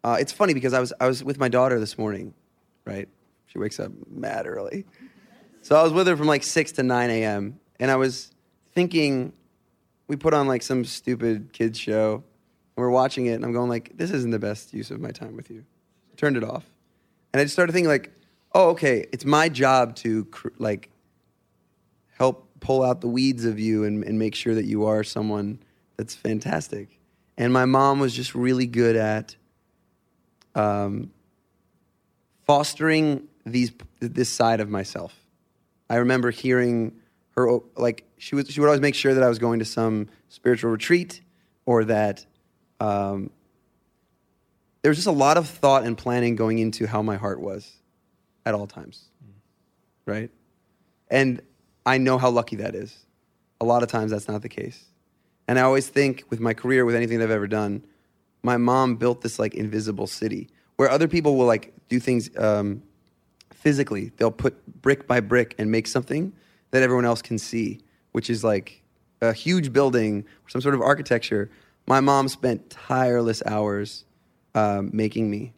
[0.02, 2.34] Uh, it's funny because I was I was with my daughter this morning,
[2.84, 3.08] right?
[3.46, 4.84] She wakes up mad early,
[5.62, 7.58] so I was with her from like six to nine a.m.
[7.78, 8.32] and I was
[8.74, 9.32] thinking,
[10.08, 12.24] we put on like some stupid kids show,
[12.78, 15.36] we're watching it, and I'm going like, this isn't the best use of my time
[15.36, 15.64] with you.
[16.16, 16.64] Turned it off,
[17.32, 18.12] and I just started thinking like,
[18.54, 20.90] oh okay, it's my job to cr- like
[22.16, 25.60] help pull out the weeds of you and, and make sure that you are someone
[25.96, 26.98] that's fantastic.
[27.36, 29.36] And my mom was just really good at
[30.54, 31.12] um,
[32.46, 35.14] fostering these this side of myself.
[35.88, 36.96] I remember hearing
[37.30, 40.08] her like she was she would always make sure that I was going to some
[40.28, 41.20] spiritual retreat
[41.64, 42.26] or that
[42.80, 43.30] um,
[44.82, 47.76] there was just a lot of thought and planning going into how my heart was
[48.46, 49.04] at all times,
[50.06, 50.30] right?
[51.10, 51.40] And
[51.84, 52.96] I know how lucky that is.
[53.60, 54.84] A lot of times that's not the case.
[55.48, 57.82] And I always think with my career, with anything that I've ever done,
[58.42, 62.82] my mom built this like invisible city where other people will like do things um,
[63.52, 64.12] physically.
[64.16, 66.32] They'll put brick by brick and make something
[66.70, 67.80] that everyone else can see,
[68.12, 68.82] which is like
[69.20, 71.50] a huge building some sort of architecture.
[71.88, 74.04] My mom spent tireless hours
[74.54, 75.54] um, making me,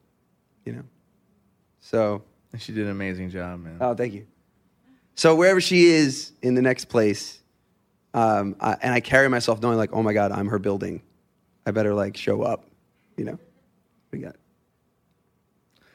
[0.65, 0.85] you know.
[1.81, 2.23] So
[2.57, 3.78] She did an amazing job, man.
[3.81, 4.27] Oh, thank you.
[5.16, 7.40] So wherever she is in the next place,
[8.15, 11.02] um, I, and I carry myself knowing like, oh my God, I'm her building.
[11.66, 12.65] I better like show up.
[13.16, 13.39] You know,
[14.12, 14.36] we got.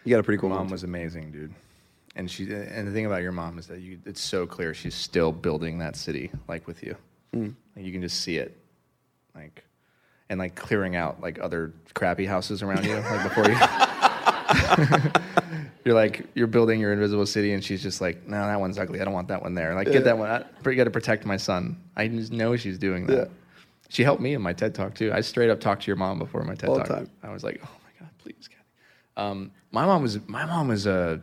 [0.03, 0.70] You got a pretty cool mom mom.
[0.70, 1.53] was amazing, dude.
[2.16, 4.95] And she and the thing about your mom is that you it's so clear she's
[4.95, 6.95] still building that city like with you.
[7.34, 7.49] Hmm.
[7.76, 8.57] Like, you can just see it.
[9.34, 9.65] Like
[10.30, 13.56] and like clearing out like other crappy houses around you like before you
[15.86, 19.00] You're like you're building your invisible city and she's just like, "No, that one's ugly.
[19.00, 20.28] I don't want that one there." Like, get that one.
[20.30, 21.78] I, you got to protect my son.
[21.96, 23.16] I just know she's doing that.
[23.16, 23.34] Yeah.
[23.90, 25.12] She helped me in my TED talk too.
[25.14, 26.88] I straight up talked to your mom before my TED All talk.
[26.88, 27.12] time.
[27.22, 28.64] I was like, "Oh my god, please, Kathy."
[29.16, 31.22] Um, my mom was my mom was a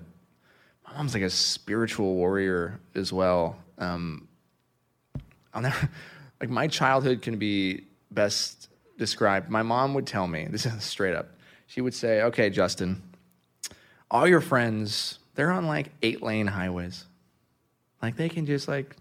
[0.87, 3.57] my mom's like a spiritual warrior as well.
[3.79, 4.29] Um,
[5.53, 5.91] I'll never
[6.41, 9.51] like my childhood can be best described.
[9.51, 11.29] My mom would tell me this is straight up.
[11.67, 13.03] She would say, "Okay, Justin,
[14.11, 17.05] all your friends they're on like eight lane highways.
[18.03, 18.97] Like they can just like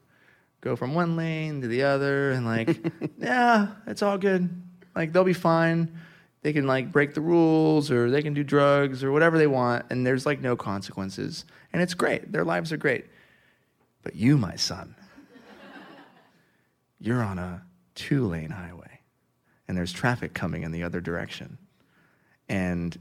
[0.62, 2.78] go from one lane to the other and like
[3.18, 4.50] yeah, it's all good.
[4.96, 6.00] Like they'll be fine.
[6.44, 9.86] They can like break the rules or they can do drugs or whatever they want
[9.90, 11.46] and there's like no consequences.
[11.74, 12.32] And it's great.
[12.32, 13.06] Their lives are great.
[14.04, 14.96] But you, my son,
[17.00, 17.64] you're on a
[17.94, 18.91] two lane highway
[19.72, 21.58] and there's traffic coming in the other direction.
[22.50, 23.00] And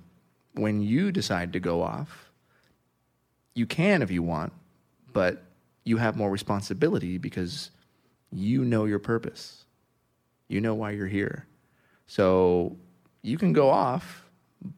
[0.54, 2.30] when you decide to go off,
[3.56, 4.52] you can if you want,
[5.12, 5.42] but
[5.82, 7.72] you have more responsibility because
[8.30, 9.64] you know your purpose.
[10.46, 11.44] You know why you're here.
[12.06, 12.76] So
[13.22, 14.30] you can go off,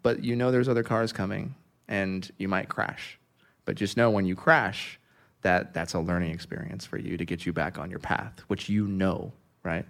[0.02, 1.54] but you know there's other cars coming
[1.88, 3.18] and you might crash.
[3.66, 4.98] But just know when you crash
[5.42, 8.70] that that's a learning experience for you to get you back on your path, which
[8.70, 9.30] you know,
[9.62, 9.84] right?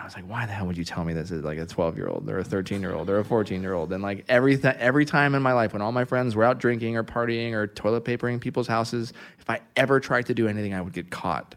[0.00, 1.96] I was like, why the hell would you tell me this as like a 12
[1.96, 3.92] year old or a 13 year old or a 14 year old?
[3.92, 6.58] And like every, th- every time in my life when all my friends were out
[6.58, 10.74] drinking or partying or toilet papering people's houses, if I ever tried to do anything,
[10.74, 11.54] I would get caught.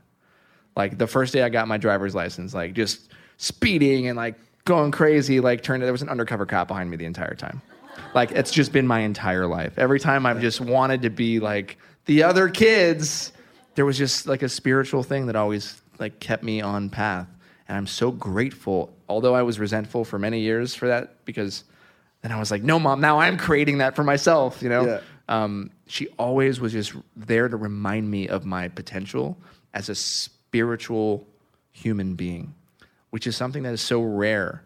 [0.76, 4.36] Like the first day I got my driver's license, like just speeding and like
[4.66, 7.62] going crazy, like turned, there was an undercover cop behind me the entire time.
[8.14, 9.78] Like it's just been my entire life.
[9.78, 13.32] Every time I've just wanted to be like the other kids,
[13.76, 17.28] there was just like a spiritual thing that always like kept me on path.
[17.68, 21.64] And I'm so grateful, although I was resentful for many years for that, because
[22.22, 24.86] then I was like, no, mom, now I'm creating that for myself, you know?
[24.86, 25.00] Yeah.
[25.28, 29.38] Um, she always was just there to remind me of my potential
[29.74, 31.28] as a spiritual
[31.72, 32.54] human being,
[33.10, 34.64] which is something that is so rare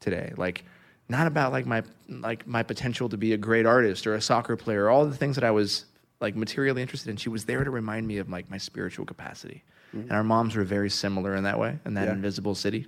[0.00, 0.32] today.
[0.36, 0.64] Like,
[1.08, 4.56] not about like my like my potential to be a great artist or a soccer
[4.56, 5.84] player, all the things that I was
[6.20, 7.16] like materially interested in.
[7.16, 9.62] She was there to remind me of like my spiritual capacity.
[9.94, 10.00] Mm-hmm.
[10.08, 12.12] And our moms were very similar in that way, in that Yeah.
[12.14, 12.86] invisible city.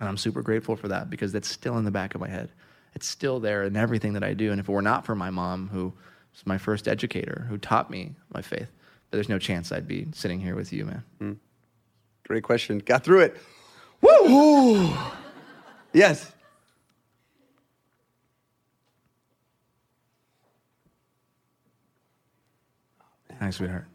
[0.00, 2.50] And I'm super grateful for that because that's still in the back of my head.
[2.94, 4.50] It's still there in everything that I do.
[4.50, 5.92] And if it were not for my mom, who
[6.32, 8.68] was my first educator, who taught me my faith,
[9.10, 11.04] there's no chance I'd be sitting here with you, man.
[11.18, 11.32] Hmm.
[12.26, 12.78] Great question.
[12.78, 13.36] Got through it.
[14.02, 14.92] Woo!
[15.92, 16.30] yes.
[23.40, 23.86] Thanks, sweetheart.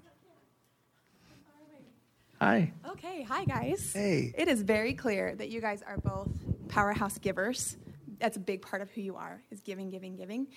[2.44, 2.74] Hi.
[2.90, 3.94] Okay, hi guys.
[3.94, 4.34] Hey.
[4.38, 6.28] It is very clear that you guys are both
[6.68, 7.78] powerhouse givers.
[8.20, 10.48] That's a big part of who you are, is giving, giving, giving.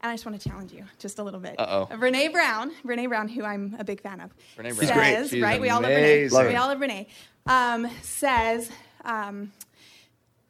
[0.00, 1.56] and I just want to challenge you just a little bit.
[1.58, 1.88] Uh-oh.
[1.96, 4.74] Brene Brown, Brene Brown, who I'm a big fan of, Brene Brown.
[4.76, 5.30] says, She's great.
[5.30, 5.60] She's right?
[5.60, 6.30] We all love Brene.
[6.30, 7.06] Love we all love Brene.
[7.46, 8.70] Um, says,
[9.04, 9.50] um,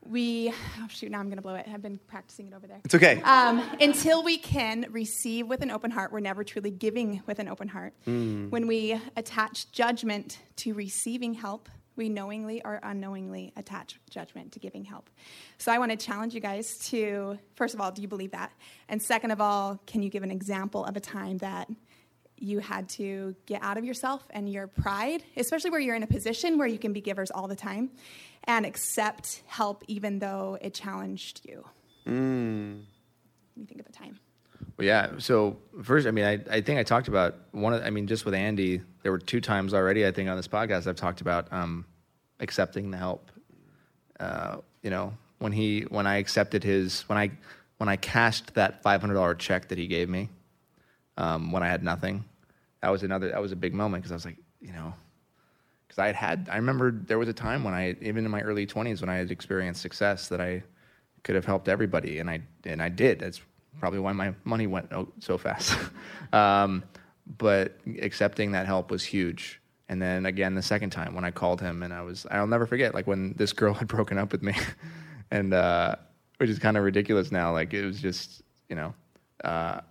[0.04, 1.66] we, oh shoot, now I'm going to blow it.
[1.72, 2.80] I've been practicing it over there.
[2.84, 3.20] It's okay.
[3.22, 7.48] Um, until we can receive with an open heart, we're never truly giving with an
[7.48, 7.94] open heart.
[8.04, 14.84] When we attach judgment to receiving help, we knowingly or unknowingly attach judgment to giving
[14.84, 15.10] help.
[15.58, 18.52] So I want to challenge you guys to, first of all, do you believe that?
[18.88, 21.68] And second of all, can you give an example of a time that
[22.42, 26.08] you had to get out of yourself and your pride, especially where you're in a
[26.08, 27.90] position where you can be givers all the time,
[28.44, 31.64] and accept help even though it challenged you?
[32.04, 34.18] Let me think of a time.
[34.76, 35.12] Well, yeah.
[35.18, 37.82] So first, I mean, I, I think I talked about one of.
[37.84, 40.06] I mean, just with Andy, there were two times already.
[40.06, 41.84] I think on this podcast, I've talked about um,
[42.40, 43.30] accepting the help.
[44.18, 47.30] Uh, you know, when he when I accepted his when I
[47.78, 50.28] when I cashed that five hundred dollar check that he gave me
[51.16, 52.24] um, when I had nothing,
[52.82, 53.30] that was another.
[53.30, 54.92] That was a big moment because I was like, you know,
[55.86, 56.48] because I had had.
[56.50, 59.16] I remember there was a time when I even in my early twenties when I
[59.16, 60.64] had experienced success that I
[61.22, 63.20] could have helped everybody, and I and I did.
[63.20, 63.40] That's
[63.78, 65.78] probably why my money went so fast.
[66.32, 66.82] um,
[67.38, 69.60] but accepting that help was huge.
[69.88, 72.66] And then again, the second time when I called him, and I was I'll never
[72.66, 74.56] forget like when this girl had broken up with me,
[75.30, 75.94] and uh,
[76.38, 77.52] which is kind of ridiculous now.
[77.52, 78.92] Like it was just you know,
[79.44, 79.82] uh,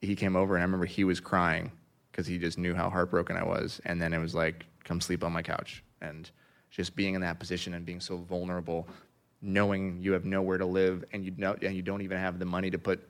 [0.00, 1.70] he came over, and I remember he was crying
[2.12, 3.80] because he just knew how heartbroken I was.
[3.84, 6.30] And then it was like, come sleep on my couch, and
[6.70, 8.86] just being in that position and being so vulnerable
[9.42, 12.44] knowing you have nowhere to live and you know and you don't even have the
[12.44, 13.00] money to put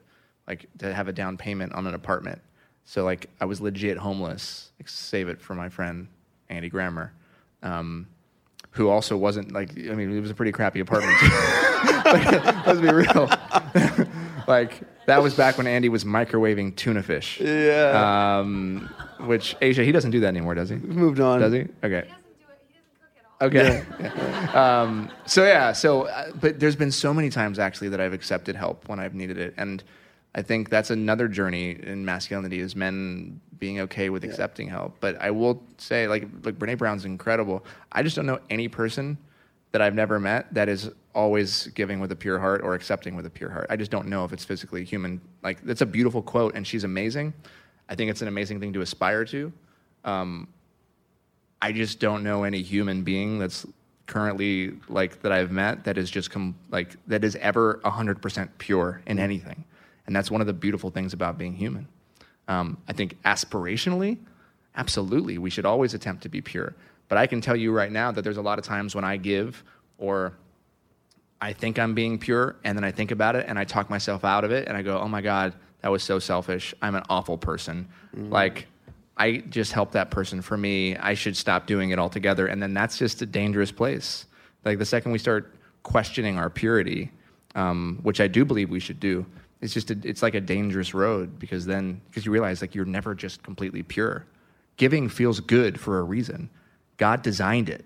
[0.47, 2.41] like to have a down payment on an apartment.
[2.85, 4.71] So like I was legit homeless.
[4.85, 6.07] Save it for my friend
[6.49, 7.13] Andy Grammer,
[7.61, 8.07] um,
[8.71, 11.15] who also wasn't like I mean it was a pretty crappy apartment.
[12.05, 13.29] like, let's be real.
[14.47, 17.39] like that was back when Andy was microwaving tuna fish.
[17.39, 18.37] yeah.
[18.39, 18.89] Um,
[19.21, 20.75] which Aijia he doesn't do that anymore, does he?
[20.75, 21.39] Moved on.
[21.39, 21.67] Does he?
[21.83, 22.09] Okay.
[23.41, 23.83] Okay.
[24.53, 25.73] um, so yeah.
[25.73, 29.13] So, uh, but there's been so many times actually that I've accepted help when I've
[29.13, 29.83] needed it, and
[30.35, 34.97] I think that's another journey in masculinity is men being okay with accepting help.
[34.99, 37.65] But I will say, like, like Brene Brown's incredible.
[37.91, 39.17] I just don't know any person
[39.73, 43.25] that I've never met that is always giving with a pure heart or accepting with
[43.25, 43.67] a pure heart.
[43.69, 45.19] I just don't know if it's physically human.
[45.41, 47.33] Like, that's a beautiful quote, and she's amazing.
[47.89, 49.51] I think it's an amazing thing to aspire to.
[50.05, 50.47] Um,
[51.61, 53.65] I just don't know any human being that's
[54.05, 59.01] currently like that I've met that is just com- like that is ever 100% pure
[59.07, 59.63] in anything.
[60.05, 61.87] And that's one of the beautiful things about being human.
[62.47, 64.17] Um, I think aspirationally,
[64.75, 66.75] absolutely, we should always attempt to be pure.
[67.09, 69.17] But I can tell you right now that there's a lot of times when I
[69.17, 69.63] give
[69.97, 70.33] or
[71.41, 74.23] I think I'm being pure, and then I think about it and I talk myself
[74.23, 76.73] out of it, and I go, "Oh my God, that was so selfish.
[76.81, 77.89] I'm an awful person.
[78.15, 78.67] Like,
[79.17, 80.95] I just helped that person for me.
[80.95, 84.25] I should stop doing it altogether." And then that's just a dangerous place.
[84.63, 85.53] Like the second we start
[85.83, 87.11] questioning our purity,
[87.55, 89.25] um, which I do believe we should do,
[89.59, 92.85] it's just a, it's like a dangerous road because then because you realize like you're
[92.85, 94.25] never just completely pure.
[94.77, 96.49] Giving feels good for a reason.
[96.97, 97.85] God designed it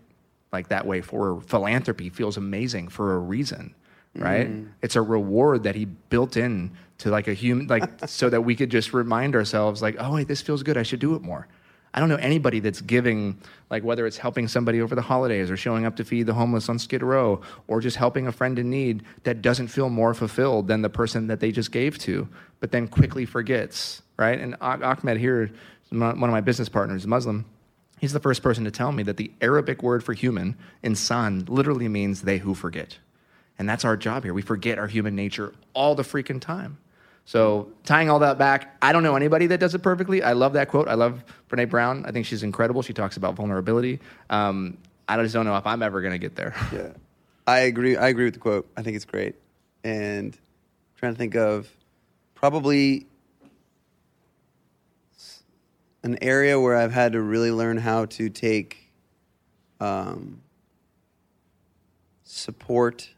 [0.51, 3.73] like that way for philanthropy feels amazing for a reason
[4.15, 4.49] right?
[4.81, 8.55] It's a reward that he built in to like a human like so that we
[8.55, 10.77] could just remind ourselves like oh wait this feels good.
[10.77, 11.47] I should do it more.
[11.93, 13.39] I don't know anybody that's giving
[13.69, 16.69] like whether it's helping somebody over the holidays or showing up to feed the homeless
[16.69, 20.67] on skid row or just helping a friend in need that doesn't feel more fulfilled
[20.67, 22.27] than the person that they just gave to
[22.59, 24.39] but then quickly forgets right?
[24.39, 25.51] And Ah- ahmed here
[25.89, 27.45] one of my business partners is muslim
[27.99, 31.87] He's the first person to tell me that the Arabic word for human, insan, literally
[31.87, 32.97] means they who forget.
[33.57, 34.33] And that's our job here.
[34.33, 36.77] We forget our human nature all the freaking time.
[37.25, 40.23] So, tying all that back, I don't know anybody that does it perfectly.
[40.23, 40.87] I love that quote.
[40.87, 42.05] I love Brene Brown.
[42.05, 42.81] I think she's incredible.
[42.81, 43.99] She talks about vulnerability.
[44.29, 44.77] Um,
[45.09, 46.55] I just don't know if I'm ever going to get there.
[46.71, 46.93] Yeah,
[47.45, 47.97] I agree.
[47.97, 48.69] I agree with the quote.
[48.77, 49.35] I think it's great,
[49.83, 51.69] and I'm trying to think of
[52.33, 53.07] probably
[56.07, 58.91] an area where I've had to really learn how to take
[59.81, 60.41] um,
[62.23, 63.09] support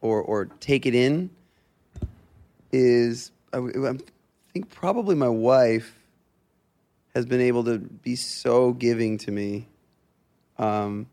[0.00, 1.28] or or take it in
[2.72, 3.60] is I
[4.52, 5.94] think probably my wife
[7.14, 9.66] has been able to be so giving to me.
[10.58, 11.06] Um,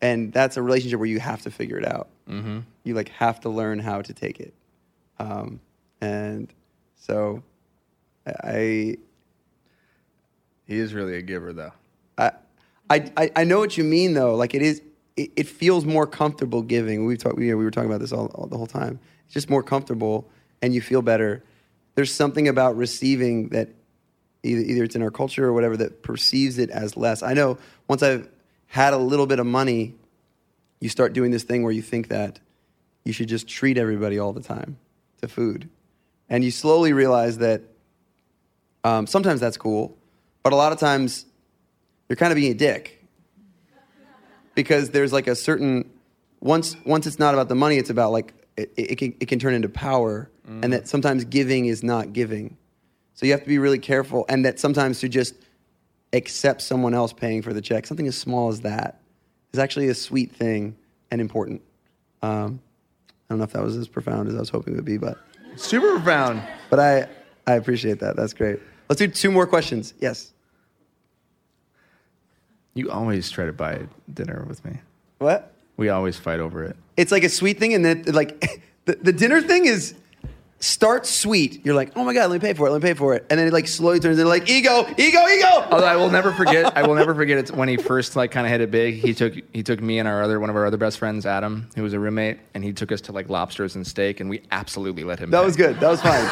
[0.00, 2.08] and that's a relationship where you have to figure it out.
[2.28, 2.60] Mm-hmm.
[2.84, 4.54] You like have to learn how to take it,
[5.18, 5.60] um,
[6.00, 6.52] and
[6.96, 7.42] so
[8.26, 8.98] I,
[10.66, 11.72] He is really a giver, though.
[12.18, 12.32] I,
[13.16, 14.34] I, I- know what you mean though.
[14.34, 14.82] Like it is,
[15.16, 17.06] it, it feels more comfortable giving.
[17.06, 18.98] We've talked, we, we were talking about this all, all the whole time.
[19.24, 20.28] It's just more comfortable,
[20.60, 21.42] and you feel better.
[21.94, 23.68] there's something about receiving that
[24.42, 27.22] either, either it's in our culture or whatever that perceives it as less.
[27.22, 27.56] I know
[27.88, 28.28] once I've
[28.66, 29.94] had a little bit of money,
[30.80, 32.40] you start doing this thing where you think that
[33.04, 34.76] you should just treat everybody all the time
[35.22, 35.68] to food.
[36.28, 37.62] And you slowly realize that
[38.84, 39.96] um, sometimes that's cool,
[40.42, 41.26] but a lot of times
[42.08, 43.04] you're kind of being a dick
[44.54, 45.90] because there's like a certain
[46.40, 49.38] once once it's not about the money, it's about like it, it can it can
[49.38, 52.56] turn into power, and that sometimes giving is not giving.
[53.14, 55.34] So you have to be really careful, and that sometimes to just
[56.12, 59.00] accept someone else paying for the check, something as small as that,
[59.52, 60.76] is actually a sweet thing
[61.10, 61.62] and important.
[62.22, 62.60] Um,
[63.08, 64.98] I don't know if that was as profound as I was hoping it would be,
[64.98, 65.18] but
[65.56, 66.42] Super profound.
[66.68, 67.08] but I
[67.46, 68.16] I appreciate that.
[68.16, 68.58] That's great.
[68.88, 69.94] Let's do two more questions.
[70.00, 70.31] Yes.
[72.74, 74.78] You always try to buy dinner with me.
[75.18, 75.52] What?
[75.76, 76.76] We always fight over it.
[76.96, 78.40] It's like a sweet thing, and then like
[78.84, 79.94] the, the dinner thing is
[80.62, 81.64] start sweet.
[81.66, 83.26] You're like, oh my god, let me pay for it, let me pay for it,
[83.28, 85.66] and then it like slowly turns into like ego, ego, ego.
[85.70, 88.46] Although I will never forget, I will never forget it's when he first like kind
[88.46, 88.94] of hit it big.
[88.94, 91.68] He took he took me and our other one of our other best friends, Adam,
[91.74, 94.42] who was a roommate, and he took us to like lobsters and steak, and we
[94.50, 95.30] absolutely let him.
[95.30, 95.46] That pay.
[95.46, 95.78] was good.
[95.80, 96.24] That was fine.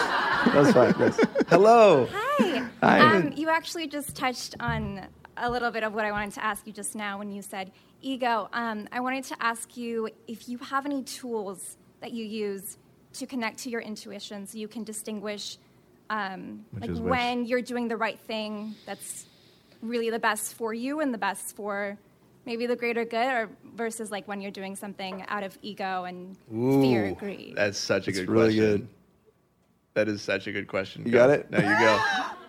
[0.53, 0.95] That was fine.
[0.99, 1.21] Yes.
[1.49, 2.09] Hello.
[2.11, 2.69] Hi.
[2.83, 3.17] Hi.
[3.17, 5.07] Um, you actually just touched on
[5.41, 7.73] a little bit of what I wanted to ask you just now when you said
[8.03, 8.49] ego.
[8.53, 12.79] Um, I wanted to ask you if you have any tools that you use
[13.15, 15.59] to connect to your intuition so you can distinguish
[16.11, 17.11] um, like is which?
[17.11, 19.27] when you're doing the right thing that's
[19.83, 21.97] really the best for you and the best for
[22.47, 26.37] maybe the greater good or versus like when you're doing something out of ego and
[26.83, 27.55] fear or greed.
[27.57, 28.77] That's such a It's good really question.
[28.79, 28.89] good.
[29.95, 31.05] That is such a good question.
[31.05, 31.19] You Go.
[31.19, 31.51] got it?
[31.51, 32.27] now you go.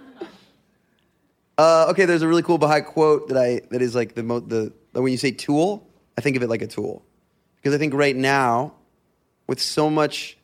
[1.61, 4.39] Uh, okay, there's a really cool Baha'i quote that I that is like the mo-
[4.39, 7.05] the when you say tool, I think of it like a tool
[7.57, 8.73] because I think right now,
[9.45, 10.39] with so much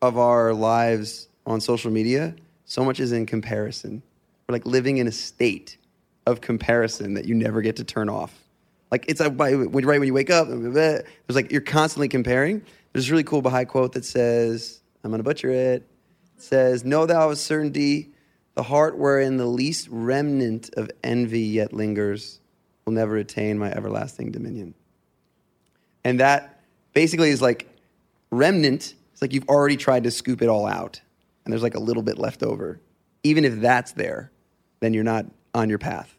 [0.00, 2.34] of our lives on social media,
[2.64, 4.02] so much is in comparison.
[4.48, 5.76] We're like living in a state
[6.24, 8.32] of comparison that you never get to turn off.
[8.90, 12.62] Like it's like right when you wake up, there's like you're constantly comparing.
[12.94, 17.04] There's a really cool Baha'i quote that says, "I'm gonna butcher it." It says, "Know
[17.04, 18.14] thou of certainty,
[18.56, 22.40] the heart wherein the least remnant of envy yet lingers
[22.84, 24.74] will never attain my everlasting dominion."
[26.02, 26.60] And that
[26.92, 27.68] basically is like
[28.30, 28.94] remnant.
[29.12, 31.00] It's like you've already tried to scoop it all out,
[31.44, 32.80] and there's like a little bit left over.
[33.22, 34.32] Even if that's there,
[34.80, 36.16] then you're not on your path.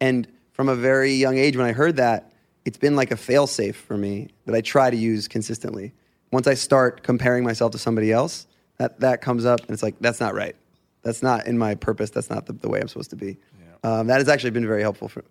[0.00, 2.32] And from a very young age, when I heard that,
[2.64, 5.92] it's been like a failsafe for me that I try to use consistently.
[6.30, 8.46] Once I start comparing myself to somebody else,
[8.78, 10.56] that, that comes up, and it's like, that's not right.
[11.02, 12.10] That's not in my purpose.
[12.10, 13.38] That's not the, the way I'm supposed to be.
[13.82, 15.08] Um, that has actually been very helpful.
[15.08, 15.24] For,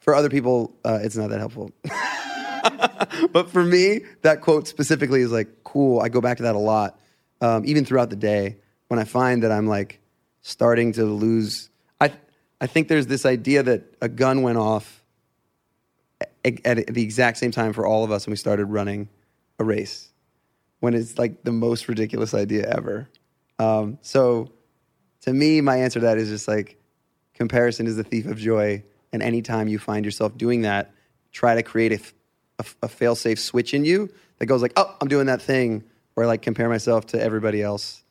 [0.00, 1.70] for other people, uh, it's not that helpful.
[3.32, 6.00] but for me, that quote specifically is like cool.
[6.00, 6.98] I go back to that a lot,
[7.40, 8.56] um, even throughout the day
[8.88, 10.00] when I find that I'm like
[10.42, 11.70] starting to lose.
[12.00, 12.12] I
[12.60, 15.02] I think there's this idea that a gun went off
[16.44, 19.08] at, at the exact same time for all of us and we started running
[19.58, 20.08] a race,
[20.80, 23.08] when it's like the most ridiculous idea ever.
[23.60, 24.52] Um, so,
[25.22, 26.80] to me, my answer to that is just like
[27.34, 28.82] comparison is the thief of joy.
[29.12, 30.92] And anytime you find yourself doing that,
[31.32, 32.14] try to create a, f-
[32.58, 34.08] a f- a fail-safe switch in you
[34.38, 35.84] that goes like, oh, I'm doing that thing
[36.22, 38.02] I like compare myself to everybody else.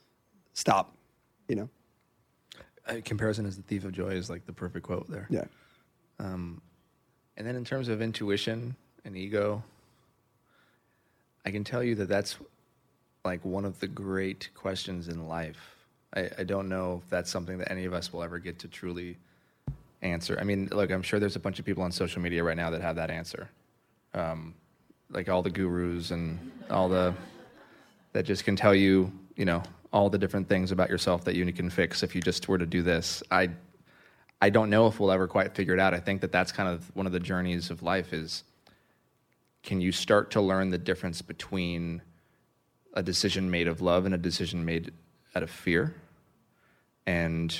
[0.53, 0.95] Stop,
[1.47, 1.69] you know?
[2.87, 5.27] Uh, comparison is the thief of joy is like the perfect quote there.
[5.29, 5.45] Yeah.
[6.19, 6.61] Um,
[7.37, 9.63] and then in terms of intuition and ego,
[11.45, 12.37] I can tell you that that's
[13.25, 15.75] like one of the great questions in life.
[16.15, 18.67] I, I don't know if that's something that any of us will ever get to
[18.67, 19.17] truly
[20.01, 20.37] answer.
[20.39, 22.69] I mean, look, I'm sure there's a bunch of people on social media right now
[22.69, 23.49] that have that answer.
[24.13, 24.55] Um,
[25.09, 27.13] like all the gurus and all the
[28.13, 31.51] that just can tell you, you know, all the different things about yourself that you
[31.51, 33.21] can fix if you just were to do this.
[33.29, 33.49] I
[34.41, 35.93] I don't know if we'll ever quite figure it out.
[35.93, 38.43] I think that that's kind of one of the journeys of life is
[39.63, 42.01] can you start to learn the difference between
[42.93, 44.91] a decision made of love and a decision made
[45.35, 45.93] out of fear?
[47.05, 47.57] And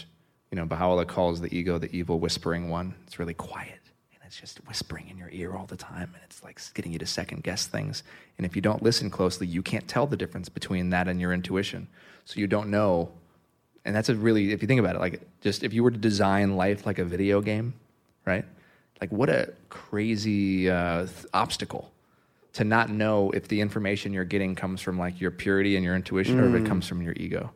[0.52, 2.96] you know, Baha'u'llah calls the ego the evil whispering one.
[3.06, 3.80] It's really quiet
[4.14, 7.00] and it's just whispering in your ear all the time and it's like getting you
[7.00, 8.04] to second guess things.
[8.38, 11.34] And if you don't listen closely, you can't tell the difference between that and your
[11.34, 11.88] intuition.
[12.26, 13.12] So you don't know.
[13.86, 15.98] And that's a really, if you think about it, like just if you were to
[15.98, 17.76] design life like a video game,
[18.26, 18.46] right?
[19.00, 21.92] Like what a crazy uh, th- obstacle
[22.54, 25.96] to not know if the information you're getting comes from like your purity and your
[25.96, 27.52] intuition or if it comes from your ego.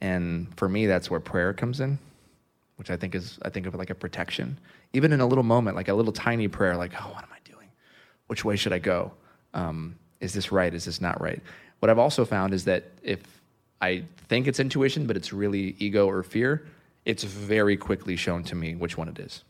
[0.00, 1.98] And for me, that's where prayer comes in
[2.82, 4.58] which I think is I think of it like a protection.
[4.92, 7.38] Even in a little moment, like a little tiny prayer, like, oh, what am I
[7.48, 7.68] doing?
[8.26, 9.12] Which way should I go?
[9.54, 10.74] Um, is this right?
[10.74, 11.40] Is this not right?
[11.78, 13.20] What I've also found is that if
[13.80, 16.66] I think it's intuition, but it's really ego or fear,
[17.04, 19.44] it's very quickly shown to me which one it is.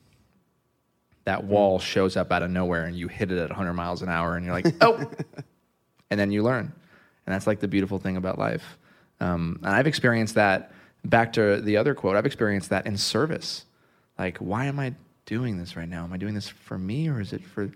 [1.25, 4.09] That wall shows up out of nowhere and you hit it at 100 miles an
[4.09, 5.11] hour and you're like, oh,
[6.11, 6.73] and then you learn.
[7.27, 8.79] And that's like the beautiful thing about life.
[9.21, 10.73] Um, and I've experienced that
[11.05, 13.65] back to the other quote, I've experienced that in service.
[14.19, 14.95] Like, why am I
[15.27, 16.05] doing this right now?
[16.05, 17.71] Am I doing this for me or is it for,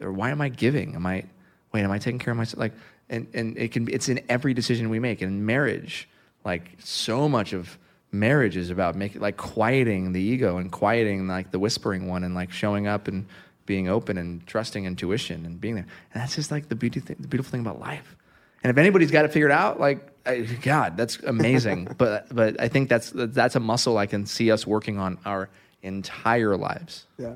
[0.00, 0.94] or why am I giving?
[0.94, 1.24] Am I,
[1.72, 2.60] wait, am I taking care of myself?
[2.60, 2.72] Like,
[3.08, 5.22] and, and it can, it's in every decision we make.
[5.22, 6.08] In marriage,
[6.44, 7.78] like, so much of
[8.12, 12.34] marriage is about making, like, quieting the ego and quieting, like, the whispering one and,
[12.34, 13.26] like, showing up and
[13.66, 15.86] being open and trusting intuition and being there.
[16.12, 18.16] And that's just, like, the, beauty thing, the beautiful thing about life.
[18.62, 21.88] And if anybody's got it figured out, like, I, God, that's amazing.
[21.98, 25.48] but, but I think that's, that's a muscle I can see us working on our
[25.82, 27.06] entire lives.
[27.18, 27.34] Yeah.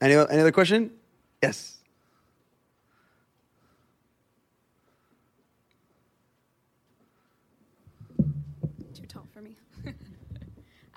[0.00, 0.92] Any, any other question?
[1.42, 1.78] Yes.
[8.94, 9.56] too tall for me.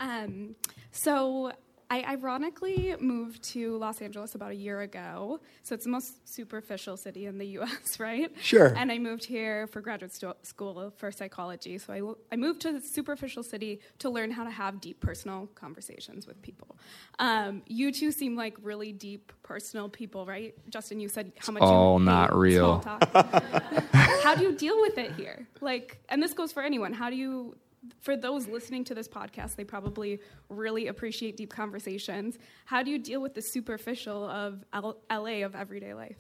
[0.08, 0.56] Um,
[0.92, 1.52] so
[1.90, 5.40] I ironically moved to Los Angeles about a year ago.
[5.64, 8.30] So it's the most superficial city in the U.S., right?
[8.42, 8.74] Sure.
[8.76, 11.78] And I moved here for graduate stu- school for psychology.
[11.78, 15.48] So I I moved to the superficial city to learn how to have deep personal
[15.56, 16.78] conversations with people.
[17.20, 20.54] Um, you two seem like really deep personal people, right?
[20.70, 22.82] Justin, you said how much all you not real.
[22.82, 23.44] small talk.
[24.24, 25.48] how do you deal with it here?
[25.62, 26.92] Like, and this goes for anyone.
[26.92, 27.56] How do you
[28.00, 30.20] for those listening to this podcast, they probably
[30.50, 32.38] really appreciate deep conversations.
[32.66, 36.18] How do you deal with the superficial of L- LA of everyday life?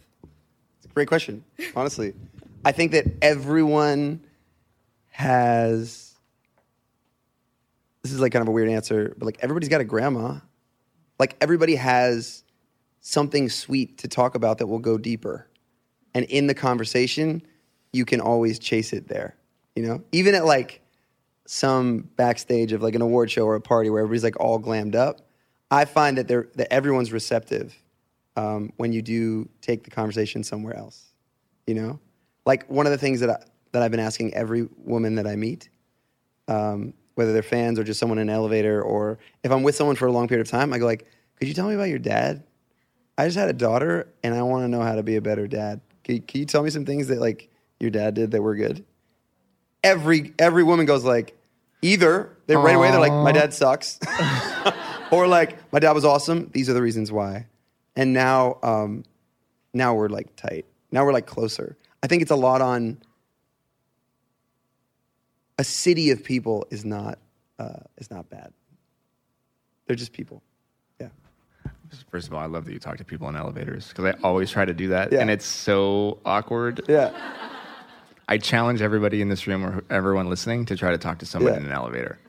[0.78, 1.44] It's a great question,
[1.76, 2.14] honestly.
[2.64, 4.26] I think that everyone
[5.10, 6.16] has.
[8.04, 10.40] This is like kind of a weird answer, but like everybody's got a grandma.
[11.20, 12.44] Like everybody has
[13.02, 15.50] something sweet to talk about that will go deeper.
[16.14, 17.42] And in the conversation,
[17.94, 19.36] you can always chase it there.
[19.76, 20.82] You know, even at like
[21.48, 24.96] some backstage of like an award show or a party where everybody's like all glammed
[24.96, 25.22] up,
[25.72, 27.76] I find that they're that everyone's receptive
[28.36, 31.14] um, when you do take the conversation somewhere else.
[31.66, 32.00] You know,
[32.46, 33.38] like one of the things that I,
[33.72, 35.70] that I've been asking every woman that I meet,
[36.48, 39.96] um, whether they're fans or just someone in an elevator, or if I'm with someone
[39.96, 41.08] for a long period of time, I go like,
[41.38, 42.44] "Could you tell me about your dad?
[43.18, 45.48] I just had a daughter, and I want to know how to be a better
[45.48, 45.80] dad.
[46.04, 47.50] Can can you tell me some things that like
[47.80, 48.84] your dad did that were good?"
[49.84, 51.37] Every every woman goes like,
[51.82, 54.00] either they right away they're like, "My dad sucks,"
[55.12, 56.50] or like, "My dad was awesome.
[56.54, 57.48] These are the reasons why."
[57.96, 59.04] And now, um,
[59.74, 60.66] now we're like tight.
[60.92, 61.78] Now we're like closer.
[62.04, 62.98] I think it's a lot on
[65.60, 67.20] a city of people is not
[67.60, 68.54] uh, is not bad.
[69.88, 70.44] They're just people.
[71.00, 71.08] Yeah.
[72.12, 74.52] First of all, I love that you talk to people in elevators because I always
[74.52, 75.20] try to do that, Yeah.
[75.22, 76.82] and it's so awkward.
[76.88, 77.12] Yeah.
[78.28, 81.54] I challenge everybody in this room or everyone listening to try to talk to someone
[81.54, 81.60] Yeah.
[81.60, 82.20] in an elevator.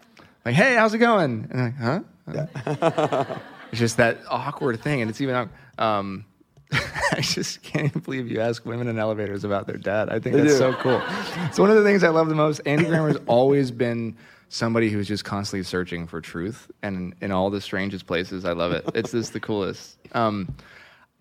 [0.45, 1.49] Like, hey, how's it going?
[1.51, 2.01] And like, huh?
[3.73, 5.49] it's just that awkward thing, and it's even.
[5.79, 6.25] Um,
[6.73, 10.11] I just can't believe you ask women in elevators about their dad.
[10.11, 10.59] I think They that's do.
[10.59, 11.03] so cool.
[11.47, 12.61] It's one of the things I love the most.
[12.67, 14.17] Andy Grammer's always been
[14.51, 18.45] somebody who's just constantly searching for truth, and in all the strangest places.
[18.45, 18.85] I love it.
[18.95, 19.97] It's just the coolest.
[20.15, 20.55] Um,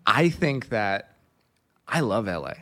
[0.06, 1.14] I think that
[1.86, 2.52] I love LA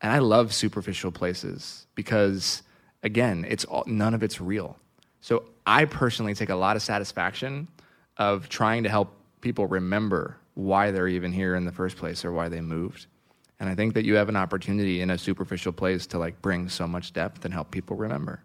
[0.00, 2.62] and I love superficial places because,
[3.02, 4.76] again, it's all, none of it's real.
[5.20, 7.68] So I personally take a lot of satisfaction
[8.16, 12.32] of trying to help people remember why they're even here in the first place or
[12.32, 13.06] why they moved.
[13.60, 16.68] And I think that you have an opportunity in a superficial place to like bring
[16.68, 18.42] so much depth and help people remember.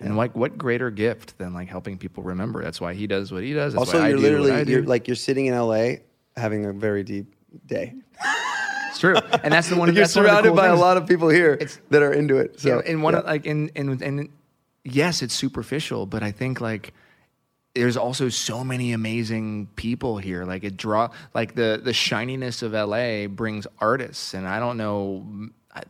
[0.00, 2.62] And like, what greater gift than like helping people remember?
[2.62, 3.74] That's why he does what he does.
[3.74, 5.96] That's also, why you're do what I literally you're like you're sitting in LA
[6.36, 7.34] having a very deep
[7.66, 7.94] day.
[8.90, 9.88] it's true, and that's the one.
[9.94, 10.78] you're that's one of the surrounded cool by things.
[10.78, 12.60] a lot of people here It's- that are into it.
[12.60, 13.20] So yeah, and one yeah.
[13.20, 14.28] of, like and and and
[14.84, 16.92] yes, it's superficial, but I think like
[17.74, 20.44] there's also so many amazing people here.
[20.44, 25.24] Like it draw like the the shininess of LA brings artists, and I don't know.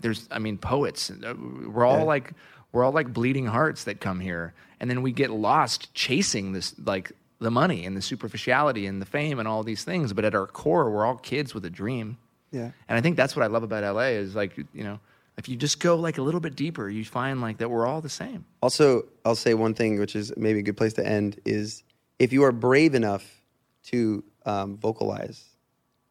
[0.00, 1.10] There's I mean poets.
[1.10, 1.34] Uh,
[1.66, 2.04] we're all Yeah.
[2.04, 2.32] like
[2.72, 6.74] we're all like bleeding hearts that come here, and then we get lost chasing this
[6.84, 10.12] like the money and the superficiality and the fame and all these things.
[10.12, 12.18] But at our core, we're all kids with a dream.
[12.50, 12.70] Yeah.
[12.88, 15.00] And I think that's what I love about LA is like, you know,
[15.36, 18.00] if you just go like a little bit deeper, you find like that we're all
[18.00, 18.44] the same.
[18.62, 21.82] Also, I'll say one thing, which is maybe a good place to end, is
[22.18, 23.42] if you are brave enough
[23.84, 25.44] to um, vocalize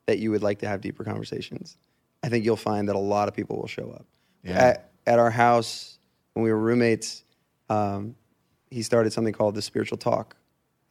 [0.07, 1.77] that you would like to have deeper conversations,
[2.23, 4.05] I think you'll find that a lot of people will show up.
[4.43, 4.59] Yeah.
[4.59, 5.99] At, at our house,
[6.33, 7.23] when we were roommates,
[7.69, 8.15] um,
[8.71, 10.35] he started something called the Spiritual Talk.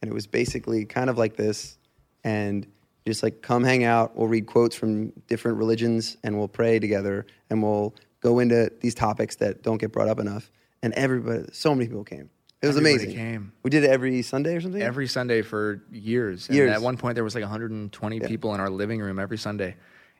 [0.01, 1.77] And it was basically kind of like this.
[2.23, 2.65] And
[3.09, 4.15] just like come hang out.
[4.15, 8.93] We'll read quotes from different religions and we'll pray together and we'll go into these
[8.95, 10.49] topics that don't get brought up enough.
[10.81, 12.29] and everybody, so many people came.
[12.61, 13.15] It was Everybody amazing.
[13.15, 13.51] came.
[13.63, 14.81] We did it every Sunday or something.
[14.81, 16.47] every Sunday for years.
[16.47, 16.71] And Years.
[16.71, 19.75] at one point, there was like 120 people in our living room every Sunday.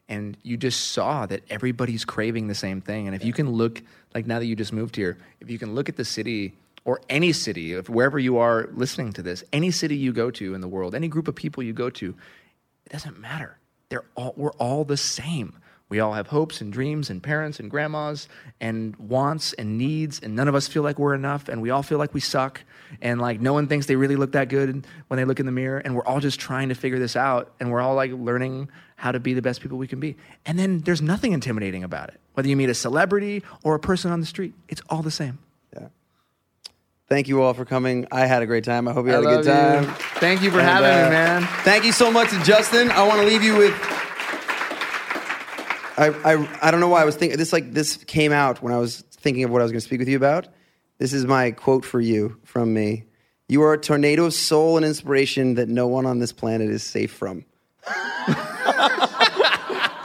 [0.08, 3.08] And you just saw that everybody's craving the same thing.
[3.08, 3.82] And if you can look,
[4.16, 6.54] like now that you just moved here, if you can look at the city
[6.86, 10.54] or any city, if wherever you are listening to this, any city you go to
[10.54, 12.16] in the world, any group of people you go to,
[12.90, 13.58] it doesn't matter.
[14.16, 15.58] All, we're all the same.
[15.90, 18.28] We all have hopes and dreams and parents and grandmas
[18.62, 21.82] and wants and needs, and none of us feel like we're enough, and we all
[21.82, 22.62] feel like we suck,
[23.02, 25.52] and like no one thinks they really look that good when they look in the
[25.52, 28.70] mirror, and we're all just trying to figure this out, and we're all like learning
[28.98, 30.16] how to be the best people we can be.
[30.46, 32.20] And then there's nothing intimidating about it.
[32.34, 35.40] Whether you meet a celebrity or a person on the street, it's all the same.
[37.10, 38.08] Thank you all for coming.
[38.12, 38.88] I had a great time.
[38.88, 39.88] I hope you had a good love you.
[39.88, 39.96] time.
[40.20, 41.48] Thank you for And, having uh, me, man.
[41.64, 42.92] Thank you so much to Justin.
[42.92, 43.74] I want to leave you with.
[45.98, 48.72] I, I, I don't know why I was thinking this like this came out when
[48.72, 50.48] I was thinking of what I was going to speak with you about.
[51.00, 53.06] This is my quote for you from me.
[53.48, 56.84] You are a tornado of soul and inspiration that no one on this planet is
[56.84, 57.44] safe from.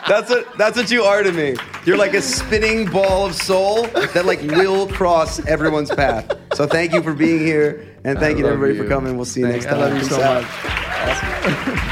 [0.08, 1.56] that's what that's what you are to me.
[1.84, 6.30] You're like a spinning ball of soul that like will cross everyone's path.
[6.54, 9.16] So thank you for being here and thank I you to love everybody for coming.
[9.16, 9.80] We'll see you Thank- next time.
[9.80, 10.42] I love you Peace so out.
[10.42, 11.84] much.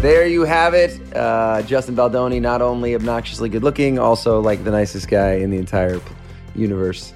[0.00, 1.00] There you have it.
[1.16, 5.56] Uh, Justin Baldoni, not only obnoxiously good looking, also like the nicest guy in the
[5.56, 6.00] entire
[6.54, 7.12] universe.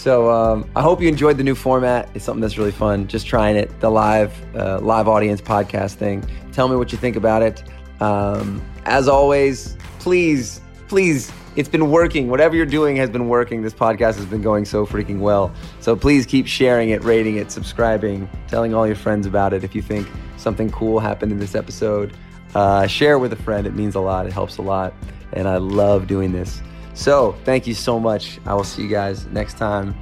[0.00, 2.08] So um, I hope you enjoyed the new format.
[2.14, 3.06] It's something that's really fun.
[3.06, 6.24] Just trying it, the live uh, live audience podcast thing.
[6.52, 7.62] Tell me what you think about it.
[8.00, 12.30] Um, as always, please, please, it's been working.
[12.30, 13.60] Whatever you're doing has been working.
[13.60, 15.52] This podcast has been going so freaking well.
[15.80, 19.64] So please keep sharing it, rating it, subscribing, telling all your friends about it.
[19.64, 20.08] If you think
[20.38, 22.16] something cool happened in this episode,
[22.54, 23.66] uh, share it with a friend.
[23.66, 24.24] It means a lot.
[24.24, 24.94] It helps a lot.
[25.34, 26.62] And I love doing this.
[26.94, 28.38] So thank you so much.
[28.46, 29.94] I will see you guys next time.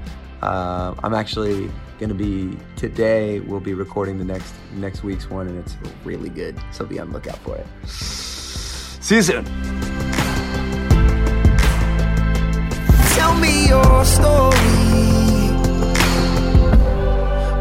[0.42, 3.40] Uh, I'm actually going to be today.
[3.40, 6.56] We'll be recording the next next week's one, and it's really good.
[6.72, 7.66] So be on lookout for it.
[7.88, 9.44] See you soon.
[13.16, 14.54] Tell me your story,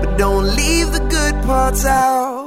[0.02, 2.47] but don't leave the good parts out.